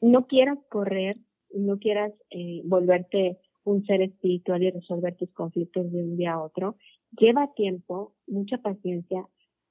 No 0.00 0.28
quieras 0.28 0.58
correr, 0.68 1.16
no 1.52 1.80
quieras 1.80 2.12
eh, 2.30 2.62
volverte 2.64 3.40
un 3.64 3.84
ser 3.84 4.00
espiritual 4.00 4.62
y 4.62 4.70
resolver 4.70 5.16
tus 5.16 5.32
conflictos 5.32 5.90
de 5.90 6.04
un 6.04 6.16
día 6.16 6.34
a 6.34 6.44
otro. 6.44 6.76
Lleva 7.18 7.52
tiempo, 7.56 8.14
mucha 8.28 8.58
paciencia 8.58 9.26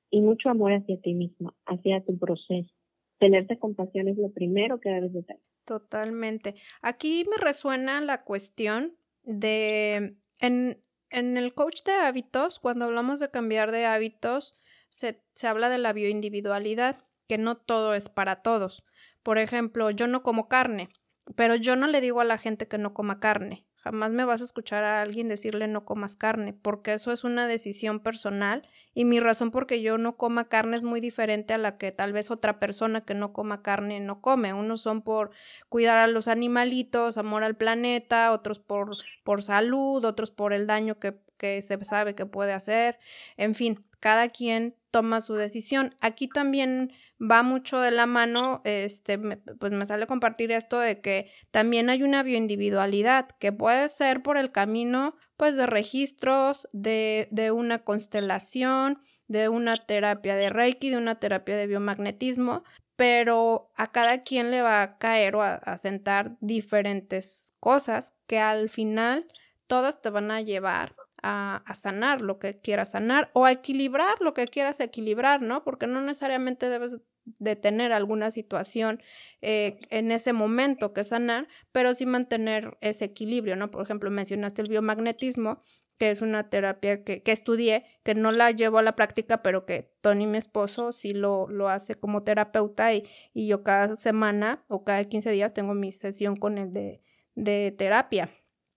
y 0.09 0.19
mucho 0.19 0.49
amor 0.49 0.73
hacia 0.73 0.99
ti 0.99 1.13
mismo, 1.13 1.53
hacia 1.65 2.03
tu 2.03 2.19
proceso. 2.19 2.73
Tenerte 3.19 3.57
compasión 3.57 4.09
es 4.09 4.17
lo 4.17 4.33
primero 4.33 4.81
que 4.81 4.89
debes 4.89 5.13
de 5.13 5.23
tener. 5.23 5.41
Totalmente. 5.63 6.55
Aquí 6.81 7.23
me 7.29 7.37
resuena 7.37 8.01
la 8.01 8.25
cuestión 8.25 8.97
de 9.23 10.17
en 10.39 10.77
en 11.11 11.37
el 11.37 11.53
coach 11.53 11.83
de 11.83 11.93
hábitos, 11.93 12.59
cuando 12.59 12.85
hablamos 12.85 13.19
de 13.19 13.29
cambiar 13.29 13.71
de 13.71 13.85
hábitos, 13.85 14.53
se, 14.89 15.23
se, 15.35 15.47
habla 15.47 15.69
de 15.69 15.77
la 15.77 15.93
bioindividualidad, 15.93 16.97
que 17.27 17.37
no 17.37 17.55
todo 17.55 17.93
es 17.93 18.09
para 18.09 18.41
todos. 18.41 18.83
Por 19.23 19.37
ejemplo, 19.37 19.91
yo 19.91 20.07
no 20.07 20.23
como 20.23 20.47
carne, 20.47 20.89
pero 21.35 21.55
yo 21.55 21.75
no 21.75 21.87
le 21.87 22.01
digo 22.01 22.21
a 22.21 22.25
la 22.25 22.37
gente 22.37 22.67
que 22.67 22.77
no 22.77 22.93
coma 22.93 23.19
carne. 23.19 23.65
Jamás 23.83 24.11
me 24.11 24.25
vas 24.25 24.41
a 24.41 24.43
escuchar 24.43 24.83
a 24.83 25.01
alguien 25.01 25.27
decirle 25.27 25.67
no 25.67 25.85
comas 25.85 26.15
carne, 26.15 26.53
porque 26.53 26.93
eso 26.93 27.11
es 27.11 27.23
una 27.23 27.47
decisión 27.47 27.99
personal 27.99 28.61
y 28.93 29.05
mi 29.05 29.19
razón 29.19 29.49
por 29.49 29.65
que 29.65 29.81
yo 29.81 29.97
no 29.97 30.17
coma 30.17 30.49
carne 30.49 30.77
es 30.77 30.83
muy 30.83 30.99
diferente 30.99 31.55
a 31.55 31.57
la 31.57 31.79
que 31.79 31.91
tal 31.91 32.13
vez 32.13 32.29
otra 32.29 32.59
persona 32.59 33.01
que 33.01 33.15
no 33.15 33.33
coma 33.33 33.63
carne 33.63 33.99
no 33.99 34.21
come. 34.21 34.53
Unos 34.53 34.81
son 34.81 35.01
por 35.01 35.31
cuidar 35.67 35.97
a 35.97 36.05
los 36.05 36.27
animalitos, 36.27 37.17
amor 37.17 37.43
al 37.43 37.55
planeta, 37.55 38.31
otros 38.33 38.59
por, 38.59 38.97
por 39.23 39.41
salud, 39.41 40.05
otros 40.05 40.29
por 40.29 40.53
el 40.53 40.67
daño 40.67 40.99
que, 40.99 41.15
que 41.37 41.59
se 41.63 41.83
sabe 41.83 42.13
que 42.13 42.27
puede 42.27 42.53
hacer. 42.53 42.99
En 43.35 43.55
fin, 43.55 43.83
cada 43.99 44.29
quien 44.29 44.75
toma 44.91 45.21
su 45.21 45.33
decisión. 45.33 45.95
Aquí 46.01 46.27
también 46.27 46.91
va 47.21 47.43
mucho 47.43 47.79
de 47.79 47.91
la 47.91 48.05
mano, 48.05 48.61
este, 48.63 49.19
pues 49.59 49.71
me 49.71 49.85
sale 49.85 50.07
compartir 50.07 50.51
esto 50.51 50.79
de 50.79 51.01
que 51.01 51.31
también 51.51 51.89
hay 51.89 52.03
una 52.03 52.23
bioindividualidad 52.23 53.29
que 53.39 53.51
puede 53.51 53.89
ser 53.89 54.23
por 54.23 54.37
el 54.37 54.51
camino, 54.51 55.15
pues, 55.37 55.55
de 55.55 55.67
registros, 55.67 56.67
de, 56.73 57.27
de 57.31 57.51
una 57.51 57.83
constelación, 57.83 59.01
de 59.27 59.49
una 59.49 59.85
terapia 59.85 60.35
de 60.35 60.49
Reiki, 60.49 60.89
de 60.89 60.97
una 60.97 61.19
terapia 61.19 61.55
de 61.55 61.67
biomagnetismo, 61.67 62.63
pero 62.95 63.71
a 63.75 63.91
cada 63.91 64.23
quien 64.23 64.51
le 64.51 64.61
va 64.61 64.81
a 64.81 64.97
caer 64.97 65.35
o 65.35 65.41
a 65.41 65.77
sentar 65.77 66.37
diferentes 66.39 67.53
cosas 67.59 68.13
que 68.27 68.39
al 68.39 68.69
final 68.69 69.27
todas 69.67 70.01
te 70.01 70.09
van 70.09 70.31
a 70.31 70.41
llevar 70.41 70.95
a, 71.23 71.63
sanar 71.73 72.21
lo 72.21 72.39
que 72.39 72.59
quieras 72.59 72.91
sanar 72.91 73.29
o 73.33 73.45
a 73.45 73.51
equilibrar 73.51 74.21
lo 74.21 74.33
que 74.33 74.47
quieras 74.47 74.79
equilibrar, 74.79 75.41
¿no? 75.41 75.63
Porque 75.63 75.87
no 75.87 76.01
necesariamente 76.01 76.69
debes 76.69 76.97
de 77.23 77.55
tener 77.55 77.93
alguna 77.93 78.31
situación 78.31 79.01
eh, 79.41 79.79
en 79.89 80.11
ese 80.11 80.33
momento 80.33 80.93
que 80.93 81.03
sanar, 81.03 81.47
pero 81.71 81.93
sí 81.93 82.05
mantener 82.05 82.77
ese 82.81 83.05
equilibrio, 83.05 83.55
¿no? 83.55 83.69
Por 83.69 83.83
ejemplo, 83.83 84.09
mencionaste 84.09 84.61
el 84.63 84.69
biomagnetismo, 84.69 85.59
que 85.99 86.09
es 86.09 86.23
una 86.23 86.49
terapia 86.49 87.03
que, 87.03 87.21
que, 87.21 87.31
estudié, 87.31 87.85
que 88.03 88.15
no 88.15 88.31
la 88.31 88.49
llevo 88.49 88.79
a 88.79 88.81
la 88.81 88.95
práctica, 88.95 89.43
pero 89.43 89.67
que 89.67 89.93
Tony, 90.01 90.25
mi 90.25 90.39
esposo, 90.39 90.91
sí 90.91 91.13
lo, 91.13 91.47
lo 91.47 91.69
hace 91.69 91.93
como 91.93 92.23
terapeuta 92.23 92.91
y, 92.93 93.03
y 93.35 93.45
yo 93.45 93.61
cada 93.61 93.95
semana 93.97 94.65
o 94.67 94.83
cada 94.83 95.03
15 95.03 95.29
días 95.29 95.53
tengo 95.53 95.75
mi 95.75 95.91
sesión 95.91 96.35
con 96.35 96.57
él 96.57 96.73
de, 96.73 97.03
de 97.35 97.71
terapia. 97.77 98.31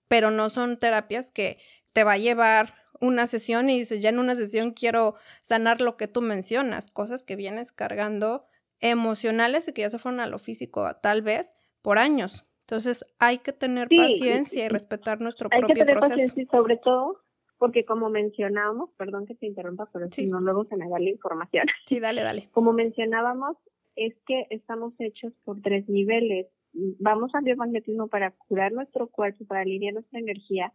Pero 0.07 0.31
no 0.31 0.51
son 0.51 0.79
terapias 0.79 1.33
que, 1.33 1.57
te 1.95 2.05
va 2.05 2.13
a 2.13 2.19
llevar 2.19 2.75
una 3.01 3.27
sesión 3.27 3.71
y 3.71 3.79
dices, 3.79 4.01
ya 4.01 4.11
en 4.11 4.19
una 4.19 4.35
sesión 4.35 4.73
quiero 4.73 5.15
sanar 5.43 5.81
lo 5.81 5.97
que 5.97 6.09
tú 6.09 6.21
mencionas, 6.21 6.91
cosas 6.91 7.25
que 7.25 7.37
vienes 7.37 7.73
cargando 7.73 8.45
emocionales 8.81 9.69
y 9.69 9.73
que 9.73 9.83
ya 9.83 9.91
se 9.91 9.99
fueron 9.99 10.21
a 10.21 10.27
lo 10.27 10.39
físico 10.39 10.87
tal 11.03 11.23
vez 11.23 11.55
por 11.81 11.99
años. 11.99 12.47
Entonces 12.61 13.05
hay 13.19 13.39
que 13.39 13.53
tener 13.53 13.89
paciencia 13.89 14.67
y 14.67 14.69
respetar 14.69 15.21
nuestro 15.21 15.49
propio 15.49 15.69
proceso. 15.69 15.83
Hay 15.83 15.87
que 15.87 16.01
tener 16.01 16.11
paciencia 16.11 16.47
sobre 16.51 16.77
todo 16.79 17.25
porque 17.59 17.85
como 17.85 18.11
mencionábamos, 18.11 18.91
perdón 18.97 19.27
que 19.27 19.35
te 19.35 19.47
interrumpa, 19.47 19.89
pero 19.93 20.11
si 20.11 20.27
no 20.27 20.41
luego 20.41 20.65
se 20.65 20.77
me 20.77 20.89
da 20.89 20.99
la 20.99 21.11
información. 21.11 21.67
Sí, 21.87 22.01
dale, 22.01 22.23
dale. 22.23 22.49
Como 22.53 22.73
mencionábamos, 22.73 23.57
es 23.97 24.15
que 24.27 24.47
estamos 24.51 24.95
hechos 24.99 25.33
por 25.45 25.61
tres 25.63 25.89
niveles. 25.89 26.49
Vamos 26.73 27.35
al 27.35 27.45
biomagnetismo 27.45 28.09
para 28.09 28.33
curar 28.33 28.73
nuestro 28.73 29.09
cuerpo, 29.09 29.45
para 29.47 29.61
alinear 29.61 29.95
nuestra 29.95 30.19
energía, 30.19 30.73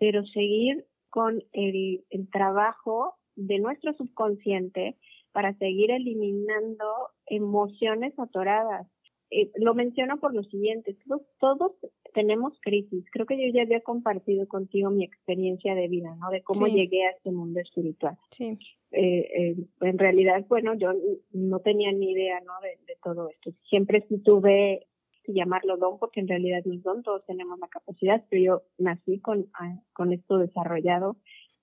pero 0.00 0.24
seguir 0.24 0.86
con 1.10 1.44
el, 1.52 2.02
trabajo 2.32 3.16
de 3.36 3.58
nuestro 3.58 3.92
subconsciente 3.94 4.96
para 5.32 5.54
seguir 5.58 5.90
eliminando 5.90 6.86
emociones 7.26 8.18
atoradas. 8.18 8.88
Eh, 9.30 9.50
lo 9.56 9.74
menciono 9.74 10.18
por 10.18 10.34
lo 10.34 10.42
siguiente, 10.42 10.96
todos, 11.38 11.72
tenemos 12.14 12.58
crisis. 12.62 13.04
Creo 13.12 13.26
que 13.26 13.36
yo 13.36 13.52
ya 13.52 13.62
había 13.62 13.80
compartido 13.82 14.48
contigo 14.48 14.90
mi 14.90 15.04
experiencia 15.04 15.74
de 15.74 15.86
vida, 15.86 16.16
¿no? 16.16 16.30
De 16.30 16.42
cómo 16.42 16.66
llegué 16.66 17.06
a 17.06 17.10
este 17.10 17.30
mundo 17.30 17.60
espiritual. 17.60 18.16
Sí. 18.30 18.58
Eh, 18.90 19.28
eh, 19.36 19.56
en 19.82 19.98
realidad, 19.98 20.44
bueno, 20.48 20.74
yo 20.74 20.92
no 21.32 21.60
tenía 21.60 21.92
ni 21.92 22.12
idea, 22.12 22.40
¿no? 22.40 22.54
De, 22.62 22.78
de 22.86 22.98
todo 23.04 23.28
esto. 23.28 23.52
Siempre 23.68 24.04
tuve 24.24 24.88
llamarlo 25.26 25.76
don, 25.76 25.98
porque 25.98 26.20
en 26.20 26.28
realidad 26.28 26.62
es 26.64 26.82
don, 26.82 27.02
todos 27.02 27.24
tenemos 27.26 27.58
la 27.58 27.68
capacidad, 27.68 28.24
pero 28.28 28.42
yo 28.42 28.62
nací 28.78 29.20
con, 29.20 29.46
ah, 29.54 29.76
con 29.92 30.12
esto 30.12 30.38
desarrollado 30.38 31.16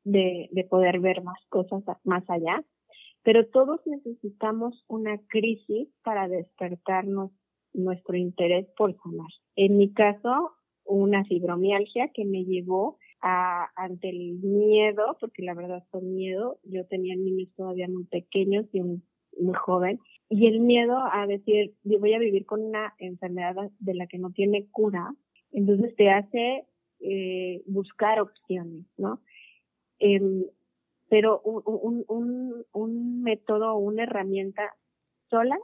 de, 0.04 0.50
de 0.52 0.64
poder 0.64 1.00
ver 1.00 1.24
más 1.24 1.40
cosas 1.50 1.84
más 2.04 2.30
allá. 2.30 2.64
Pero 3.24 3.48
todos 3.48 3.82
necesitamos 3.86 4.86
una 4.88 5.20
crisis 5.28 5.90
para 6.04 6.28
despertarnos 6.28 7.32
nuestro 7.74 8.16
interés 8.16 8.68
por 8.78 8.96
sanar. 9.02 9.28
En 9.56 9.78
mi 9.78 9.92
caso, 9.94 10.54
una 10.86 11.26
fibromialgia 11.26 12.10
que 12.14 12.26
me 12.26 12.46
llevó 12.46 12.98
a, 13.22 13.70
ante 13.76 14.10
el 14.10 14.36
miedo, 14.36 15.18
porque 15.20 15.44
la 15.44 15.54
verdad 15.54 15.84
fue 15.92 16.02
miedo. 16.02 16.60
Yo 16.64 16.86
tenía 16.88 17.16
niños 17.16 17.50
todavía 17.56 17.88
muy 17.88 18.06
pequeños 18.06 18.66
y 18.72 18.82
un 18.82 19.04
muy 19.40 19.54
joven, 19.54 20.00
y 20.30 20.48
el 20.48 20.60
miedo 20.60 20.98
a 21.12 21.26
decir, 21.26 21.74
yo 21.84 22.00
voy 22.00 22.14
a 22.14 22.20
vivir 22.20 22.46
con 22.46 22.62
una 22.62 22.94
enfermedad 22.98 23.56
de 23.80 23.94
la 23.94 24.08
que 24.08 24.18
no 24.18 24.32
tiene 24.32 24.68
cura, 24.72 25.14
entonces 25.52 25.96
te 25.96 26.10
hace 26.10 26.66
eh, 27.00 27.62
buscar 27.66 28.20
opciones, 28.20 28.86
¿no? 28.98 29.22
Em, 30.00 30.44
pero 31.10 31.40
un, 31.42 31.62
un, 31.66 32.06
un, 32.08 32.66
un 32.74 33.22
método 33.24 33.74
o 33.74 33.80
una 33.80 34.04
herramienta 34.04 34.76
sola 35.30 35.58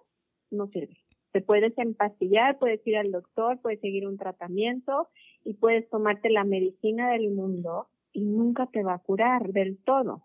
no 0.51 0.67
sirve. 0.67 0.97
Te 1.31 1.41
puedes 1.41 1.77
empastillar, 1.77 2.59
puedes 2.59 2.85
ir 2.87 2.95
al 2.95 3.11
doctor, 3.11 3.59
puedes 3.61 3.81
seguir 3.81 4.07
un 4.07 4.17
tratamiento 4.17 5.09
y 5.43 5.55
puedes 5.55 5.89
tomarte 5.89 6.29
la 6.29 6.43
medicina 6.43 7.11
del 7.11 7.31
mundo 7.31 7.87
y 8.13 8.21
nunca 8.21 8.67
te 8.67 8.83
va 8.83 8.93
a 8.93 8.99
curar 8.99 9.51
del 9.51 9.77
todo. 9.83 10.23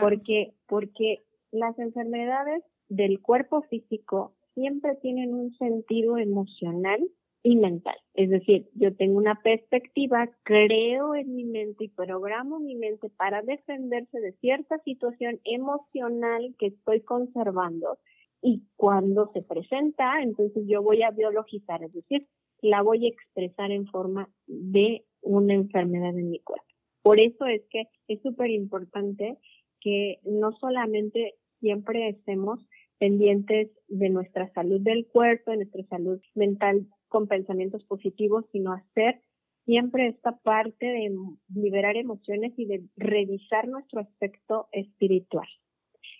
Porque, 0.00 0.54
porque 0.66 1.22
las 1.52 1.78
enfermedades 1.78 2.64
del 2.88 3.20
cuerpo 3.20 3.62
físico 3.62 4.34
siempre 4.54 4.96
tienen 4.96 5.34
un 5.34 5.54
sentido 5.56 6.18
emocional 6.18 7.00
y 7.42 7.56
mental. 7.56 7.96
Es 8.14 8.30
decir, 8.30 8.68
yo 8.74 8.94
tengo 8.96 9.18
una 9.18 9.40
perspectiva, 9.42 10.28
creo 10.42 11.14
en 11.14 11.34
mi 11.34 11.44
mente 11.44 11.84
y 11.84 11.88
programo 11.88 12.58
mi 12.58 12.74
mente 12.74 13.10
para 13.10 13.42
defenderse 13.42 14.20
de 14.20 14.32
cierta 14.40 14.78
situación 14.80 15.40
emocional 15.44 16.54
que 16.58 16.66
estoy 16.66 17.02
conservando 17.02 17.98
y 18.42 18.62
cuando 18.76 19.30
se 19.32 19.42
presenta, 19.42 20.22
entonces 20.22 20.64
yo 20.66 20.82
voy 20.82 21.02
a 21.02 21.10
biologizar, 21.10 21.82
es 21.82 21.92
decir, 21.92 22.26
la 22.60 22.82
voy 22.82 23.06
a 23.06 23.08
expresar 23.08 23.70
en 23.70 23.86
forma 23.86 24.28
de 24.46 25.04
una 25.22 25.54
enfermedad 25.54 26.16
en 26.16 26.30
mi 26.30 26.40
cuerpo. 26.40 26.66
Por 27.02 27.20
eso 27.20 27.46
es 27.46 27.62
que 27.70 27.84
es 28.08 28.20
súper 28.22 28.50
importante 28.50 29.38
que 29.80 30.18
no 30.24 30.52
solamente 30.52 31.34
siempre 31.60 32.08
estemos 32.08 32.60
pendientes 32.98 33.70
de 33.88 34.08
nuestra 34.10 34.52
salud 34.52 34.80
del 34.80 35.06
cuerpo, 35.06 35.50
de 35.50 35.58
nuestra 35.58 35.84
salud 35.84 36.20
mental 36.34 36.86
con 37.08 37.26
pensamientos 37.26 37.84
positivos, 37.84 38.44
sino 38.52 38.72
hacer 38.72 39.20
siempre 39.64 40.08
esta 40.08 40.38
parte 40.38 40.86
de 40.86 41.14
liberar 41.54 41.96
emociones 41.96 42.52
y 42.56 42.66
de 42.66 42.84
revisar 42.96 43.68
nuestro 43.68 44.00
aspecto 44.00 44.68
espiritual. 44.72 45.48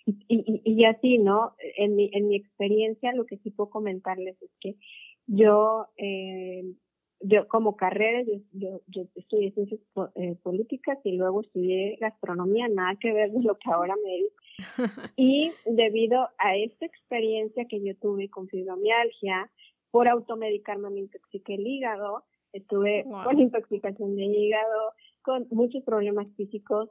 Y, 0.05 0.61
y, 0.63 0.85
así, 0.85 1.17
¿no? 1.17 1.53
En 1.77 1.95
mi, 1.95 2.09
en 2.13 2.27
mi 2.27 2.35
experiencia, 2.35 3.13
lo 3.13 3.25
que 3.25 3.37
sí 3.37 3.51
puedo 3.51 3.69
comentarles 3.69 4.41
es 4.41 4.51
que 4.59 4.75
yo, 5.27 5.87
eh, 5.97 6.63
yo 7.21 7.47
como 7.47 7.75
carrera, 7.75 8.23
yo, 8.53 8.81
yo, 8.87 9.03
estudié 9.15 9.51
ciencias 9.51 9.81
eh, 10.15 10.35
políticas 10.41 10.97
y 11.03 11.17
luego 11.17 11.41
estudié 11.41 11.97
gastronomía, 11.99 12.67
nada 12.69 12.95
que 12.99 13.11
ver 13.11 13.31
con 13.31 13.43
lo 13.43 13.55
que 13.55 13.69
ahora 13.71 13.95
me 14.03 14.11
dedico. 14.11 14.35
Y 15.17 15.51
debido 15.65 16.29
a 16.37 16.55
esta 16.55 16.85
experiencia 16.85 17.65
que 17.65 17.83
yo 17.83 17.95
tuve 17.97 18.29
con 18.29 18.47
fibromialgia, 18.47 19.51
por 19.91 20.07
automedicarme 20.07 20.89
me 20.89 20.99
intoxiqué 21.01 21.55
el 21.55 21.67
hígado, 21.67 22.23
estuve 22.53 23.05
con 23.23 23.39
intoxicación 23.39 24.15
de 24.15 24.25
hígado, 24.25 24.93
con 25.21 25.47
muchos 25.51 25.83
problemas 25.83 26.31
físicos 26.35 26.89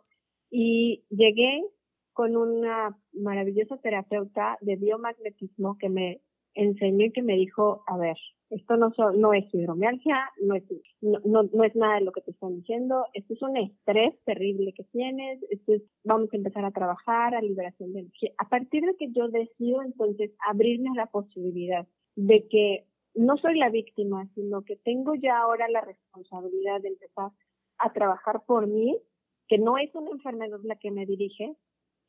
y 0.50 1.04
llegué 1.08 1.62
con 2.12 2.36
una 2.36 2.98
maravillosa 3.12 3.76
terapeuta 3.78 4.58
de 4.60 4.76
biomagnetismo 4.76 5.78
que 5.78 5.88
me 5.88 6.20
enseñó 6.54 7.06
y 7.06 7.12
que 7.12 7.22
me 7.22 7.36
dijo, 7.36 7.82
a 7.86 7.96
ver, 7.96 8.16
esto 8.50 8.76
no, 8.76 8.92
no 9.14 9.34
es 9.34 9.50
fibromialgia, 9.50 10.30
no 10.42 10.54
es, 10.54 10.64
no, 11.00 11.42
no, 11.42 11.64
es 11.64 11.76
nada 11.76 11.96
de 11.96 12.00
lo 12.02 12.12
que 12.12 12.22
te 12.22 12.30
están 12.30 12.56
diciendo, 12.56 13.04
esto 13.12 13.34
es 13.34 13.42
un 13.42 13.56
estrés 13.56 14.14
terrible 14.24 14.72
que 14.72 14.84
tienes, 14.84 15.42
esto 15.50 15.74
es, 15.74 15.82
vamos 16.04 16.30
a 16.32 16.36
empezar 16.36 16.64
a 16.64 16.70
trabajar 16.70 17.34
a 17.34 17.42
liberación 17.42 17.92
de 17.92 18.00
energía. 18.00 18.32
A 18.38 18.48
partir 18.48 18.84
de 18.84 18.96
que 18.96 19.12
yo 19.12 19.28
decido 19.28 19.82
entonces 19.82 20.30
abrirme 20.48 20.90
a 20.90 20.94
la 20.94 21.06
posibilidad 21.06 21.86
de 22.16 22.48
que 22.48 22.86
no 23.14 23.36
soy 23.36 23.58
la 23.58 23.68
víctima, 23.68 24.28
sino 24.34 24.62
que 24.62 24.76
tengo 24.76 25.14
ya 25.14 25.38
ahora 25.38 25.68
la 25.68 25.82
responsabilidad 25.82 26.80
de 26.80 26.88
empezar 26.88 27.30
a 27.78 27.92
trabajar 27.92 28.42
por 28.46 28.66
mí, 28.66 28.96
que 29.46 29.58
no 29.58 29.78
es 29.78 29.94
una 29.94 30.10
enfermedad 30.10 30.58
la 30.62 30.76
que 30.76 30.90
me 30.90 31.06
dirige, 31.06 31.54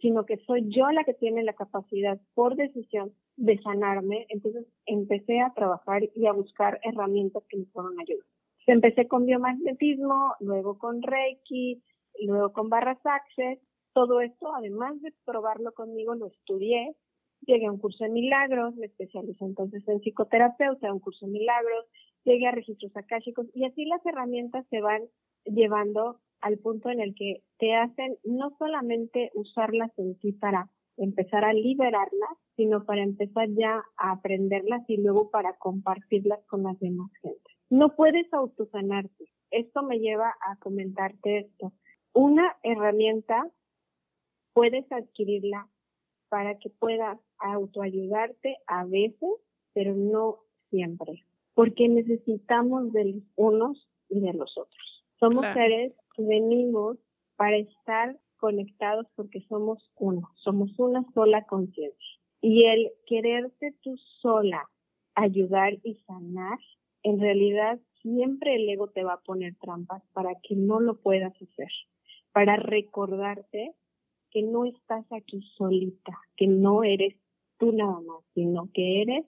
sino 0.01 0.25
que 0.25 0.37
soy 0.45 0.69
yo 0.69 0.89
la 0.91 1.03
que 1.03 1.13
tiene 1.13 1.43
la 1.43 1.53
capacidad 1.53 2.19
por 2.33 2.55
decisión 2.55 3.13
de 3.37 3.57
sanarme. 3.61 4.25
Entonces 4.29 4.65
empecé 4.85 5.41
a 5.41 5.53
trabajar 5.53 6.03
y 6.15 6.25
a 6.25 6.33
buscar 6.33 6.79
herramientas 6.83 7.43
que 7.49 7.57
me 7.57 7.65
fueron 7.65 7.99
ayudar. 7.99 8.25
Empecé 8.67 9.07
con 9.07 9.25
biomagnetismo, 9.25 10.35
luego 10.39 10.77
con 10.77 11.01
Reiki, 11.01 11.81
luego 12.21 12.53
con 12.53 12.69
barras 12.69 12.99
Access. 13.03 13.59
Todo 13.93 14.21
esto, 14.21 14.53
además 14.53 15.01
de 15.01 15.11
probarlo 15.25 15.73
conmigo, 15.73 16.13
lo 16.13 16.27
estudié. 16.27 16.95
Llegué 17.41 17.65
a 17.65 17.71
un 17.71 17.79
curso 17.79 18.03
de 18.03 18.11
milagros, 18.11 18.75
me 18.75 18.85
especialicé 18.85 19.43
entonces 19.43 19.87
en 19.87 20.01
psicoterapeuta, 20.01 20.93
un 20.93 20.99
curso 20.99 21.25
de 21.25 21.31
milagros, 21.31 21.85
llegué 22.25 22.47
a 22.47 22.51
registros 22.51 22.95
akáshicos 22.95 23.47
y 23.53 23.65
así 23.65 23.85
las 23.85 24.05
herramientas 24.05 24.65
se 24.69 24.81
van 24.81 25.03
llevando 25.45 26.19
al 26.41 26.57
punto 26.57 26.89
en 26.89 27.01
el 27.01 27.15
que 27.15 27.43
te 27.57 27.75
hacen 27.75 28.17
no 28.23 28.55
solamente 28.57 29.31
usarlas 29.33 29.91
en 29.97 30.17
ti 30.19 30.31
para 30.33 30.69
empezar 30.97 31.45
a 31.45 31.53
liberarlas, 31.53 32.37
sino 32.55 32.83
para 32.83 33.03
empezar 33.03 33.47
ya 33.49 33.83
a 33.97 34.11
aprenderlas 34.11 34.83
y 34.89 34.97
luego 34.97 35.29
para 35.29 35.53
compartirlas 35.57 36.39
con 36.47 36.63
las 36.63 36.77
demás 36.79 37.09
gente. 37.21 37.49
No 37.69 37.95
puedes 37.95 38.31
autosanarte. 38.33 39.25
Esto 39.51 39.83
me 39.83 39.99
lleva 39.99 40.33
a 40.41 40.57
comentarte 40.57 41.39
esto. 41.39 41.71
Una 42.13 42.55
herramienta 42.63 43.49
puedes 44.53 44.91
adquirirla 44.91 45.67
para 46.29 46.57
que 46.59 46.69
puedas 46.69 47.19
autoayudarte 47.37 48.57
a 48.67 48.85
veces, 48.85 49.29
pero 49.73 49.95
no 49.95 50.39
siempre, 50.69 51.23
porque 51.53 51.87
necesitamos 51.87 52.91
de 52.91 53.05
los 53.05 53.23
unos 53.35 53.89
y 54.09 54.19
de 54.19 54.33
los 54.33 54.57
otros. 54.57 54.88
Somos 55.19 55.45
seres 55.53 55.93
venimos 56.19 56.97
para 57.35 57.57
estar 57.57 58.17
conectados 58.37 59.07
porque 59.15 59.41
somos 59.47 59.91
uno, 59.97 60.29
somos 60.35 60.77
una 60.77 61.03
sola 61.13 61.45
conciencia. 61.45 62.19
Y 62.41 62.65
el 62.65 62.91
quererte 63.05 63.75
tú 63.81 63.97
sola 64.21 64.69
ayudar 65.15 65.73
y 65.83 65.95
sanar, 66.07 66.57
en 67.03 67.19
realidad 67.19 67.79
siempre 68.01 68.55
el 68.55 68.69
ego 68.69 68.89
te 68.89 69.03
va 69.03 69.13
a 69.13 69.21
poner 69.21 69.55
trampas 69.55 70.03
para 70.13 70.35
que 70.43 70.55
no 70.55 70.79
lo 70.79 71.01
puedas 71.01 71.33
hacer, 71.35 71.69
para 72.31 72.55
recordarte 72.55 73.73
que 74.31 74.43
no 74.43 74.65
estás 74.65 75.05
aquí 75.11 75.41
solita, 75.57 76.17
que 76.37 76.47
no 76.47 76.83
eres 76.83 77.15
tú 77.57 77.73
nada 77.73 77.99
más, 78.01 78.23
sino 78.33 78.69
que 78.73 79.01
eres 79.01 79.25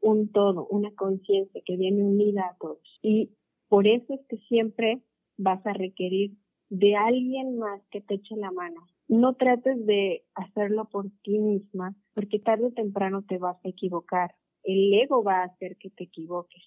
un 0.00 0.32
todo, 0.32 0.66
una 0.68 0.92
conciencia 0.96 1.62
que 1.64 1.76
viene 1.76 2.02
unida 2.02 2.48
a 2.48 2.56
todos. 2.58 2.98
Y 3.02 3.30
por 3.68 3.86
eso 3.86 4.14
es 4.14 4.20
que 4.28 4.38
siempre 4.48 5.00
vas 5.42 5.64
a 5.66 5.72
requerir 5.72 6.36
de 6.68 6.96
alguien 6.96 7.58
más 7.58 7.82
que 7.90 8.00
te 8.00 8.14
eche 8.14 8.36
la 8.36 8.50
mano. 8.50 8.86
No 9.08 9.34
trates 9.34 9.84
de 9.84 10.24
hacerlo 10.34 10.88
por 10.88 11.10
ti 11.22 11.38
misma, 11.38 11.94
porque 12.14 12.38
tarde 12.38 12.66
o 12.66 12.72
temprano 12.72 13.22
te 13.22 13.38
vas 13.38 13.62
a 13.64 13.68
equivocar. 13.68 14.34
El 14.62 14.94
ego 14.94 15.22
va 15.22 15.40
a 15.40 15.44
hacer 15.44 15.76
que 15.76 15.90
te 15.90 16.04
equivoques. 16.04 16.62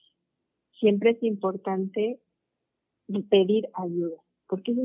Siempre 0.80 1.12
es 1.12 1.24
importante 1.24 2.20
pedir 3.30 3.70
ayuda, 3.74 4.22
porque 4.48 4.76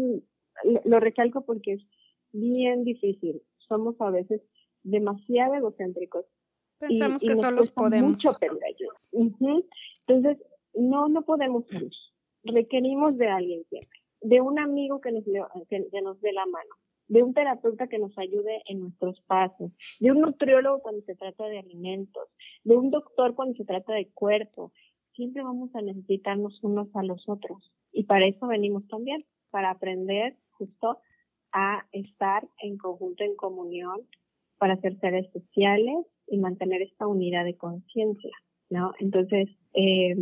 lo 0.84 1.00
recalco 1.00 1.44
porque 1.44 1.72
es 1.72 1.82
bien 2.32 2.84
difícil. 2.84 3.42
Somos 3.68 4.00
a 4.00 4.10
veces 4.10 4.40
demasiado 4.82 5.54
egocéntricos. 5.54 6.24
Pensamos 6.78 7.20
que 7.20 7.36
solo 7.36 7.62
podemos. 7.74 8.10
Mucho 8.10 8.38
pedir 8.38 8.60
ayuda. 8.64 9.62
Entonces, 10.06 10.38
no, 10.74 11.08
no 11.08 11.22
podemos 11.22 11.66
requerimos 12.44 13.16
de 13.16 13.28
alguien 13.28 13.64
siempre, 13.68 14.00
de 14.20 14.40
un 14.40 14.58
amigo 14.58 15.00
que 15.00 15.12
nos, 15.12 15.24
que, 15.68 16.02
nos 16.02 16.20
dé 16.20 16.32
la 16.32 16.46
mano, 16.46 16.74
de 17.08 17.22
un 17.22 17.34
terapeuta 17.34 17.88
que 17.88 17.98
nos 17.98 18.16
ayude 18.18 18.62
en 18.66 18.80
nuestros 18.80 19.20
pasos, 19.22 19.72
de 19.98 20.10
un 20.10 20.20
nutriólogo 20.20 20.80
cuando 20.80 21.02
se 21.02 21.14
trata 21.16 21.46
de 21.46 21.58
alimentos, 21.58 22.28
de 22.64 22.76
un 22.76 22.90
doctor 22.90 23.34
cuando 23.34 23.54
se 23.56 23.64
trata 23.64 23.94
de 23.94 24.08
cuerpo. 24.10 24.72
Siempre 25.14 25.42
vamos 25.42 25.74
a 25.74 25.82
necesitarnos 25.82 26.62
unos 26.62 26.88
a 26.94 27.02
los 27.02 27.28
otros. 27.28 27.72
Y 27.92 28.04
para 28.04 28.26
eso 28.26 28.46
venimos 28.46 28.86
también, 28.88 29.24
para 29.50 29.70
aprender 29.70 30.36
justo 30.52 30.98
a 31.52 31.84
estar 31.92 32.48
en 32.62 32.78
conjunto, 32.78 33.24
en 33.24 33.34
comunión, 33.34 34.06
para 34.58 34.80
ser 34.80 34.98
seres 35.00 35.26
especiales 35.26 36.06
y 36.28 36.38
mantener 36.38 36.82
esta 36.82 37.06
unidad 37.06 37.44
de 37.44 37.56
conciencia, 37.56 38.30
¿no? 38.68 38.92
Entonces, 39.00 39.48
eh, 39.74 40.14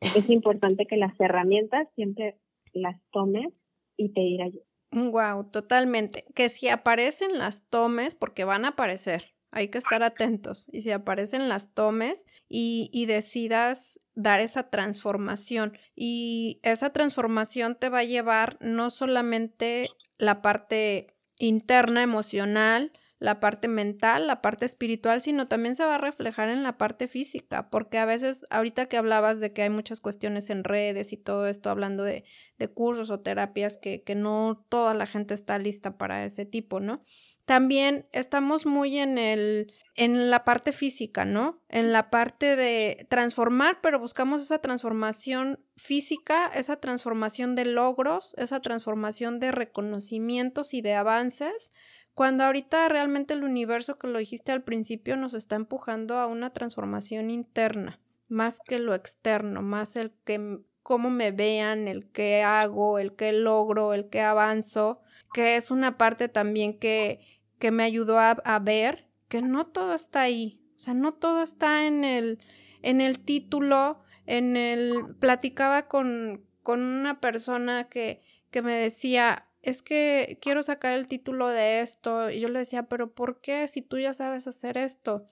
es 0.24 0.28
importante 0.30 0.86
que 0.86 0.96
las 0.96 1.18
herramientas 1.20 1.88
siempre 1.94 2.38
las 2.72 3.00
tomes 3.10 3.52
y 3.96 4.12
te 4.12 4.20
irá 4.20 4.46
Wow, 4.92 5.50
totalmente. 5.50 6.24
Que 6.34 6.48
si 6.48 6.68
aparecen 6.68 7.38
las 7.38 7.68
tomes, 7.68 8.14
porque 8.14 8.44
van 8.44 8.64
a 8.64 8.68
aparecer, 8.68 9.34
hay 9.50 9.68
que 9.68 9.78
estar 9.78 10.02
atentos. 10.02 10.66
Y 10.70 10.82
si 10.82 10.90
aparecen 10.90 11.48
las 11.48 11.74
tomes 11.74 12.26
y, 12.48 12.88
y 12.92 13.06
decidas 13.06 13.98
dar 14.14 14.40
esa 14.40 14.70
transformación. 14.70 15.76
Y 15.94 16.60
esa 16.62 16.90
transformación 16.90 17.76
te 17.76 17.88
va 17.88 18.00
a 18.00 18.04
llevar 18.04 18.58
no 18.60 18.90
solamente 18.90 19.88
la 20.18 20.40
parte 20.40 21.08
interna, 21.38 22.02
emocional, 22.02 22.92
la 23.18 23.40
parte 23.40 23.68
mental, 23.68 24.26
la 24.26 24.42
parte 24.42 24.66
espiritual, 24.66 25.20
sino 25.22 25.48
también 25.48 25.74
se 25.74 25.84
va 25.84 25.94
a 25.94 25.98
reflejar 25.98 26.48
en 26.48 26.62
la 26.62 26.76
parte 26.76 27.06
física, 27.06 27.70
porque 27.70 27.98
a 27.98 28.04
veces, 28.04 28.44
ahorita 28.50 28.86
que 28.86 28.96
hablabas 28.96 29.40
de 29.40 29.52
que 29.52 29.62
hay 29.62 29.70
muchas 29.70 30.00
cuestiones 30.00 30.50
en 30.50 30.64
redes 30.64 31.12
y 31.12 31.16
todo 31.16 31.46
esto, 31.46 31.70
hablando 31.70 32.02
de, 32.02 32.24
de 32.58 32.68
cursos 32.68 33.10
o 33.10 33.20
terapias, 33.20 33.78
que, 33.78 34.02
que 34.02 34.14
no 34.14 34.64
toda 34.68 34.94
la 34.94 35.06
gente 35.06 35.34
está 35.34 35.58
lista 35.58 35.96
para 35.96 36.24
ese 36.24 36.44
tipo, 36.44 36.80
¿no? 36.80 37.02
también 37.46 38.08
estamos 38.12 38.66
muy 38.66 38.98
en 38.98 39.16
el 39.16 39.72
en 39.94 40.28
la 40.28 40.44
parte 40.44 40.72
física, 40.72 41.24
¿no? 41.24 41.62
En 41.70 41.90
la 41.90 42.10
parte 42.10 42.54
de 42.54 43.06
transformar, 43.08 43.78
pero 43.80 43.98
buscamos 43.98 44.42
esa 44.42 44.58
transformación 44.58 45.58
física, 45.76 46.48
esa 46.48 46.76
transformación 46.76 47.54
de 47.54 47.64
logros, 47.64 48.34
esa 48.36 48.60
transformación 48.60 49.40
de 49.40 49.52
reconocimientos 49.52 50.74
y 50.74 50.82
de 50.82 50.94
avances, 50.94 51.70
cuando 52.16 52.44
ahorita 52.44 52.88
realmente 52.88 53.34
el 53.34 53.44
universo, 53.44 53.98
que 53.98 54.06
lo 54.06 54.18
dijiste 54.18 54.50
al 54.50 54.62
principio, 54.62 55.18
nos 55.18 55.34
está 55.34 55.54
empujando 55.54 56.16
a 56.16 56.26
una 56.26 56.48
transformación 56.48 57.28
interna, 57.28 58.00
más 58.26 58.58
que 58.58 58.78
lo 58.78 58.94
externo, 58.94 59.60
más 59.60 59.96
el 59.96 60.12
que 60.24 60.60
cómo 60.82 61.10
me 61.10 61.30
vean, 61.30 61.88
el 61.88 62.10
qué 62.12 62.42
hago, 62.42 62.98
el 62.98 63.14
qué 63.16 63.34
logro, 63.34 63.92
el 63.92 64.08
qué 64.08 64.22
avanzo, 64.22 65.02
que 65.34 65.56
es 65.56 65.70
una 65.70 65.98
parte 65.98 66.30
también 66.30 66.78
que, 66.78 67.20
que 67.58 67.70
me 67.70 67.82
ayudó 67.82 68.18
a, 68.18 68.30
a 68.30 68.58
ver 68.60 69.10
que 69.28 69.42
no 69.42 69.66
todo 69.66 69.92
está 69.92 70.22
ahí, 70.22 70.62
o 70.74 70.78
sea, 70.78 70.94
no 70.94 71.12
todo 71.12 71.42
está 71.42 71.86
en 71.86 72.02
el, 72.02 72.38
en 72.80 73.02
el 73.02 73.18
título, 73.18 74.00
en 74.24 74.56
el, 74.56 75.14
platicaba 75.20 75.86
con, 75.86 76.46
con 76.62 76.80
una 76.80 77.20
persona 77.20 77.90
que, 77.90 78.22
que 78.50 78.62
me 78.62 78.74
decía, 78.74 79.45
es 79.66 79.82
que 79.82 80.38
quiero 80.40 80.62
sacar 80.62 80.92
el 80.92 81.08
título 81.08 81.48
de 81.48 81.80
esto, 81.80 82.30
y 82.30 82.38
yo 82.38 82.48
le 82.48 82.60
decía, 82.60 82.84
pero 82.84 83.12
¿por 83.12 83.40
qué 83.40 83.66
si 83.66 83.82
tú 83.82 83.98
ya 83.98 84.14
sabes 84.14 84.46
hacer 84.46 84.78
esto? 84.78 85.26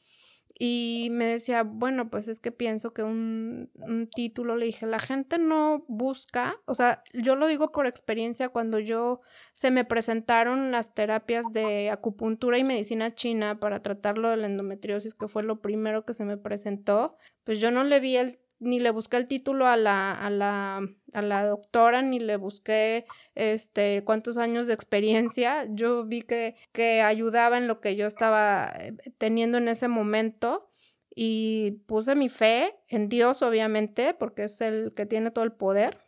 Y 0.58 1.08
me 1.12 1.26
decía, 1.26 1.62
bueno, 1.62 2.10
pues 2.10 2.26
es 2.26 2.40
que 2.40 2.50
pienso 2.50 2.92
que 2.92 3.04
un, 3.04 3.70
título, 4.14 4.56
le 4.56 4.66
dije, 4.66 4.86
la 4.86 4.98
gente 4.98 5.38
no 5.38 5.84
busca, 5.86 6.56
o 6.66 6.74
sea, 6.74 7.04
yo 7.12 7.36
lo 7.36 7.46
digo 7.46 7.70
por 7.70 7.86
experiencia, 7.86 8.48
cuando 8.48 8.80
yo 8.80 9.20
se 9.52 9.70
me 9.70 9.84
presentaron 9.84 10.72
las 10.72 10.94
terapias 10.94 11.44
de 11.52 11.90
acupuntura 11.90 12.58
y 12.58 12.64
medicina 12.64 13.14
china 13.14 13.60
para 13.60 13.82
tratarlo 13.82 14.30
de 14.30 14.36
la 14.36 14.46
endometriosis, 14.46 15.14
que 15.14 15.28
fue 15.28 15.44
lo 15.44 15.60
primero 15.60 16.04
que 16.04 16.12
se 16.12 16.24
me 16.24 16.36
presentó, 16.36 17.16
pues 17.44 17.60
yo 17.60 17.70
no 17.70 17.84
le 17.84 18.00
vi 18.00 18.16
el 18.16 18.40
ni 18.64 18.80
le 18.80 18.90
busqué 18.90 19.16
el 19.16 19.28
título 19.28 19.66
a 19.66 19.76
la, 19.76 20.12
a 20.12 20.30
la, 20.30 20.80
a 21.12 21.22
la 21.22 21.46
doctora, 21.46 22.02
ni 22.02 22.18
le 22.18 22.36
busqué 22.36 23.06
este 23.34 24.02
cuántos 24.04 24.38
años 24.38 24.66
de 24.66 24.74
experiencia. 24.74 25.66
Yo 25.70 26.04
vi 26.04 26.22
que, 26.22 26.56
que 26.72 27.02
ayudaba 27.02 27.58
en 27.58 27.68
lo 27.68 27.80
que 27.80 27.96
yo 27.96 28.06
estaba 28.06 28.72
eh, 28.78 28.94
teniendo 29.18 29.58
en 29.58 29.68
ese 29.68 29.88
momento 29.88 30.68
y 31.14 31.82
puse 31.86 32.14
mi 32.16 32.28
fe 32.28 32.74
en 32.88 33.08
Dios, 33.08 33.42
obviamente, 33.42 34.14
porque 34.14 34.44
es 34.44 34.60
el 34.60 34.92
que 34.94 35.06
tiene 35.06 35.30
todo 35.30 35.44
el 35.44 35.52
poder. 35.52 35.98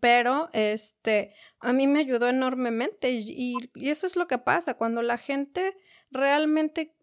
Pero 0.00 0.48
este 0.52 1.34
a 1.58 1.72
mí 1.72 1.86
me 1.88 2.00
ayudó 2.00 2.28
enormemente 2.28 3.10
y, 3.10 3.56
y 3.74 3.88
eso 3.88 4.06
es 4.06 4.14
lo 4.14 4.28
que 4.28 4.38
pasa 4.38 4.74
cuando 4.74 5.02
la 5.02 5.18
gente 5.18 5.74
realmente 6.12 6.94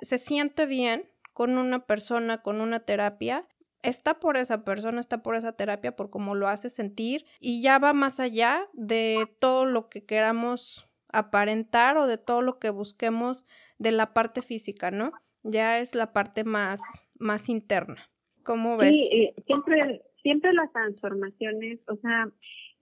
se 0.00 0.18
siente 0.18 0.66
bien 0.66 1.10
con 1.32 1.58
una 1.58 1.86
persona, 1.86 2.42
con 2.42 2.60
una 2.60 2.80
terapia, 2.80 3.48
está 3.82 4.20
por 4.20 4.36
esa 4.36 4.64
persona, 4.64 5.00
está 5.00 5.22
por 5.22 5.34
esa 5.34 5.52
terapia, 5.52 5.96
por 5.96 6.10
cómo 6.10 6.34
lo 6.34 6.48
hace 6.48 6.68
sentir 6.68 7.24
y 7.40 7.62
ya 7.62 7.78
va 7.78 7.92
más 7.92 8.20
allá 8.20 8.68
de 8.72 9.26
todo 9.38 9.66
lo 9.66 9.88
que 9.88 10.04
queramos 10.04 10.88
aparentar 11.12 11.96
o 11.96 12.06
de 12.06 12.18
todo 12.18 12.42
lo 12.42 12.58
que 12.58 12.70
busquemos 12.70 13.46
de 13.78 13.92
la 13.92 14.12
parte 14.12 14.42
física, 14.42 14.90
¿no? 14.90 15.12
Ya 15.42 15.78
es 15.78 15.94
la 15.94 16.12
parte 16.12 16.44
más, 16.44 16.80
más 17.18 17.48
interna. 17.48 18.08
¿Cómo 18.44 18.76
ves? 18.76 18.94
Sí, 18.94 19.08
eh, 19.12 19.34
siempre, 19.46 20.02
siempre 20.22 20.52
las 20.52 20.72
transformaciones, 20.72 21.80
o 21.88 21.96
sea, 21.96 22.28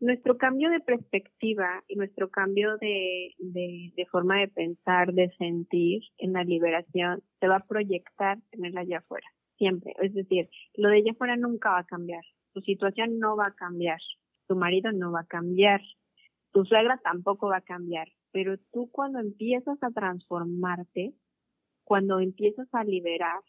nuestro 0.01 0.37
cambio 0.37 0.71
de 0.71 0.81
perspectiva 0.81 1.83
y 1.89 1.97
nuestro 1.97 2.31
cambio 2.31 2.77
de, 2.79 3.35
de, 3.39 3.93
de, 3.97 4.07
forma 4.07 4.39
de 4.39 4.49
pensar, 4.49 5.13
de 5.13 5.31
sentir 5.39 6.03
en 6.19 6.35
la 6.35 6.45
liberación, 6.45 7.23
se 7.41 7.49
va 7.49 7.57
a 7.57 7.67
proyectar 7.67 8.39
en 8.53 8.65
el 8.65 8.77
allá 8.77 8.99
afuera 8.99 9.27
siempre. 9.59 9.95
Es 10.01 10.15
decir, 10.15 10.49
lo 10.75 10.89
de 10.89 10.99
ella 10.99 11.15
fuera 11.15 11.37
nunca 11.37 11.71
va 11.71 11.81
a 11.81 11.85
cambiar. 11.87 12.25
Tu 12.55 12.61
situación 12.63 13.19
no 13.19 13.37
va 13.37 13.49
a 13.49 13.55
cambiar. 13.55 14.01
Tu 14.47 14.57
marido 14.57 14.93
no 14.93 15.13
va 15.13 15.21
a 15.21 15.27
cambiar. 15.27 15.83
Tu 16.53 16.65
suegra 16.65 16.99
tampoco 17.03 17.49
va 17.49 17.59
a 17.59 17.63
cambiar. 17.63 18.09
Pero 18.33 18.57
tú 18.73 18.91
cuando 18.91 19.19
empiezas 19.19 19.83
a 19.83 19.91
transformarte, 19.91 21.15
cuando 21.85 22.21
empiezas 22.21 22.69
a 22.73 22.85
liberar, 22.85 23.41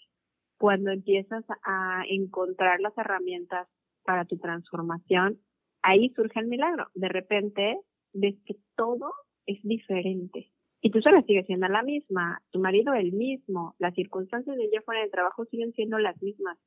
cuando 0.58 0.92
empiezas 0.92 1.46
a 1.64 2.04
encontrar 2.10 2.82
las 2.82 2.98
herramientas 2.98 3.68
para 4.04 4.26
tu 4.26 4.38
transformación, 4.38 5.40
ahí 5.82 6.10
surge 6.16 6.40
el 6.40 6.48
milagro. 6.48 6.88
De 6.94 7.08
repente 7.08 7.80
ves 8.14 8.36
que 8.46 8.56
todo 8.76 9.14
es 9.46 9.62
diferente. 9.64 10.52
Y 10.82 10.92
tú 10.92 11.02
solo 11.02 11.22
sigues 11.24 11.46
siendo 11.46 11.68
la 11.68 11.84
misma, 11.84 12.42
tu 12.52 12.60
marido 12.60 12.94
el 12.94 13.12
mismo, 13.12 13.76
las 13.80 13.94
circunstancias 13.96 14.56
de 14.56 14.64
ella 14.64 14.82
fuera 14.86 15.02
de 15.02 15.10
trabajo 15.10 15.46
siguen 15.46 15.74
siendo 15.74 16.00
las 16.00 16.22
mismas, 16.22 16.58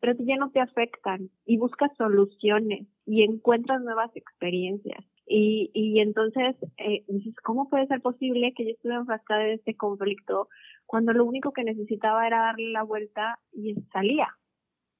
pero 0.00 0.14
ya 0.18 0.36
no 0.36 0.50
te 0.50 0.60
afectan 0.60 1.30
y 1.44 1.58
buscas 1.58 1.94
soluciones 1.96 2.88
y 3.06 3.22
encuentras 3.22 3.80
nuevas 3.82 4.10
experiencias. 4.16 5.04
Y, 5.26 5.70
y 5.74 6.00
entonces 6.00 6.56
eh, 6.78 7.04
dices, 7.06 7.34
¿cómo 7.44 7.68
puede 7.68 7.86
ser 7.86 8.00
posible 8.00 8.52
que 8.56 8.64
yo 8.64 8.70
estuve 8.70 8.94
enfrascada 8.94 9.46
en 9.46 9.52
este 9.52 9.76
conflicto 9.76 10.48
cuando 10.86 11.12
lo 11.12 11.24
único 11.24 11.52
que 11.52 11.62
necesitaba 11.62 12.26
era 12.26 12.40
darle 12.40 12.72
la 12.72 12.82
vuelta 12.82 13.38
y 13.52 13.74
salía? 13.92 14.28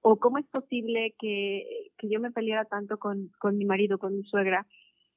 ¿O 0.02 0.18
cómo 0.18 0.38
es 0.38 0.46
posible 0.46 1.14
que, 1.18 1.90
que 1.98 2.08
yo 2.08 2.20
me 2.20 2.30
peleara 2.30 2.64
tanto 2.66 2.98
con, 2.98 3.30
con 3.40 3.58
mi 3.58 3.64
marido, 3.64 3.98
con 3.98 4.16
mi 4.16 4.22
suegra, 4.22 4.66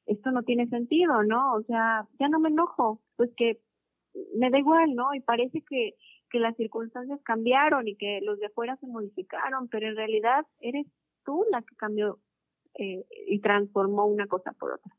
esto 0.05 0.31
no 0.31 0.43
tiene 0.43 0.67
sentido, 0.67 1.23
¿no? 1.23 1.53
O 1.53 1.63
sea, 1.63 2.07
ya 2.19 2.27
no 2.27 2.39
me 2.39 2.49
enojo, 2.49 3.01
pues 3.15 3.31
que 3.37 3.59
me 4.35 4.49
da 4.49 4.59
igual, 4.59 4.95
¿no? 4.95 5.13
Y 5.13 5.21
parece 5.21 5.63
que, 5.67 5.95
que 6.29 6.39
las 6.39 6.55
circunstancias 6.55 7.19
cambiaron 7.23 7.87
y 7.87 7.95
que 7.95 8.19
los 8.21 8.39
de 8.39 8.47
afuera 8.47 8.75
se 8.77 8.87
modificaron, 8.87 9.67
pero 9.69 9.87
en 9.87 9.95
realidad 9.95 10.45
eres 10.59 10.87
tú 11.25 11.45
la 11.51 11.61
que 11.61 11.75
cambió 11.75 12.19
eh, 12.75 13.05
y 13.27 13.39
transformó 13.39 14.05
una 14.05 14.27
cosa 14.27 14.51
por 14.53 14.73
otra. 14.73 14.91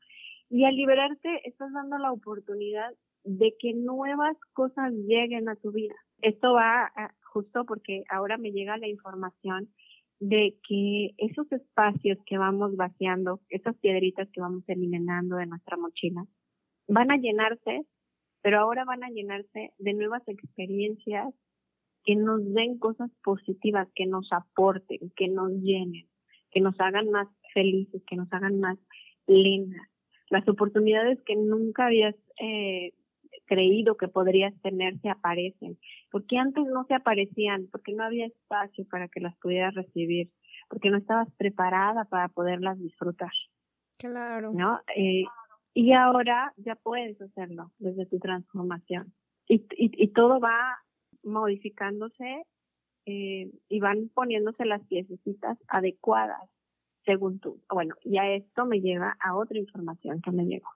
Y 0.49 0.65
al 0.65 0.75
liberarte 0.75 1.47
estás 1.47 1.71
dando 1.73 1.97
la 1.97 2.11
oportunidad 2.11 2.93
de 3.23 3.55
que 3.59 3.73
nuevas 3.73 4.37
cosas 4.53 4.93
lleguen 4.93 5.49
a 5.49 5.55
tu 5.55 5.71
vida. 5.71 5.95
Esto 6.21 6.53
va 6.53 6.91
justo 7.33 7.65
porque 7.65 8.03
ahora 8.09 8.37
me 8.37 8.51
llega 8.51 8.77
la 8.77 8.87
información 8.87 9.69
de 10.19 10.55
que 10.67 11.11
esos 11.17 11.51
espacios 11.51 12.17
que 12.25 12.37
vamos 12.37 12.75
vaciando, 12.75 13.41
esas 13.49 13.75
piedritas 13.77 14.29
que 14.31 14.41
vamos 14.41 14.63
eliminando 14.67 15.35
de 15.37 15.45
nuestra 15.45 15.77
mochila, 15.77 16.25
van 16.87 17.11
a 17.11 17.17
llenarse, 17.17 17.85
pero 18.41 18.59
ahora 18.59 18.85
van 18.85 19.03
a 19.03 19.09
llenarse 19.09 19.73
de 19.77 19.93
nuevas 19.93 20.23
experiencias 20.27 21.33
que 22.03 22.15
nos 22.15 22.41
den 22.53 22.77
cosas 22.77 23.09
positivas, 23.23 23.87
que 23.95 24.05
nos 24.05 24.31
aporten, 24.31 25.11
que 25.15 25.27
nos 25.27 25.51
llenen, 25.51 26.07
que 26.51 26.61
nos 26.61 26.79
hagan 26.79 27.09
más 27.09 27.27
felices, 27.53 28.01
que 28.07 28.15
nos 28.15 28.31
hagan 28.31 28.59
más 28.59 28.77
plenas. 29.25 29.89
Las 30.29 30.47
oportunidades 30.47 31.19
que 31.25 31.35
nunca 31.35 31.87
habías 31.87 32.15
eh, 32.39 32.93
creído 33.45 33.97
que 33.97 34.07
podrías 34.07 34.53
tener 34.61 34.99
se 35.01 35.09
aparecen, 35.09 35.77
porque 36.11 36.37
antes 36.37 36.65
no 36.65 36.85
se 36.85 36.95
aparecían, 36.95 37.67
porque 37.71 37.93
no 37.93 38.03
había 38.03 38.25
espacio 38.25 38.85
para 38.89 39.07
que 39.07 39.19
las 39.19 39.35
pudieras 39.37 39.73
recibir, 39.73 40.29
porque 40.69 40.89
no 40.89 40.97
estabas 40.97 41.31
preparada 41.37 42.05
para 42.05 42.27
poderlas 42.29 42.79
disfrutar. 42.79 43.31
Claro. 43.97 44.51
¿No? 44.53 44.81
Eh, 44.95 45.23
y 45.73 45.93
ahora 45.93 46.53
ya 46.57 46.75
puedes 46.75 47.21
hacerlo 47.21 47.71
desde 47.77 48.05
tu 48.05 48.19
transformación. 48.19 49.13
Y, 49.47 49.57
y, 49.77 50.03
y 50.03 50.07
todo 50.09 50.39
va 50.39 50.77
modificándose 51.23 52.45
eh, 53.05 53.51
y 53.69 53.79
van 53.79 54.09
poniéndose 54.13 54.65
las 54.65 54.83
piececitas 54.87 55.57
adecuadas 55.67 56.49
según 57.05 57.39
tú. 57.39 57.61
Bueno, 57.69 57.95
y 58.03 58.17
a 58.17 58.33
esto 58.35 58.65
me 58.65 58.81
lleva 58.81 59.15
a 59.19 59.35
otra 59.35 59.59
información 59.59 60.21
que 60.21 60.31
me 60.31 60.45
llegó. 60.45 60.69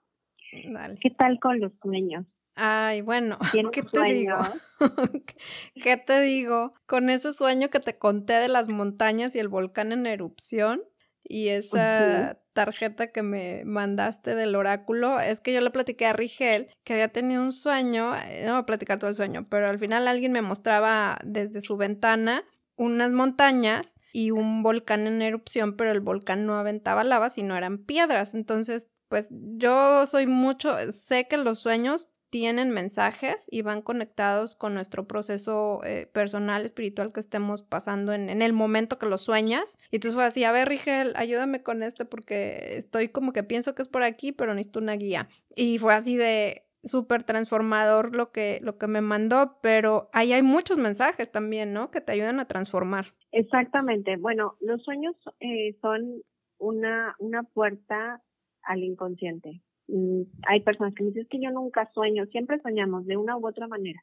Dale. 0.72 0.96
¿Qué 1.00 1.10
tal 1.10 1.38
con 1.40 1.60
los 1.60 1.72
sueños? 1.82 2.26
Ay, 2.54 3.00
bueno, 3.00 3.38
¿qué 3.72 3.82
te 3.82 4.04
digo? 4.04 4.38
¿Qué 5.74 5.96
te 5.96 6.20
digo? 6.20 6.72
Con 6.86 7.10
ese 7.10 7.32
sueño 7.32 7.70
que 7.70 7.80
te 7.80 7.94
conté 7.94 8.34
de 8.34 8.48
las 8.48 8.68
montañas 8.68 9.34
y 9.34 9.38
el 9.38 9.48
volcán 9.48 9.92
en 9.92 10.06
erupción 10.06 10.82
y 11.22 11.48
esa 11.48 12.40
tarjeta 12.52 13.12
que 13.12 13.22
me 13.22 13.62
mandaste 13.64 14.34
del 14.34 14.56
oráculo, 14.56 15.20
es 15.20 15.40
que 15.40 15.52
yo 15.52 15.60
le 15.60 15.70
platiqué 15.70 16.06
a 16.06 16.12
Rigel 16.12 16.68
que 16.82 16.94
había 16.94 17.08
tenido 17.08 17.42
un 17.42 17.52
sueño, 17.52 18.14
eh, 18.16 18.42
no 18.44 18.52
voy 18.52 18.60
a 18.62 18.66
platicar 18.66 18.98
todo 18.98 19.10
el 19.10 19.14
sueño, 19.14 19.46
pero 19.48 19.68
al 19.68 19.78
final 19.78 20.08
alguien 20.08 20.32
me 20.32 20.42
mostraba 20.42 21.18
desde 21.24 21.60
su 21.60 21.76
ventana 21.76 22.44
unas 22.76 23.12
montañas 23.12 23.94
y 24.12 24.30
un 24.30 24.62
volcán 24.62 25.06
en 25.06 25.22
erupción, 25.22 25.76
pero 25.76 25.92
el 25.92 26.00
volcán 26.00 26.46
no 26.46 26.58
aventaba 26.58 27.04
lava, 27.04 27.28
sino 27.28 27.56
eran 27.56 27.78
piedras. 27.78 28.34
Entonces, 28.34 28.88
pues 29.08 29.28
yo 29.30 30.06
soy 30.06 30.26
mucho, 30.26 30.74
sé 30.90 31.28
que 31.28 31.36
los 31.36 31.58
sueños 31.60 32.08
tienen 32.30 32.70
mensajes 32.70 33.48
y 33.50 33.62
van 33.62 33.82
conectados 33.82 34.56
con 34.56 34.74
nuestro 34.74 35.06
proceso 35.06 35.80
eh, 35.84 36.08
personal, 36.12 36.64
espiritual 36.64 37.12
que 37.12 37.20
estemos 37.20 37.62
pasando 37.62 38.12
en, 38.12 38.30
en, 38.30 38.40
el 38.40 38.52
momento 38.52 38.98
que 38.98 39.06
lo 39.06 39.18
sueñas. 39.18 39.78
Y 39.90 39.98
tú 39.98 40.12
fue 40.12 40.24
así, 40.24 40.44
a 40.44 40.52
ver, 40.52 40.68
Rigel, 40.68 41.12
ayúdame 41.16 41.62
con 41.62 41.82
esto 41.82 42.08
porque 42.08 42.76
estoy 42.76 43.08
como 43.08 43.32
que 43.32 43.42
pienso 43.42 43.74
que 43.74 43.82
es 43.82 43.88
por 43.88 44.02
aquí, 44.02 44.32
pero 44.32 44.54
necesito 44.54 44.78
una 44.78 44.94
guía. 44.94 45.28
Y 45.54 45.78
fue 45.78 45.92
así 45.92 46.16
de, 46.16 46.64
súper 46.82 47.24
transformador 47.24 48.14
lo 48.14 48.32
que, 48.32 48.58
lo 48.62 48.78
que 48.78 48.86
me 48.86 49.00
mandó, 49.00 49.58
pero 49.62 50.08
ahí 50.12 50.32
hay 50.32 50.42
muchos 50.42 50.78
mensajes 50.78 51.30
también, 51.30 51.72
¿no? 51.72 51.90
Que 51.90 52.00
te 52.00 52.12
ayudan 52.12 52.40
a 52.40 52.46
transformar. 52.46 53.06
Exactamente. 53.32 54.16
Bueno, 54.16 54.56
los 54.60 54.82
sueños 54.82 55.14
eh, 55.40 55.76
son 55.80 56.22
una, 56.58 57.14
una 57.18 57.42
puerta 57.42 58.22
al 58.62 58.82
inconsciente. 58.82 59.62
Mm, 59.90 60.22
hay 60.46 60.60
personas 60.60 60.94
que 60.94 61.02
me 61.02 61.10
dicen 61.10 61.26
que 61.28 61.40
yo 61.40 61.50
nunca 61.50 61.90
sueño, 61.92 62.26
siempre 62.26 62.60
soñamos 62.60 63.06
de 63.06 63.16
una 63.16 63.36
u 63.36 63.46
otra 63.46 63.66
manera. 63.66 64.00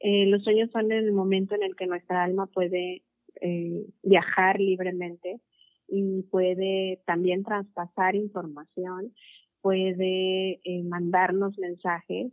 Eh, 0.00 0.26
los 0.26 0.42
sueños 0.42 0.70
son 0.72 0.90
el 0.92 1.12
momento 1.12 1.54
en 1.54 1.62
el 1.62 1.76
que 1.76 1.86
nuestra 1.86 2.24
alma 2.24 2.46
puede 2.46 3.02
eh, 3.40 3.86
viajar 4.02 4.60
libremente 4.60 5.40
y 5.88 6.22
puede 6.24 7.00
también 7.06 7.44
traspasar 7.44 8.16
información, 8.16 9.14
puede 9.60 10.60
eh, 10.64 10.82
mandarnos 10.84 11.58
mensajes, 11.58 12.32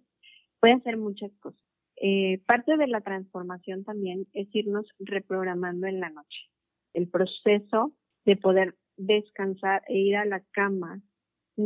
puede 0.59 0.73
hacer 0.73 0.97
muchas 0.97 1.32
cosas. 1.39 1.61
Eh, 2.03 2.41
parte 2.47 2.77
de 2.77 2.88
la 2.88 3.01
transformación 3.01 3.84
también 3.84 4.25
es 4.34 4.47
irnos 4.55 4.88
reprogramando 4.99 5.86
en 5.86 5.99
la 5.99 6.09
noche. 6.09 6.49
El 6.93 7.07
proceso 7.07 7.93
de 8.25 8.38
poder 8.38 8.75
descansar 8.97 9.84
e 9.88 9.97
ir 9.97 10.17
a 10.17 10.25
la 10.25 10.41
cama, 10.51 11.01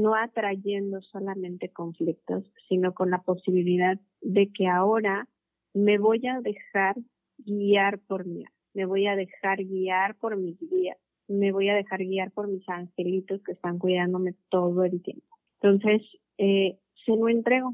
no 0.02 0.16
atrayendo 0.16 1.02
solamente 1.02 1.70
conflictos, 1.70 2.44
sino 2.68 2.94
con 2.94 3.12
la 3.12 3.22
posibilidad 3.22 4.00
de 4.22 4.52
que 4.52 4.68
ahora 4.68 5.28
me 5.74 5.98
voy 5.98 6.26
a 6.28 6.40
dejar 6.42 6.96
guiar 7.38 8.00
por 8.00 8.26
mí, 8.26 8.46
me 8.74 8.86
voy 8.86 9.08
a 9.08 9.16
dejar 9.16 9.64
guiar 9.64 10.16
por 10.16 10.38
mis 10.38 10.58
guías, 10.60 10.98
me 11.28 11.52
voy 11.52 11.70
a 11.70 11.76
dejar 11.76 12.00
guiar 12.00 12.32
por 12.32 12.48
mis 12.48 12.68
angelitos 12.70 13.42
que 13.44 13.54
están 13.54 13.80
cuidándome 13.80 14.36
todo 14.50 14.84
el 14.84 15.02
tiempo. 15.02 15.38
Entonces, 15.62 16.02
eh, 16.38 16.78
se 17.06 17.16
lo 17.16 17.30
entrego 17.30 17.74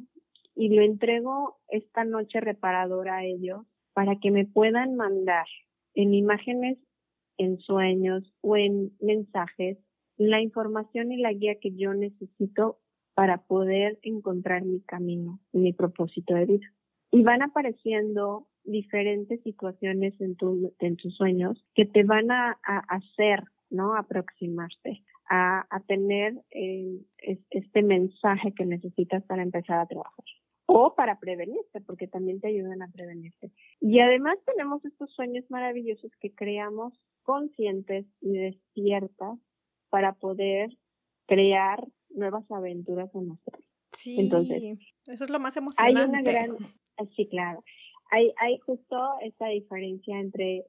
y 0.55 0.69
lo 0.69 0.82
entrego 0.82 1.59
esta 1.69 2.03
noche 2.03 2.39
reparadora 2.39 3.17
a 3.17 3.26
ellos 3.26 3.65
para 3.93 4.17
que 4.19 4.32
me 4.32 4.45
puedan 4.45 4.95
mandar 4.95 5.45
en 5.93 6.13
imágenes, 6.13 6.78
en 7.38 7.59
sueños 7.59 8.34
o 8.41 8.55
en 8.57 8.91
mensajes 8.99 9.78
la 10.28 10.41
información 10.41 11.11
y 11.11 11.17
la 11.17 11.34
guía 11.34 11.55
que 11.55 11.72
yo 11.72 11.93
necesito 11.93 12.78
para 13.15 13.39
poder 13.39 13.97
encontrar 14.03 14.63
mi 14.63 14.82
camino, 14.82 15.39
mi 15.51 15.74
propósito 15.74 16.36
de 16.36 16.45
vida. 16.45 16.67
Y 17.11 17.24
van 17.24 17.41
apareciendo 17.41 18.47
diferentes 18.63 19.41
situaciones 19.41 20.19
en, 20.22 20.36
tu, 20.36 20.74
tus 20.97 21.15
sueños 21.15 21.65
que 21.74 21.86
te 21.86 22.03
van 22.03 22.32
a, 22.32 22.59
hacer, 22.88 23.43
¿no? 23.69 23.95
Aproximarte 23.95 25.03
a, 25.28 25.65
a 25.69 25.80
tener 25.82 26.36
eh, 26.51 26.99
este 27.49 27.82
mensaje 27.82 28.53
que 28.53 28.65
necesitas 28.65 29.24
para 29.24 29.41
empezar 29.41 29.80
a 29.80 29.88
trabajar 29.88 30.26
o 30.67 30.93
para 30.95 31.19
prevenirte, 31.19 31.82
porque 31.82 32.07
también 32.07 32.39
te 32.39 32.47
ayudan 32.47 32.82
a 32.82 32.91
prevenirte. 32.91 33.51
Y 33.82 33.99
además 33.99 34.38
tenemos 34.45 34.86
estos 34.86 35.11
sueños 35.13 35.43
maravillosos 35.49 36.11
que 36.22 36.34
creamos 36.34 36.93
conscientes 37.24 38.05
y 38.22 38.34
despiertas 38.34 39.39
para 39.91 40.13
poder 40.13 40.75
crear 41.27 41.87
nuevas 42.09 42.49
aventuras 42.49 43.13
en 43.13 43.27
nosotros. 43.27 43.63
Sí, 43.91 44.19
Entonces, 44.19 44.79
eso 45.05 45.23
es 45.23 45.29
lo 45.29 45.39
más 45.39 45.55
emocionante. 45.55 46.01
Hay 46.01 46.09
una 46.09 46.21
gran, 46.23 46.57
sí, 47.15 47.27
claro, 47.27 47.63
hay, 48.09 48.33
hay 48.37 48.57
justo 48.59 48.97
esa 49.21 49.47
diferencia 49.47 50.19
entre 50.19 50.65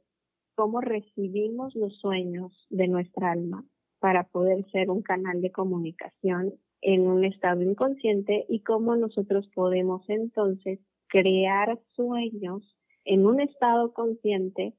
cómo 0.54 0.80
recibimos 0.80 1.74
los 1.74 1.98
sueños 1.98 2.66
de 2.68 2.88
nuestra 2.88 3.32
alma 3.32 3.64
para 4.00 4.24
poder 4.24 4.68
ser 4.70 4.90
un 4.90 5.02
canal 5.02 5.40
de 5.40 5.52
comunicación 5.52 6.54
en 6.82 7.06
un 7.06 7.24
estado 7.24 7.62
inconsciente 7.62 8.44
y 8.48 8.60
cómo 8.60 8.96
nosotros 8.96 9.48
podemos 9.54 10.02
entonces 10.08 10.80
crear 11.06 11.80
sueños 11.94 12.76
en 13.04 13.26
un 13.26 13.40
estado 13.40 13.92
consciente 13.92 14.74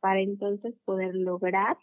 para 0.00 0.20
entonces 0.20 0.74
poder 0.84 1.14
lograr, 1.14 1.78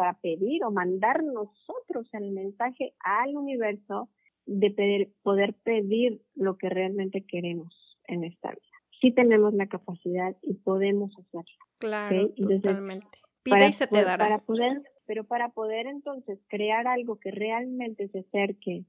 para 0.00 0.14
pedir 0.14 0.64
o 0.64 0.70
mandar 0.70 1.22
nosotros 1.22 2.08
el 2.14 2.30
mensaje 2.30 2.94
al 3.00 3.36
universo 3.36 4.08
de 4.46 5.12
poder 5.22 5.52
pedir 5.62 6.22
lo 6.34 6.56
que 6.56 6.70
realmente 6.70 7.26
queremos 7.26 7.98
en 8.06 8.24
esta 8.24 8.48
vida 8.50 8.70
sí 9.00 9.12
tenemos 9.12 9.54
la 9.54 9.66
capacidad 9.66 10.36
y 10.42 10.54
podemos 10.54 11.10
hacerlo. 11.18 11.56
Claro, 11.78 12.30
totalmente. 12.36 13.18
Pide 13.42 13.68
y 13.68 13.72
se 13.72 13.86
te 13.86 14.04
dará. 14.04 14.24
Para 14.24 14.38
poder, 14.40 14.82
pero 15.06 15.24
para 15.24 15.48
poder 15.50 15.86
entonces 15.86 16.38
crear 16.48 16.86
algo 16.86 17.18
que 17.18 17.30
realmente 17.30 18.08
se 18.08 18.20
acerque 18.20 18.84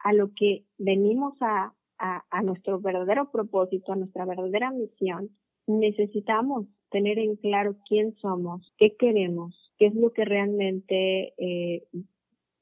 a 0.00 0.12
lo 0.12 0.32
que 0.34 0.64
venimos 0.78 1.34
a, 1.40 1.72
a, 1.98 2.24
a 2.30 2.42
nuestro 2.42 2.80
verdadero 2.80 3.30
propósito, 3.30 3.92
a 3.92 3.96
nuestra 3.96 4.24
verdadera 4.24 4.70
misión, 4.70 5.30
necesitamos 5.66 6.66
tener 6.90 7.18
en 7.18 7.36
claro 7.36 7.76
quién 7.88 8.14
somos, 8.16 8.72
qué 8.76 8.96
queremos, 8.96 9.63
qué 9.78 9.86
es 9.86 9.94
lo 9.94 10.12
que 10.12 10.24
realmente 10.24 11.34
eh, 11.38 11.82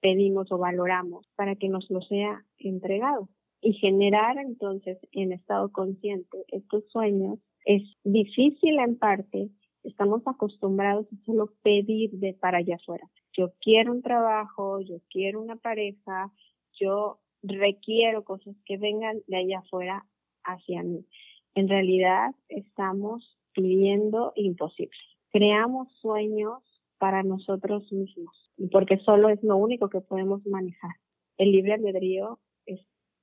pedimos 0.00 0.50
o 0.50 0.58
valoramos 0.58 1.26
para 1.36 1.56
que 1.56 1.68
nos 1.68 1.88
lo 1.90 2.00
sea 2.02 2.44
entregado 2.58 3.28
y 3.60 3.74
generar 3.74 4.38
entonces 4.38 4.98
en 5.12 5.32
estado 5.32 5.70
consciente 5.70 6.44
estos 6.48 6.84
sueños 6.90 7.38
es 7.64 7.82
difícil 8.02 8.78
en 8.78 8.98
parte. 8.98 9.50
Estamos 9.84 10.22
acostumbrados 10.26 11.06
a 11.12 11.24
solo 11.24 11.52
pedir 11.62 12.10
de 12.12 12.34
para 12.34 12.58
allá 12.58 12.76
afuera. 12.76 13.08
Yo 13.32 13.52
quiero 13.60 13.92
un 13.92 14.02
trabajo, 14.02 14.80
yo 14.80 14.96
quiero 15.08 15.40
una 15.40 15.56
pareja, 15.56 16.32
yo 16.78 17.20
requiero 17.42 18.24
cosas 18.24 18.56
que 18.64 18.76
vengan 18.76 19.20
de 19.26 19.36
allá 19.36 19.60
afuera 19.60 20.06
hacia 20.44 20.82
mí. 20.82 21.06
En 21.54 21.68
realidad 21.68 22.34
estamos 22.48 23.38
pidiendo 23.52 24.32
imposible. 24.34 24.98
Creamos 25.30 25.88
sueños 26.00 26.62
para 27.02 27.24
nosotros 27.24 27.90
mismos, 27.90 28.32
porque 28.70 28.96
solo 28.98 29.28
es 29.28 29.42
lo 29.42 29.56
único 29.56 29.88
que 29.88 30.00
podemos 30.00 30.46
manejar. 30.46 30.92
El 31.36 31.50
libre 31.50 31.72
albedrío 31.72 32.38
es 32.64 32.78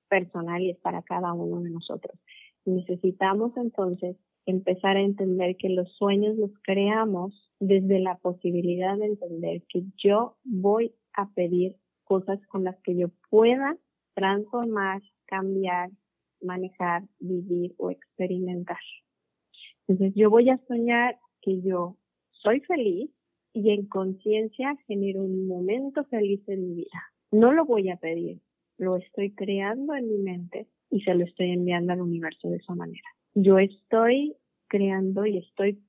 personal 0.09 0.61
y 0.61 0.71
es 0.71 0.77
para 0.79 1.01
cada 1.01 1.31
uno 1.31 1.61
de 1.61 1.69
nosotros. 1.69 2.19
Necesitamos 2.65 3.55
entonces 3.55 4.17
empezar 4.45 4.97
a 4.97 5.01
entender 5.01 5.55
que 5.55 5.69
los 5.69 5.89
sueños 5.95 6.35
los 6.35 6.51
creamos 6.61 7.49
desde 7.61 8.01
la 8.01 8.17
posibilidad 8.17 8.97
de 8.97 9.05
entender 9.05 9.63
que 9.69 9.85
yo 9.95 10.35
voy 10.43 10.93
a 11.13 11.29
pedir 11.29 11.77
cosas 12.03 12.45
con 12.47 12.65
las 12.65 12.77
que 12.81 12.97
yo 12.97 13.07
pueda 13.29 13.77
transformar, 14.13 15.01
cambiar, 15.25 15.89
manejar, 16.41 17.03
vivir 17.21 17.75
o 17.77 17.91
experimentar. 17.91 18.83
Entonces 19.87 20.13
yo 20.17 20.29
voy 20.29 20.49
a 20.49 20.59
soñar 20.67 21.17
que 21.41 21.61
yo 21.61 21.95
soy 22.31 22.59
feliz 22.59 23.09
y 23.53 23.71
en 23.71 23.85
conciencia 23.87 24.75
genero 24.87 25.23
un 25.23 25.47
momento 25.47 26.03
feliz 26.05 26.41
en 26.47 26.69
mi 26.69 26.75
vida. 26.75 27.03
No 27.31 27.51
lo 27.51 27.65
voy 27.65 27.89
a 27.89 27.97
pedir, 27.97 28.39
lo 28.77 28.95
estoy 28.95 29.31
creando 29.33 29.95
en 29.95 30.07
mi 30.07 30.17
mente 30.17 30.67
y 30.89 31.01
se 31.01 31.13
lo 31.13 31.25
estoy 31.25 31.51
enviando 31.51 31.93
al 31.93 32.01
universo 32.01 32.49
de 32.49 32.57
esa 32.57 32.75
manera. 32.75 33.07
Yo 33.35 33.59
estoy 33.59 34.35
creando 34.67 35.25
y 35.25 35.37
estoy 35.37 35.79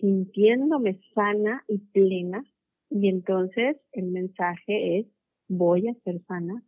sintiéndome 0.00 1.00
sana 1.14 1.64
y 1.68 1.78
plena 1.78 2.44
y 2.90 3.08
entonces 3.08 3.76
el 3.92 4.06
mensaje 4.06 4.98
es 4.98 5.06
voy 5.48 5.88
a 5.88 5.94
ser 6.04 6.20
sana 6.26 6.62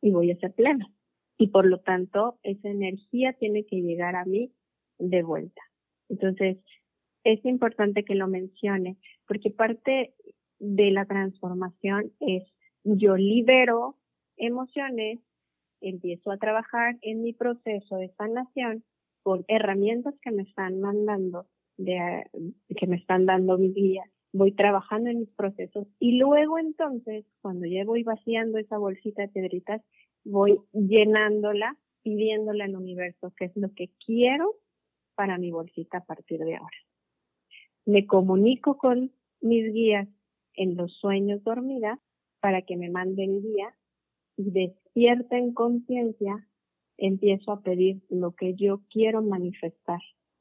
y 0.00 0.10
voy 0.10 0.30
a 0.30 0.36
ser 0.36 0.52
plena. 0.52 0.86
Y 1.38 1.48
por 1.48 1.66
lo 1.66 1.80
tanto, 1.80 2.38
esa 2.42 2.68
energía 2.68 3.32
tiene 3.32 3.64
que 3.64 3.80
llegar 3.80 4.14
a 4.14 4.24
mí 4.24 4.52
de 4.98 5.22
vuelta. 5.22 5.62
Entonces, 6.08 6.58
es 7.24 7.44
importante 7.44 8.04
que 8.04 8.14
lo 8.14 8.28
mencione, 8.28 8.98
porque 9.26 9.50
parte 9.50 10.14
de 10.58 10.90
la 10.90 11.04
transformación 11.06 12.12
es 12.20 12.44
yo 12.84 13.16
libero 13.16 13.96
emociones, 14.36 15.20
empiezo 15.80 16.30
a 16.30 16.38
trabajar 16.38 16.96
en 17.02 17.22
mi 17.22 17.32
proceso 17.32 17.96
de 17.96 18.10
sanación 18.16 18.84
con 19.22 19.44
herramientas 19.48 20.14
que 20.22 20.30
me 20.30 20.42
están 20.42 20.80
mandando, 20.80 21.46
de, 21.76 22.24
que 22.76 22.86
me 22.86 22.96
están 22.96 23.26
dando 23.26 23.58
mis 23.58 23.74
guías. 23.74 24.08
Voy 24.32 24.52
trabajando 24.52 25.10
en 25.10 25.20
mis 25.20 25.30
procesos 25.30 25.86
y 25.98 26.18
luego 26.18 26.58
entonces, 26.58 27.24
cuando 27.40 27.66
ya 27.66 27.84
voy 27.84 28.02
vaciando 28.02 28.58
esa 28.58 28.78
bolsita 28.78 29.22
de 29.22 29.28
piedritas, 29.28 29.82
voy 30.24 30.60
llenándola, 30.72 31.76
pidiéndole 32.02 32.64
al 32.64 32.76
universo 32.76 33.32
qué 33.36 33.46
es 33.46 33.56
lo 33.56 33.72
que 33.74 33.90
quiero 34.04 34.56
para 35.14 35.38
mi 35.38 35.52
bolsita 35.52 35.98
a 35.98 36.04
partir 36.04 36.40
de 36.40 36.56
ahora. 36.56 36.76
Me 37.86 38.06
comunico 38.06 38.78
con 38.78 39.12
mis 39.40 39.72
guías 39.72 40.08
en 40.54 40.76
los 40.76 40.92
sueños 40.98 41.42
dormidas 41.44 41.98
para 42.40 42.62
que 42.62 42.76
me 42.76 42.90
manden 42.90 43.42
guías 43.42 43.74
y 44.36 44.50
despierta 44.50 45.36
en 45.36 45.52
conciencia, 45.54 46.48
empiezo 46.96 47.52
a 47.52 47.62
pedir 47.62 48.02
lo 48.08 48.34
que 48.34 48.54
yo 48.54 48.80
quiero 48.90 49.22
manifestar 49.22 50.00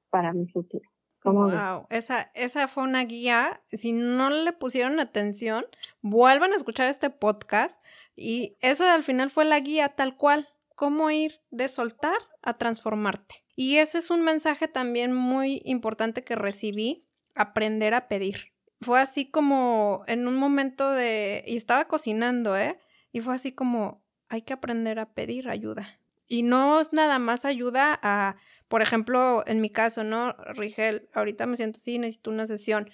para 0.10 0.34
mi 0.34 0.48
futuro. 0.48 0.88
wow, 1.24 1.88
esa, 1.90 2.32
esa 2.34 2.68
fue 2.68 2.84
una 2.84 3.04
guía. 3.06 3.62
Si 3.68 3.92
no 3.92 4.30
le 4.30 4.54
pusieron 4.54 5.00
atención, 5.00 5.66
vuelvan 6.02 6.54
a 6.54 6.56
escuchar 6.56 6.88
este 6.88 7.10
podcast 7.10 7.82
y 8.16 8.56
eso 8.62 8.84
al 8.84 9.04
final 9.04 9.30
fue 9.30 9.46
la 9.46 9.60
guía 9.60 9.90
tal 9.90 10.18
cual. 10.18 10.48
Cómo 10.76 11.12
ir 11.12 11.40
de 11.52 11.68
soltar 11.68 12.18
a 12.42 12.58
transformarte. 12.58 13.46
Y 13.56 13.78
ese 13.78 14.00
es 14.00 14.10
un 14.10 14.24
mensaje 14.24 14.68
también 14.68 15.14
muy 15.14 15.62
importante 15.66 16.24
que 16.24 16.36
recibí, 16.36 17.03
aprender 17.36 17.94
a 17.94 18.08
pedir. 18.08 18.54
Fue 18.82 19.00
así 19.00 19.30
como 19.30 20.04
en 20.08 20.28
un 20.28 20.36
momento 20.36 20.92
de... 20.92 21.44
y 21.48 21.56
estaba 21.56 21.86
cocinando, 21.86 22.58
¿eh? 22.58 22.78
Y 23.12 23.22
fue 23.22 23.36
así 23.36 23.52
como, 23.52 24.04
hay 24.30 24.42
que 24.42 24.54
aprender 24.54 25.00
a 25.00 25.14
pedir 25.14 25.50
ayuda. 25.50 26.00
Y 26.28 26.44
no 26.44 26.80
es 26.80 26.94
nada 26.94 27.20
más 27.20 27.46
ayuda 27.46 28.00
a, 28.02 28.36
por 28.68 28.82
ejemplo, 28.82 29.44
en 29.46 29.62
mi 29.62 29.70
caso, 29.70 30.04
¿no? 30.04 30.34
Rigel, 30.56 31.10
ahorita 31.14 31.46
me 31.46 31.56
siento 31.56 31.78
así, 31.78 32.00
necesito 32.00 32.32
una 32.32 32.48
sesión 32.48 32.90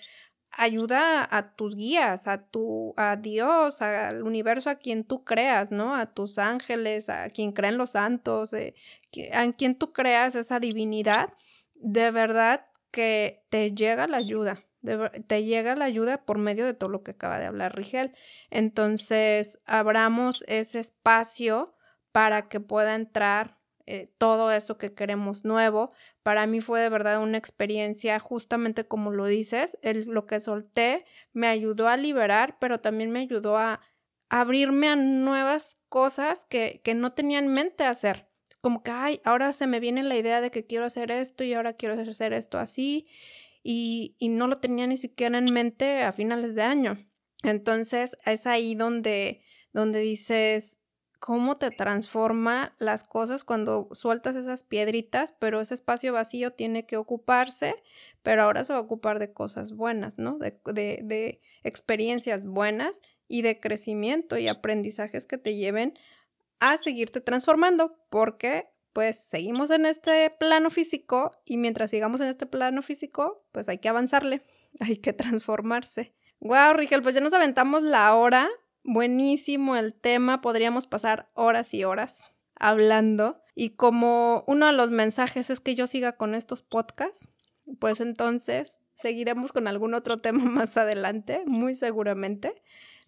ayuda 0.51 1.27
a 1.29 1.55
tus 1.55 1.75
guías, 1.75 2.27
a 2.27 2.49
tu, 2.49 2.93
a 2.97 3.15
Dios, 3.15 3.81
al 3.81 4.23
universo 4.23 4.69
a 4.69 4.75
quien 4.75 5.03
tú 5.03 5.23
creas, 5.23 5.71
¿no? 5.71 5.95
A 5.95 6.07
tus 6.07 6.37
ángeles, 6.37 7.09
a 7.09 7.29
quien 7.29 7.51
creen 7.51 7.77
los 7.77 7.91
santos, 7.91 8.53
eh, 8.53 8.75
a 9.33 9.51
quien 9.53 9.75
tú 9.75 9.93
creas 9.93 10.35
esa 10.35 10.59
divinidad, 10.59 11.33
de 11.75 12.11
verdad 12.11 12.65
que 12.91 13.45
te 13.49 13.73
llega 13.73 14.07
la 14.07 14.17
ayuda, 14.17 14.63
te 15.27 15.43
llega 15.43 15.75
la 15.75 15.85
ayuda 15.85 16.25
por 16.25 16.37
medio 16.37 16.65
de 16.65 16.73
todo 16.73 16.89
lo 16.89 17.03
que 17.03 17.11
acaba 17.11 17.39
de 17.39 17.45
hablar 17.45 17.75
Rigel. 17.75 18.11
Entonces, 18.49 19.59
abramos 19.65 20.43
ese 20.47 20.79
espacio 20.79 21.65
para 22.11 22.47
que 22.47 22.59
pueda 22.59 22.95
entrar 22.95 23.59
eh, 23.85 24.13
todo 24.17 24.51
eso 24.51 24.77
que 24.77 24.93
queremos 24.93 25.45
nuevo. 25.45 25.89
Para 26.21 26.45
mí 26.45 26.61
fue 26.61 26.79
de 26.79 26.89
verdad 26.89 27.21
una 27.21 27.37
experiencia, 27.37 28.19
justamente 28.19 28.87
como 28.87 29.11
lo 29.11 29.25
dices, 29.25 29.77
lo 29.81 30.27
que 30.27 30.39
solté 30.39 31.05
me 31.33 31.47
ayudó 31.47 31.87
a 31.87 31.97
liberar, 31.97 32.57
pero 32.59 32.79
también 32.79 33.11
me 33.11 33.19
ayudó 33.19 33.57
a 33.57 33.81
abrirme 34.29 34.89
a 34.89 34.95
nuevas 34.95 35.79
cosas 35.89 36.45
que, 36.45 36.81
que 36.83 36.93
no 36.93 37.13
tenía 37.13 37.39
en 37.39 37.47
mente 37.47 37.83
hacer. 37.83 38.28
Como 38.62 38.84
que, 38.84 38.91
ay, 38.91 39.22
ahora 39.24 39.53
se 39.53 39.68
me 39.68 39.80
viene 39.80 40.03
la 40.03 40.18
idea 40.18 40.41
de 40.41 40.51
que 40.51 40.66
quiero 40.66 40.86
hacer 40.86 41.12
esto 41.12 41.43
y 41.43 41.53
ahora 41.53 41.74
quiero 41.74 41.99
hacer 41.99 42.34
esto 42.34 42.60
así. 42.60 43.05
Y, 43.64 44.16
y 44.20 44.30
no 44.30 44.47
lo 44.47 44.60
tenía 44.60 44.88
ni 44.88 44.97
siquiera 44.97 45.38
en 45.38 45.51
mente 45.51 46.03
a 46.03 46.12
finales 46.12 46.55
de 46.55 46.64
año. 46.64 47.10
Entonces 47.43 48.18
es 48.26 48.47
ahí 48.47 48.76
donde, 48.76 49.43
donde 49.74 49.99
dices, 49.99 50.80
cómo 51.20 51.57
te 51.57 51.70
transforma 51.72 52.76
las 52.80 53.03
cosas 53.03 53.43
cuando 53.43 53.89
sueltas 53.91 54.36
esas 54.36 54.64
piedritas, 54.64 55.34
pero 55.38 55.60
ese 55.60 55.74
espacio 55.74 56.14
vacío 56.14 56.51
tiene 56.53 56.86
que 56.86 56.97
ocuparse, 56.97 57.76
pero 58.24 58.43
ahora 58.43 58.64
se 58.64 58.74
va 58.74 58.80
a 58.80 58.84
ocupar 58.84 59.20
de 59.20 59.34
cosas 59.34 59.74
buenas, 59.74 60.18
¿no? 60.18 60.38
De, 60.38 60.60
de, 60.66 61.01
de 61.03 61.41
experiencias 61.64 62.45
buenas 62.45 63.01
y 63.28 63.41
de 63.41 63.60
crecimiento 63.60 64.38
y 64.38 64.47
aprendizajes 64.47 65.26
que 65.28 65.38
te 65.38 65.55
lleven 65.55 65.93
a 66.60 66.78
seguirte 66.78 67.22
transformando, 67.22 67.97
porque 68.10 68.70
pues 68.93 69.24
seguimos 69.24 69.70
en 69.72 69.86
este 69.86 70.30
plano 70.30 70.70
físico 70.70 71.32
y 71.45 71.57
mientras 71.57 71.89
sigamos 71.89 72.22
en 72.22 72.28
este 72.28 72.45
plano 72.45 72.82
físico, 72.82 73.45
pues 73.51 73.70
hay 73.70 73.78
que 73.78 73.89
avanzarle, 73.89 74.41
hay 74.80 74.97
que 74.97 75.14
transformarse. 75.14 76.14
Wow, 76.39 76.74
Rigel, 76.74 77.01
pues 77.01 77.16
ya 77.16 77.22
nos 77.22 77.34
aventamos 77.34 77.84
la 77.84 78.16
hora, 78.16 78.49
buenísimo 78.84 79.76
el 79.76 79.93
tema, 79.93 80.41
podríamos 80.41 80.88
pasar 80.88 81.30
horas 81.34 81.74
y 81.74 81.84
horas 81.84 82.34
hablando. 82.55 83.41
Y 83.55 83.72
como 83.72 84.43
uno 84.47 84.68
de 84.68 84.74
los 84.74 84.91
mensajes 84.91 85.49
es 85.49 85.60
que 85.60 85.76
yo 85.76 85.88
siga 85.88 86.18
con 86.18 86.34
estos 86.34 86.62
podcasts, 86.62 87.32
pues 87.80 87.99
entonces 87.99 88.80
seguiremos 88.95 89.51
con 89.51 89.68
algún 89.68 89.93
otro 89.93 90.18
tema 90.22 90.43
más 90.45 90.78
adelante, 90.78 91.43
muy 91.45 91.76
seguramente. 91.76 92.55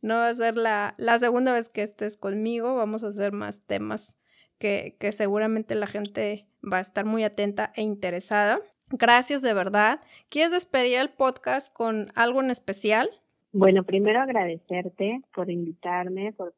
No 0.02 0.16
va 0.16 0.30
a 0.30 0.34
ser 0.34 0.58
la, 0.58 0.96
la 0.98 1.20
segunda 1.20 1.54
vez 1.54 1.70
que 1.70 1.84
estés 1.84 2.18
conmigo, 2.18 2.76
vamos 2.76 3.04
a 3.04 3.08
hacer 3.08 3.32
más 3.32 3.60
temas 3.66 4.18
que, 4.58 4.96
que 5.00 5.12
seguramente 5.12 5.76
la 5.76 5.88
gente 5.88 6.48
va 6.62 6.78
a 6.78 6.82
estar 6.82 7.06
muy 7.06 7.24
atenta 7.24 7.72
e 7.76 7.82
interesada. 7.82 8.58
Gracias 8.92 9.42
de 9.42 9.54
verdad. 9.54 10.00
¿Quieres 10.30 10.52
despedir 10.52 10.98
el 11.00 11.10
podcast 11.10 11.74
con 11.74 12.08
algo 12.16 12.42
en 12.42 12.52
especial? 12.52 13.10
Bueno, 13.54 13.84
primero 13.84 14.22
agradecerte 14.22 15.22
por 15.34 15.50
invitarme, 15.50 16.34
por, 16.34 16.54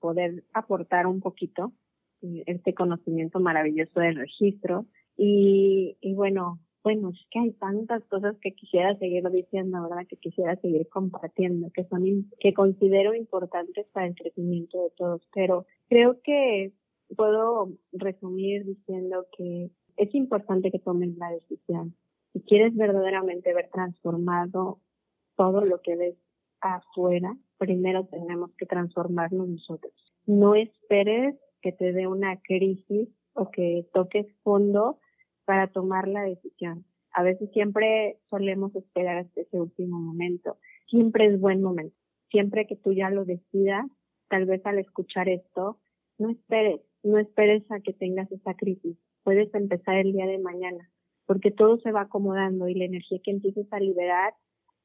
poder 0.00 0.44
aportar 0.52 1.06
un 1.06 1.20
poquito 1.20 1.72
eh, 2.22 2.44
este 2.46 2.74
conocimiento 2.74 3.40
maravilloso 3.40 4.00
del 4.00 4.16
registro. 4.16 4.86
Y, 5.16 5.96
y 6.00 6.14
bueno, 6.14 6.60
bueno, 6.86 7.10
es 7.10 7.26
que 7.32 7.40
hay 7.40 7.50
tantas 7.54 8.04
cosas 8.04 8.36
que 8.40 8.52
quisiera 8.52 8.96
seguir 8.98 9.28
diciendo, 9.30 9.82
¿verdad? 9.82 10.06
Que 10.08 10.18
quisiera 10.18 10.54
seguir 10.60 10.88
compartiendo, 10.88 11.68
que 11.74 11.82
son, 11.86 12.30
que 12.38 12.54
considero 12.54 13.12
importantes 13.12 13.88
para 13.92 14.06
el 14.06 14.14
crecimiento 14.14 14.80
de 14.84 14.90
todos. 14.90 15.20
Pero 15.34 15.66
creo 15.88 16.20
que 16.22 16.70
puedo 17.16 17.72
resumir 17.90 18.64
diciendo 18.64 19.26
que 19.36 19.68
es 19.96 20.14
importante 20.14 20.70
que 20.70 20.78
tomen 20.78 21.16
la 21.18 21.32
decisión. 21.32 21.96
Si 22.32 22.40
quieres 22.42 22.76
verdaderamente 22.76 23.52
ver 23.52 23.68
transformado 23.72 24.78
todo 25.34 25.62
lo 25.64 25.82
que 25.82 25.96
ves 25.96 26.16
afuera, 26.60 27.36
primero 27.58 28.06
tenemos 28.06 28.52
que 28.56 28.66
transformarnos 28.66 29.48
nosotros. 29.48 29.92
No 30.24 30.54
esperes 30.54 31.34
que 31.62 31.72
te 31.72 31.92
dé 31.92 32.06
una 32.06 32.40
crisis 32.42 33.08
o 33.32 33.50
que 33.50 33.88
toques 33.92 34.28
fondo 34.44 35.00
para 35.46 35.68
tomar 35.68 36.08
la 36.08 36.22
decisión. 36.22 36.84
A 37.12 37.22
veces 37.22 37.50
siempre 37.52 38.18
solemos 38.28 38.76
esperar 38.76 39.16
hasta 39.16 39.40
ese 39.40 39.58
último 39.58 39.98
momento. 39.98 40.58
Siempre 40.90 41.26
es 41.26 41.40
buen 41.40 41.62
momento. 41.62 41.96
Siempre 42.30 42.66
que 42.66 42.76
tú 42.76 42.92
ya 42.92 43.08
lo 43.08 43.24
decidas, 43.24 43.86
tal 44.28 44.44
vez 44.44 44.60
al 44.66 44.78
escuchar 44.78 45.28
esto, 45.30 45.78
no 46.18 46.30
esperes, 46.30 46.82
no 47.02 47.18
esperes 47.18 47.62
a 47.70 47.80
que 47.80 47.94
tengas 47.94 48.30
esa 48.30 48.54
crisis. 48.54 48.98
Puedes 49.22 49.52
empezar 49.54 49.96
el 49.96 50.12
día 50.12 50.26
de 50.26 50.38
mañana, 50.38 50.90
porque 51.24 51.50
todo 51.50 51.78
se 51.78 51.92
va 51.92 52.02
acomodando 52.02 52.68
y 52.68 52.74
la 52.74 52.84
energía 52.84 53.20
que 53.24 53.30
empieces 53.30 53.66
a 53.72 53.80
liberar 53.80 54.34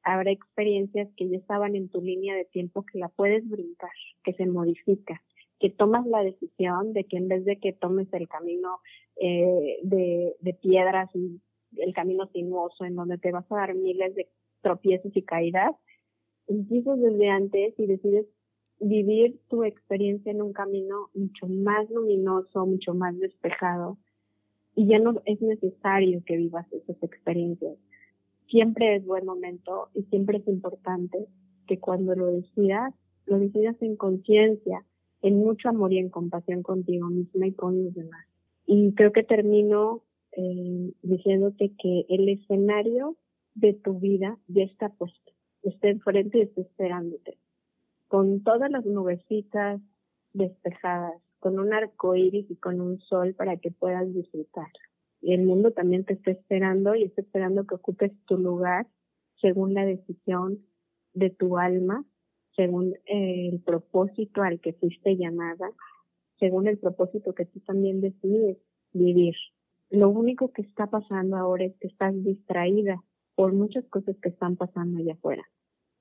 habrá 0.04 0.32
experiencias 0.32 1.10
que 1.16 1.30
ya 1.30 1.38
estaban 1.38 1.76
en 1.76 1.90
tu 1.90 2.02
línea 2.02 2.36
de 2.36 2.46
tiempo 2.46 2.86
que 2.86 2.98
la 2.98 3.10
puedes 3.10 3.48
brincar, 3.48 3.92
que 4.24 4.34
se 4.34 4.46
modifica, 4.46 5.22
que 5.62 5.70
tomas 5.70 6.06
la 6.08 6.24
decisión 6.24 6.92
de 6.94 7.06
que 7.06 7.18
en 7.18 7.28
vez 7.28 7.46
de 7.46 7.58
que 7.58 7.72
tomes 7.72 8.12
el 8.14 8.28
camino 8.28 8.80
eh, 9.16 9.80
de, 9.84 10.36
de 10.40 10.54
piedras 10.54 11.10
y 11.16 11.40
el 11.78 11.94
camino 11.94 12.28
sinuoso 12.34 12.84
en 12.84 12.96
donde 12.96 13.18
te 13.18 13.32
vas 13.32 13.50
a 13.52 13.56
dar 13.56 13.76
miles 13.76 14.16
de 14.16 14.28
tropiezos 14.62 15.16
y 15.16 15.22
caídas, 15.22 15.74
empiezas 16.48 17.00
desde 17.00 17.30
antes 17.30 17.74
y 17.78 17.86
decides 17.86 18.26
vivir 18.80 19.40
tu 19.48 19.64
experiencia 19.64 20.32
en 20.32 20.42
un 20.42 20.52
camino 20.52 21.10
mucho 21.14 21.48
más 21.48 21.90
luminoso, 21.90 22.66
mucho 22.66 22.94
más 22.94 23.18
despejado. 23.20 23.98
Y 24.76 24.88
ya 24.88 25.00
no 25.00 25.22
es 25.26 25.42
necesario 25.42 26.24
que 26.26 26.38
vivas 26.38 26.66
esas 26.74 27.02
experiencias 27.04 27.78
siempre 28.52 28.98
es 28.98 29.06
buen 29.06 29.26
momento 29.26 29.90
y 29.96 30.04
siempre 30.04 30.40
es 30.40 30.48
importante 30.48 31.26
que 31.68 31.80
cuando 31.80 32.14
lo 32.14 32.28
decidas, 32.28 32.94
lo 33.26 33.40
decidas 33.40 33.82
en 33.82 33.96
conciencia, 33.96 34.86
en 35.22 35.38
mucho 35.38 35.70
amor 35.70 35.94
y 35.94 36.00
en 36.00 36.10
compasión 36.10 36.64
contigo 36.64 37.08
misma 37.08 37.48
y 37.48 37.54
con 37.54 37.84
los 37.84 37.94
demás. 37.94 38.26
Y 38.66 38.94
creo 38.94 39.12
que 39.12 39.24
termino 39.24 40.04
eh, 40.32 40.94
diciéndote 41.02 41.74
que 41.78 42.06
el 42.10 42.30
escenario 42.30 43.18
de 43.56 43.74
tu 43.74 44.00
vida 44.00 44.38
ya 44.48 44.64
está 44.64 44.90
puesto, 44.90 45.32
está 45.64 45.90
enfrente 45.90 46.38
y 46.38 46.42
está 46.42 46.62
esperándote, 46.62 47.38
con 48.08 48.44
todas 48.44 48.72
las 48.72 48.86
nubecitas 48.86 49.82
despejadas, 50.34 51.22
con 51.40 51.60
un 51.60 51.74
arco 51.74 52.16
iris 52.16 52.50
y 52.50 52.56
con 52.56 52.80
un 52.80 53.00
sol 53.02 53.34
para 53.34 53.58
que 53.58 53.72
puedas 53.72 54.14
disfrutar 54.14 54.68
el 55.22 55.44
mundo 55.44 55.72
también 55.72 56.04
te 56.04 56.14
está 56.14 56.32
esperando 56.32 56.96
y 56.96 57.04
está 57.04 57.22
esperando 57.22 57.66
que 57.66 57.76
ocupes 57.76 58.12
tu 58.26 58.38
lugar 58.38 58.88
según 59.40 59.74
la 59.74 59.86
decisión 59.86 60.60
de 61.14 61.30
tu 61.30 61.58
alma, 61.58 62.06
según 62.56 62.94
eh, 63.06 63.50
el 63.52 63.62
propósito 63.62 64.42
al 64.42 64.60
que 64.60 64.74
fuiste 64.74 65.16
llamada, 65.18 65.72
según 66.40 66.68
el 66.68 66.78
propósito 66.78 67.34
que 67.34 67.46
tú 67.46 67.60
también 67.62 68.02
decides 68.02 68.58
vivir. 68.94 69.36
Lo 69.90 70.10
único 70.10 70.52
que 70.52 70.62
está 70.62 70.88
pasando 70.88 71.38
ahora 71.38 71.66
es 71.66 71.76
que 71.80 71.88
estás 71.88 72.14
distraída 72.24 73.04
por 73.36 73.54
muchas 73.54 73.86
cosas 73.86 74.16
que 74.22 74.30
están 74.30 74.56
pasando 74.56 75.00
allá 75.00 75.14
afuera. 75.14 75.44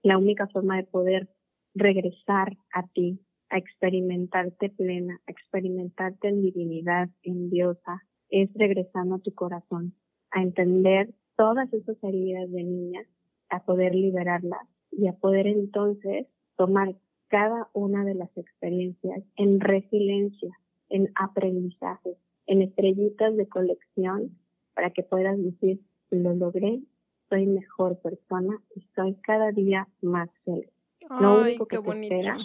La 0.02 0.18
única 0.18 0.46
forma 0.48 0.76
de 0.76 0.84
poder 0.84 1.28
regresar 1.74 2.56
a 2.72 2.86
ti, 2.88 3.20
a 3.48 3.58
experimentarte 3.58 4.70
plena, 4.70 5.20
a 5.26 5.30
experimentarte 5.30 6.28
en 6.28 6.42
divinidad, 6.42 7.10
en 7.22 7.50
diosa, 7.50 8.02
es 8.28 8.48
regresando 8.54 9.16
a 9.16 9.18
tu 9.20 9.34
corazón, 9.34 9.94
a 10.30 10.42
entender 10.42 11.12
todas 11.36 11.72
esas 11.72 11.96
heridas 12.02 12.50
de 12.50 12.62
niña, 12.62 13.00
a 13.48 13.64
poder 13.64 13.94
liberarlas 13.94 14.66
y 14.92 15.08
a 15.08 15.12
poder 15.12 15.46
entonces 15.46 16.26
tomar 16.60 16.94
cada 17.28 17.70
una 17.72 18.04
de 18.04 18.14
las 18.14 18.28
experiencias 18.36 19.24
en 19.36 19.60
resiliencia, 19.60 20.50
en 20.90 21.10
aprendizaje, 21.14 22.18
en 22.46 22.60
estrellitas 22.60 23.34
de 23.34 23.48
colección 23.48 24.36
para 24.74 24.90
que 24.90 25.02
puedas 25.02 25.42
decir, 25.42 25.80
lo 26.10 26.34
logré, 26.34 26.82
soy 27.30 27.46
mejor 27.46 27.98
persona 28.00 28.62
y 28.76 28.82
soy 28.94 29.14
cada 29.22 29.52
día 29.52 29.88
más 30.02 30.28
feliz. 30.44 30.68
lo 31.18 31.40
único 31.40 31.64
que 31.64 31.78
te 31.78 32.00
espera, 32.02 32.36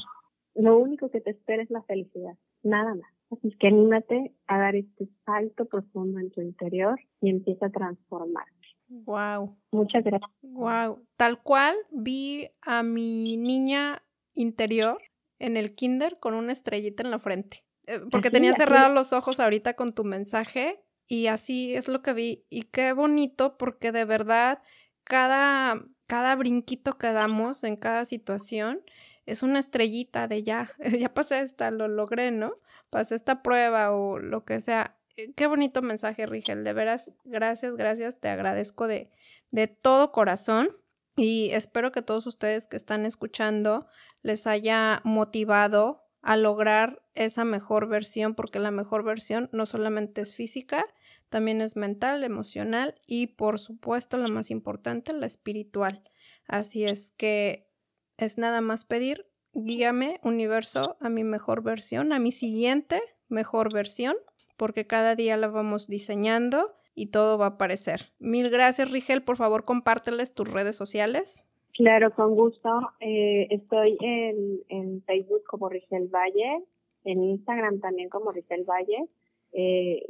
lo 0.53 0.77
único 0.77 1.09
que 1.09 1.19
te 1.19 1.31
espera 1.31 1.63
es 1.63 1.69
la 1.69 1.81
felicidad, 1.81 2.37
nada 2.63 2.95
más. 2.95 3.11
Así 3.31 3.53
que 3.59 3.67
anímate 3.67 4.33
a 4.47 4.59
dar 4.59 4.77
este 4.77 5.09
salto 5.25 5.65
profundo 5.65 6.19
en 6.19 6.31
tu 6.31 6.39
interior 6.39 6.97
y 7.19 7.31
empieza 7.31 7.65
a 7.65 7.69
transformarte. 7.69 8.53
Wow. 8.87 9.53
Muchas 9.71 10.05
gracias. 10.05 10.31
Wow. 10.41 11.05
Tal 11.17 11.41
cual 11.41 11.75
vi 11.91 12.47
a 12.61 12.81
mi 12.81 13.35
niña 13.35 14.01
interior 14.35 15.01
en 15.39 15.57
el 15.57 15.75
kinder 15.75 16.19
con 16.19 16.33
una 16.33 16.51
estrellita 16.51 17.03
en 17.03 17.11
la 17.11 17.19
frente. 17.19 17.65
Eh, 17.87 18.01
porque 18.11 18.31
tenía 18.31 18.53
cerrados 18.53 18.93
los 18.93 19.13
ojos 19.13 19.39
ahorita 19.39 19.75
con 19.75 19.93
tu 19.93 20.03
mensaje 20.03 20.83
y 21.07 21.27
así 21.27 21.75
es 21.75 21.87
lo 21.87 22.01
que 22.01 22.13
vi. 22.13 22.45
Y 22.49 22.63
qué 22.63 22.93
bonito 22.93 23.57
porque 23.57 23.91
de 23.91 24.05
verdad 24.05 24.61
cada, 25.03 25.83
cada 26.07 26.35
brinquito 26.35 26.93
que 26.93 27.11
damos 27.11 27.63
en 27.63 27.75
cada 27.75 28.05
situación 28.05 28.81
es 29.25 29.43
una 29.43 29.59
estrellita 29.59 30.27
de 30.27 30.43
ya, 30.43 30.71
ya 30.99 31.13
pasé 31.13 31.41
esta, 31.41 31.71
lo 31.71 31.87
logré, 31.87 32.31
¿no? 32.31 32.59
Pasé 32.89 33.15
esta 33.15 33.41
prueba 33.41 33.91
o 33.91 34.19
lo 34.19 34.45
que 34.45 34.59
sea. 34.59 34.97
Eh, 35.17 35.33
qué 35.33 35.47
bonito 35.47 35.81
mensaje, 35.81 36.25
Rigel. 36.25 36.63
De 36.63 36.73
veras, 36.73 37.11
gracias, 37.23 37.75
gracias. 37.75 38.19
Te 38.19 38.29
agradezco 38.29 38.87
de, 38.87 39.09
de 39.51 39.67
todo 39.67 40.11
corazón. 40.11 40.69
Y 41.15 41.51
espero 41.51 41.91
que 41.91 42.01
todos 42.01 42.27
ustedes 42.27 42.67
que 42.67 42.77
están 42.77 43.05
escuchando 43.05 43.87
les 44.21 44.47
haya 44.47 45.01
motivado 45.03 46.03
a 46.21 46.35
lograr 46.37 47.03
esa 47.13 47.45
mejor 47.45 47.87
versión, 47.87 48.35
porque 48.35 48.59
la 48.59 48.71
mejor 48.71 49.03
versión 49.03 49.49
no 49.53 49.65
solamente 49.65 50.21
es 50.21 50.35
física, 50.35 50.83
también 51.29 51.61
es 51.61 51.75
mental, 51.75 52.23
emocional 52.23 52.95
y 53.05 53.27
por 53.27 53.59
supuesto 53.59 54.17
la 54.17 54.27
más 54.27 54.49
importante, 54.49 55.13
la 55.13 55.27
espiritual. 55.27 56.03
Así 56.47 56.83
es 56.83 57.11
que 57.11 57.69
es 58.17 58.37
nada 58.37 58.61
más 58.61 58.85
pedir, 58.85 59.27
guíame 59.53 60.19
universo 60.23 60.97
a 60.99 61.09
mi 61.09 61.23
mejor 61.23 61.61
versión, 61.61 62.11
a 62.11 62.19
mi 62.19 62.31
siguiente 62.31 63.01
mejor 63.27 63.71
versión, 63.71 64.15
porque 64.57 64.87
cada 64.87 65.15
día 65.15 65.37
la 65.37 65.47
vamos 65.47 65.87
diseñando 65.87 66.75
y 66.95 67.07
todo 67.07 67.37
va 67.37 67.45
a 67.45 67.49
aparecer. 67.49 68.13
Mil 68.19 68.49
gracias, 68.49 68.91
Rigel. 68.91 69.21
Por 69.21 69.35
favor, 69.35 69.65
compárteles 69.65 70.33
tus 70.33 70.51
redes 70.51 70.75
sociales. 70.75 71.45
Claro, 71.73 72.13
con 72.13 72.35
gusto. 72.35 72.69
Eh, 73.01 73.47
estoy 73.51 73.97
en, 73.99 74.61
en, 74.69 75.03
Facebook 75.03 75.43
como 75.45 75.67
Rigel 75.67 76.07
Valle, 76.07 76.63
en 77.03 77.21
Instagram 77.21 77.81
también 77.81 78.09
como 78.09 78.31
Rigel 78.31 78.63
Valle. 78.63 79.09
Eh, 79.51 80.01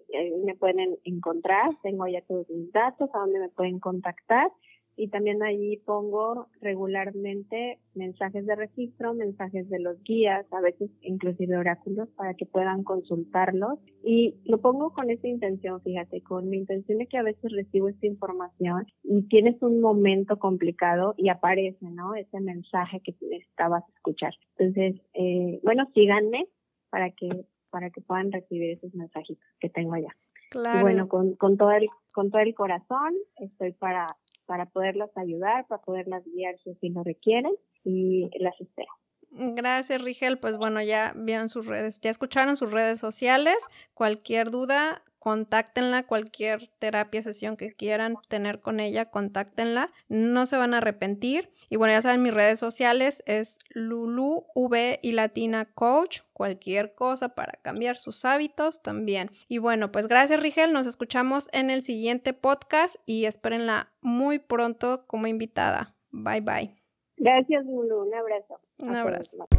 me 0.46 0.56
pueden 0.56 0.98
encontrar, 1.04 1.72
tengo 1.82 2.08
ya 2.08 2.22
todos 2.22 2.50
mis 2.50 2.72
datos, 2.72 3.10
a 3.14 3.20
donde 3.20 3.40
me 3.40 3.50
pueden 3.50 3.80
contactar 3.80 4.52
y 4.98 5.10
también 5.10 5.44
allí 5.44 5.78
pongo 5.86 6.48
regularmente 6.62 7.80
mensajes 7.94 8.46
de 8.46 8.56
registro, 8.56 9.14
mensajes 9.14 9.70
de 9.70 9.80
los 9.80 10.02
guías, 10.04 10.46
a 10.52 10.62
veces 10.62 10.90
inclusive 11.02 11.58
oráculos 11.58 12.10
para 12.16 12.34
que 12.34 12.46
puedan 12.46 12.84
consultarlos 12.84 13.80
y 14.04 14.36
lo 14.46 14.60
pongo 14.62 14.94
con 14.94 15.10
esa 15.10 15.28
intención, 15.28 15.82
fíjate, 15.82 16.22
con 16.22 16.50
mi 16.50 16.58
intención 16.58 17.00
de 17.00 17.08
que 17.08 17.18
a 17.18 17.24
veces 17.24 17.52
recibo 17.52 17.90
esta 17.90 18.08
información 18.08 18.86
y 19.04 19.24
tienes 19.24 19.62
un 19.62 19.82
momento 19.82 20.38
complicado 20.38 21.14
y 21.18 21.30
aparece, 21.30 21.86
¿no? 21.90 22.16
Ese 22.16 22.40
mensaje 22.40 23.02
que 23.02 23.16
necesitabas 23.22 23.84
escuchar. 23.96 24.34
Entonces, 24.58 25.02
eh, 25.14 25.60
bueno, 25.64 25.88
síganme 25.94 26.48
para 26.90 27.12
que 27.12 27.46
para 27.70 27.90
que 27.90 28.00
puedan 28.00 28.32
recibir 28.32 28.78
esos 28.78 28.96
mensajitos 28.96 29.44
que 29.60 29.68
tengo 29.68 29.96
allá. 29.96 30.16
Claro. 30.50 30.80
Y 30.80 30.82
bueno, 30.84 31.10
con, 31.10 31.36
con 31.36 31.58
todo 31.58 31.72
el 31.72 31.90
con 32.14 32.32
todo 32.32 32.42
el 32.42 32.56
corazón 32.56 33.14
estoy 33.36 33.74
para 33.74 34.08
para 34.46 34.66
poderlas 34.68 35.16
ayudar, 35.18 35.66
para 35.68 35.82
poderlas 35.82 36.24
guiar 36.26 36.58
si 36.60 36.72
así 36.72 36.90
lo 36.90 37.04
requieren 37.04 37.54
y 37.84 38.30
las 38.40 38.60
espero. 38.60 38.92
Gracias, 39.38 40.02
Rigel. 40.02 40.38
Pues 40.38 40.56
bueno, 40.56 40.82
ya 40.82 41.12
vieron 41.14 41.50
sus 41.50 41.66
redes, 41.66 42.00
ya 42.00 42.10
escucharon 42.10 42.56
sus 42.56 42.72
redes 42.72 43.00
sociales. 43.00 43.58
Cualquier 43.94 44.50
duda, 44.50 45.04
contáctenla. 45.20 46.04
Cualquier 46.04 46.70
terapia, 46.80 47.22
sesión 47.22 47.58
que 47.58 47.74
quieran 47.74 48.16
tener 48.30 48.62
con 48.62 48.80
ella, 48.80 49.10
contáctenla. 49.10 49.90
No 50.08 50.46
se 50.46 50.56
van 50.56 50.74
a 50.74 50.78
arrepentir. 50.78 51.52
Y 51.70 51.76
bueno, 51.76 51.94
ya 51.94 52.02
saben, 52.02 52.24
mis 52.24 52.34
redes 52.34 52.60
sociales 52.60 53.24
es 53.26 53.60
Lulu 53.72 54.46
V 54.56 55.00
y 55.04 55.12
Latina 55.12 55.66
Coach. 55.66 56.22
Cualquier 56.32 56.96
cosa 56.96 57.30
para 57.30 57.60
cambiar 57.62 57.98
sus 57.98 58.24
hábitos 58.24 58.82
también. 58.82 59.32
Y 59.50 59.58
bueno, 59.58 59.92
pues 59.92 60.08
gracias, 60.08 60.40
Rigel. 60.40 60.72
Nos 60.72 60.88
escuchamos 60.88 61.50
en 61.52 61.70
el 61.70 61.84
siguiente 61.84 62.32
podcast 62.32 62.96
y 63.06 63.26
espérenla 63.26 63.92
muy 64.00 64.40
pronto 64.40 65.06
como 65.08 65.28
invitada. 65.28 65.94
Bye 66.12 66.40
bye. 66.40 66.85
Gracias, 67.18 67.66
Lulu. 67.66 68.04
Un 68.04 68.14
abrazo. 68.14 68.60
Un 68.80 68.90
Hasta 68.90 69.02
abrazo. 69.02 69.38
Más. 69.38 69.50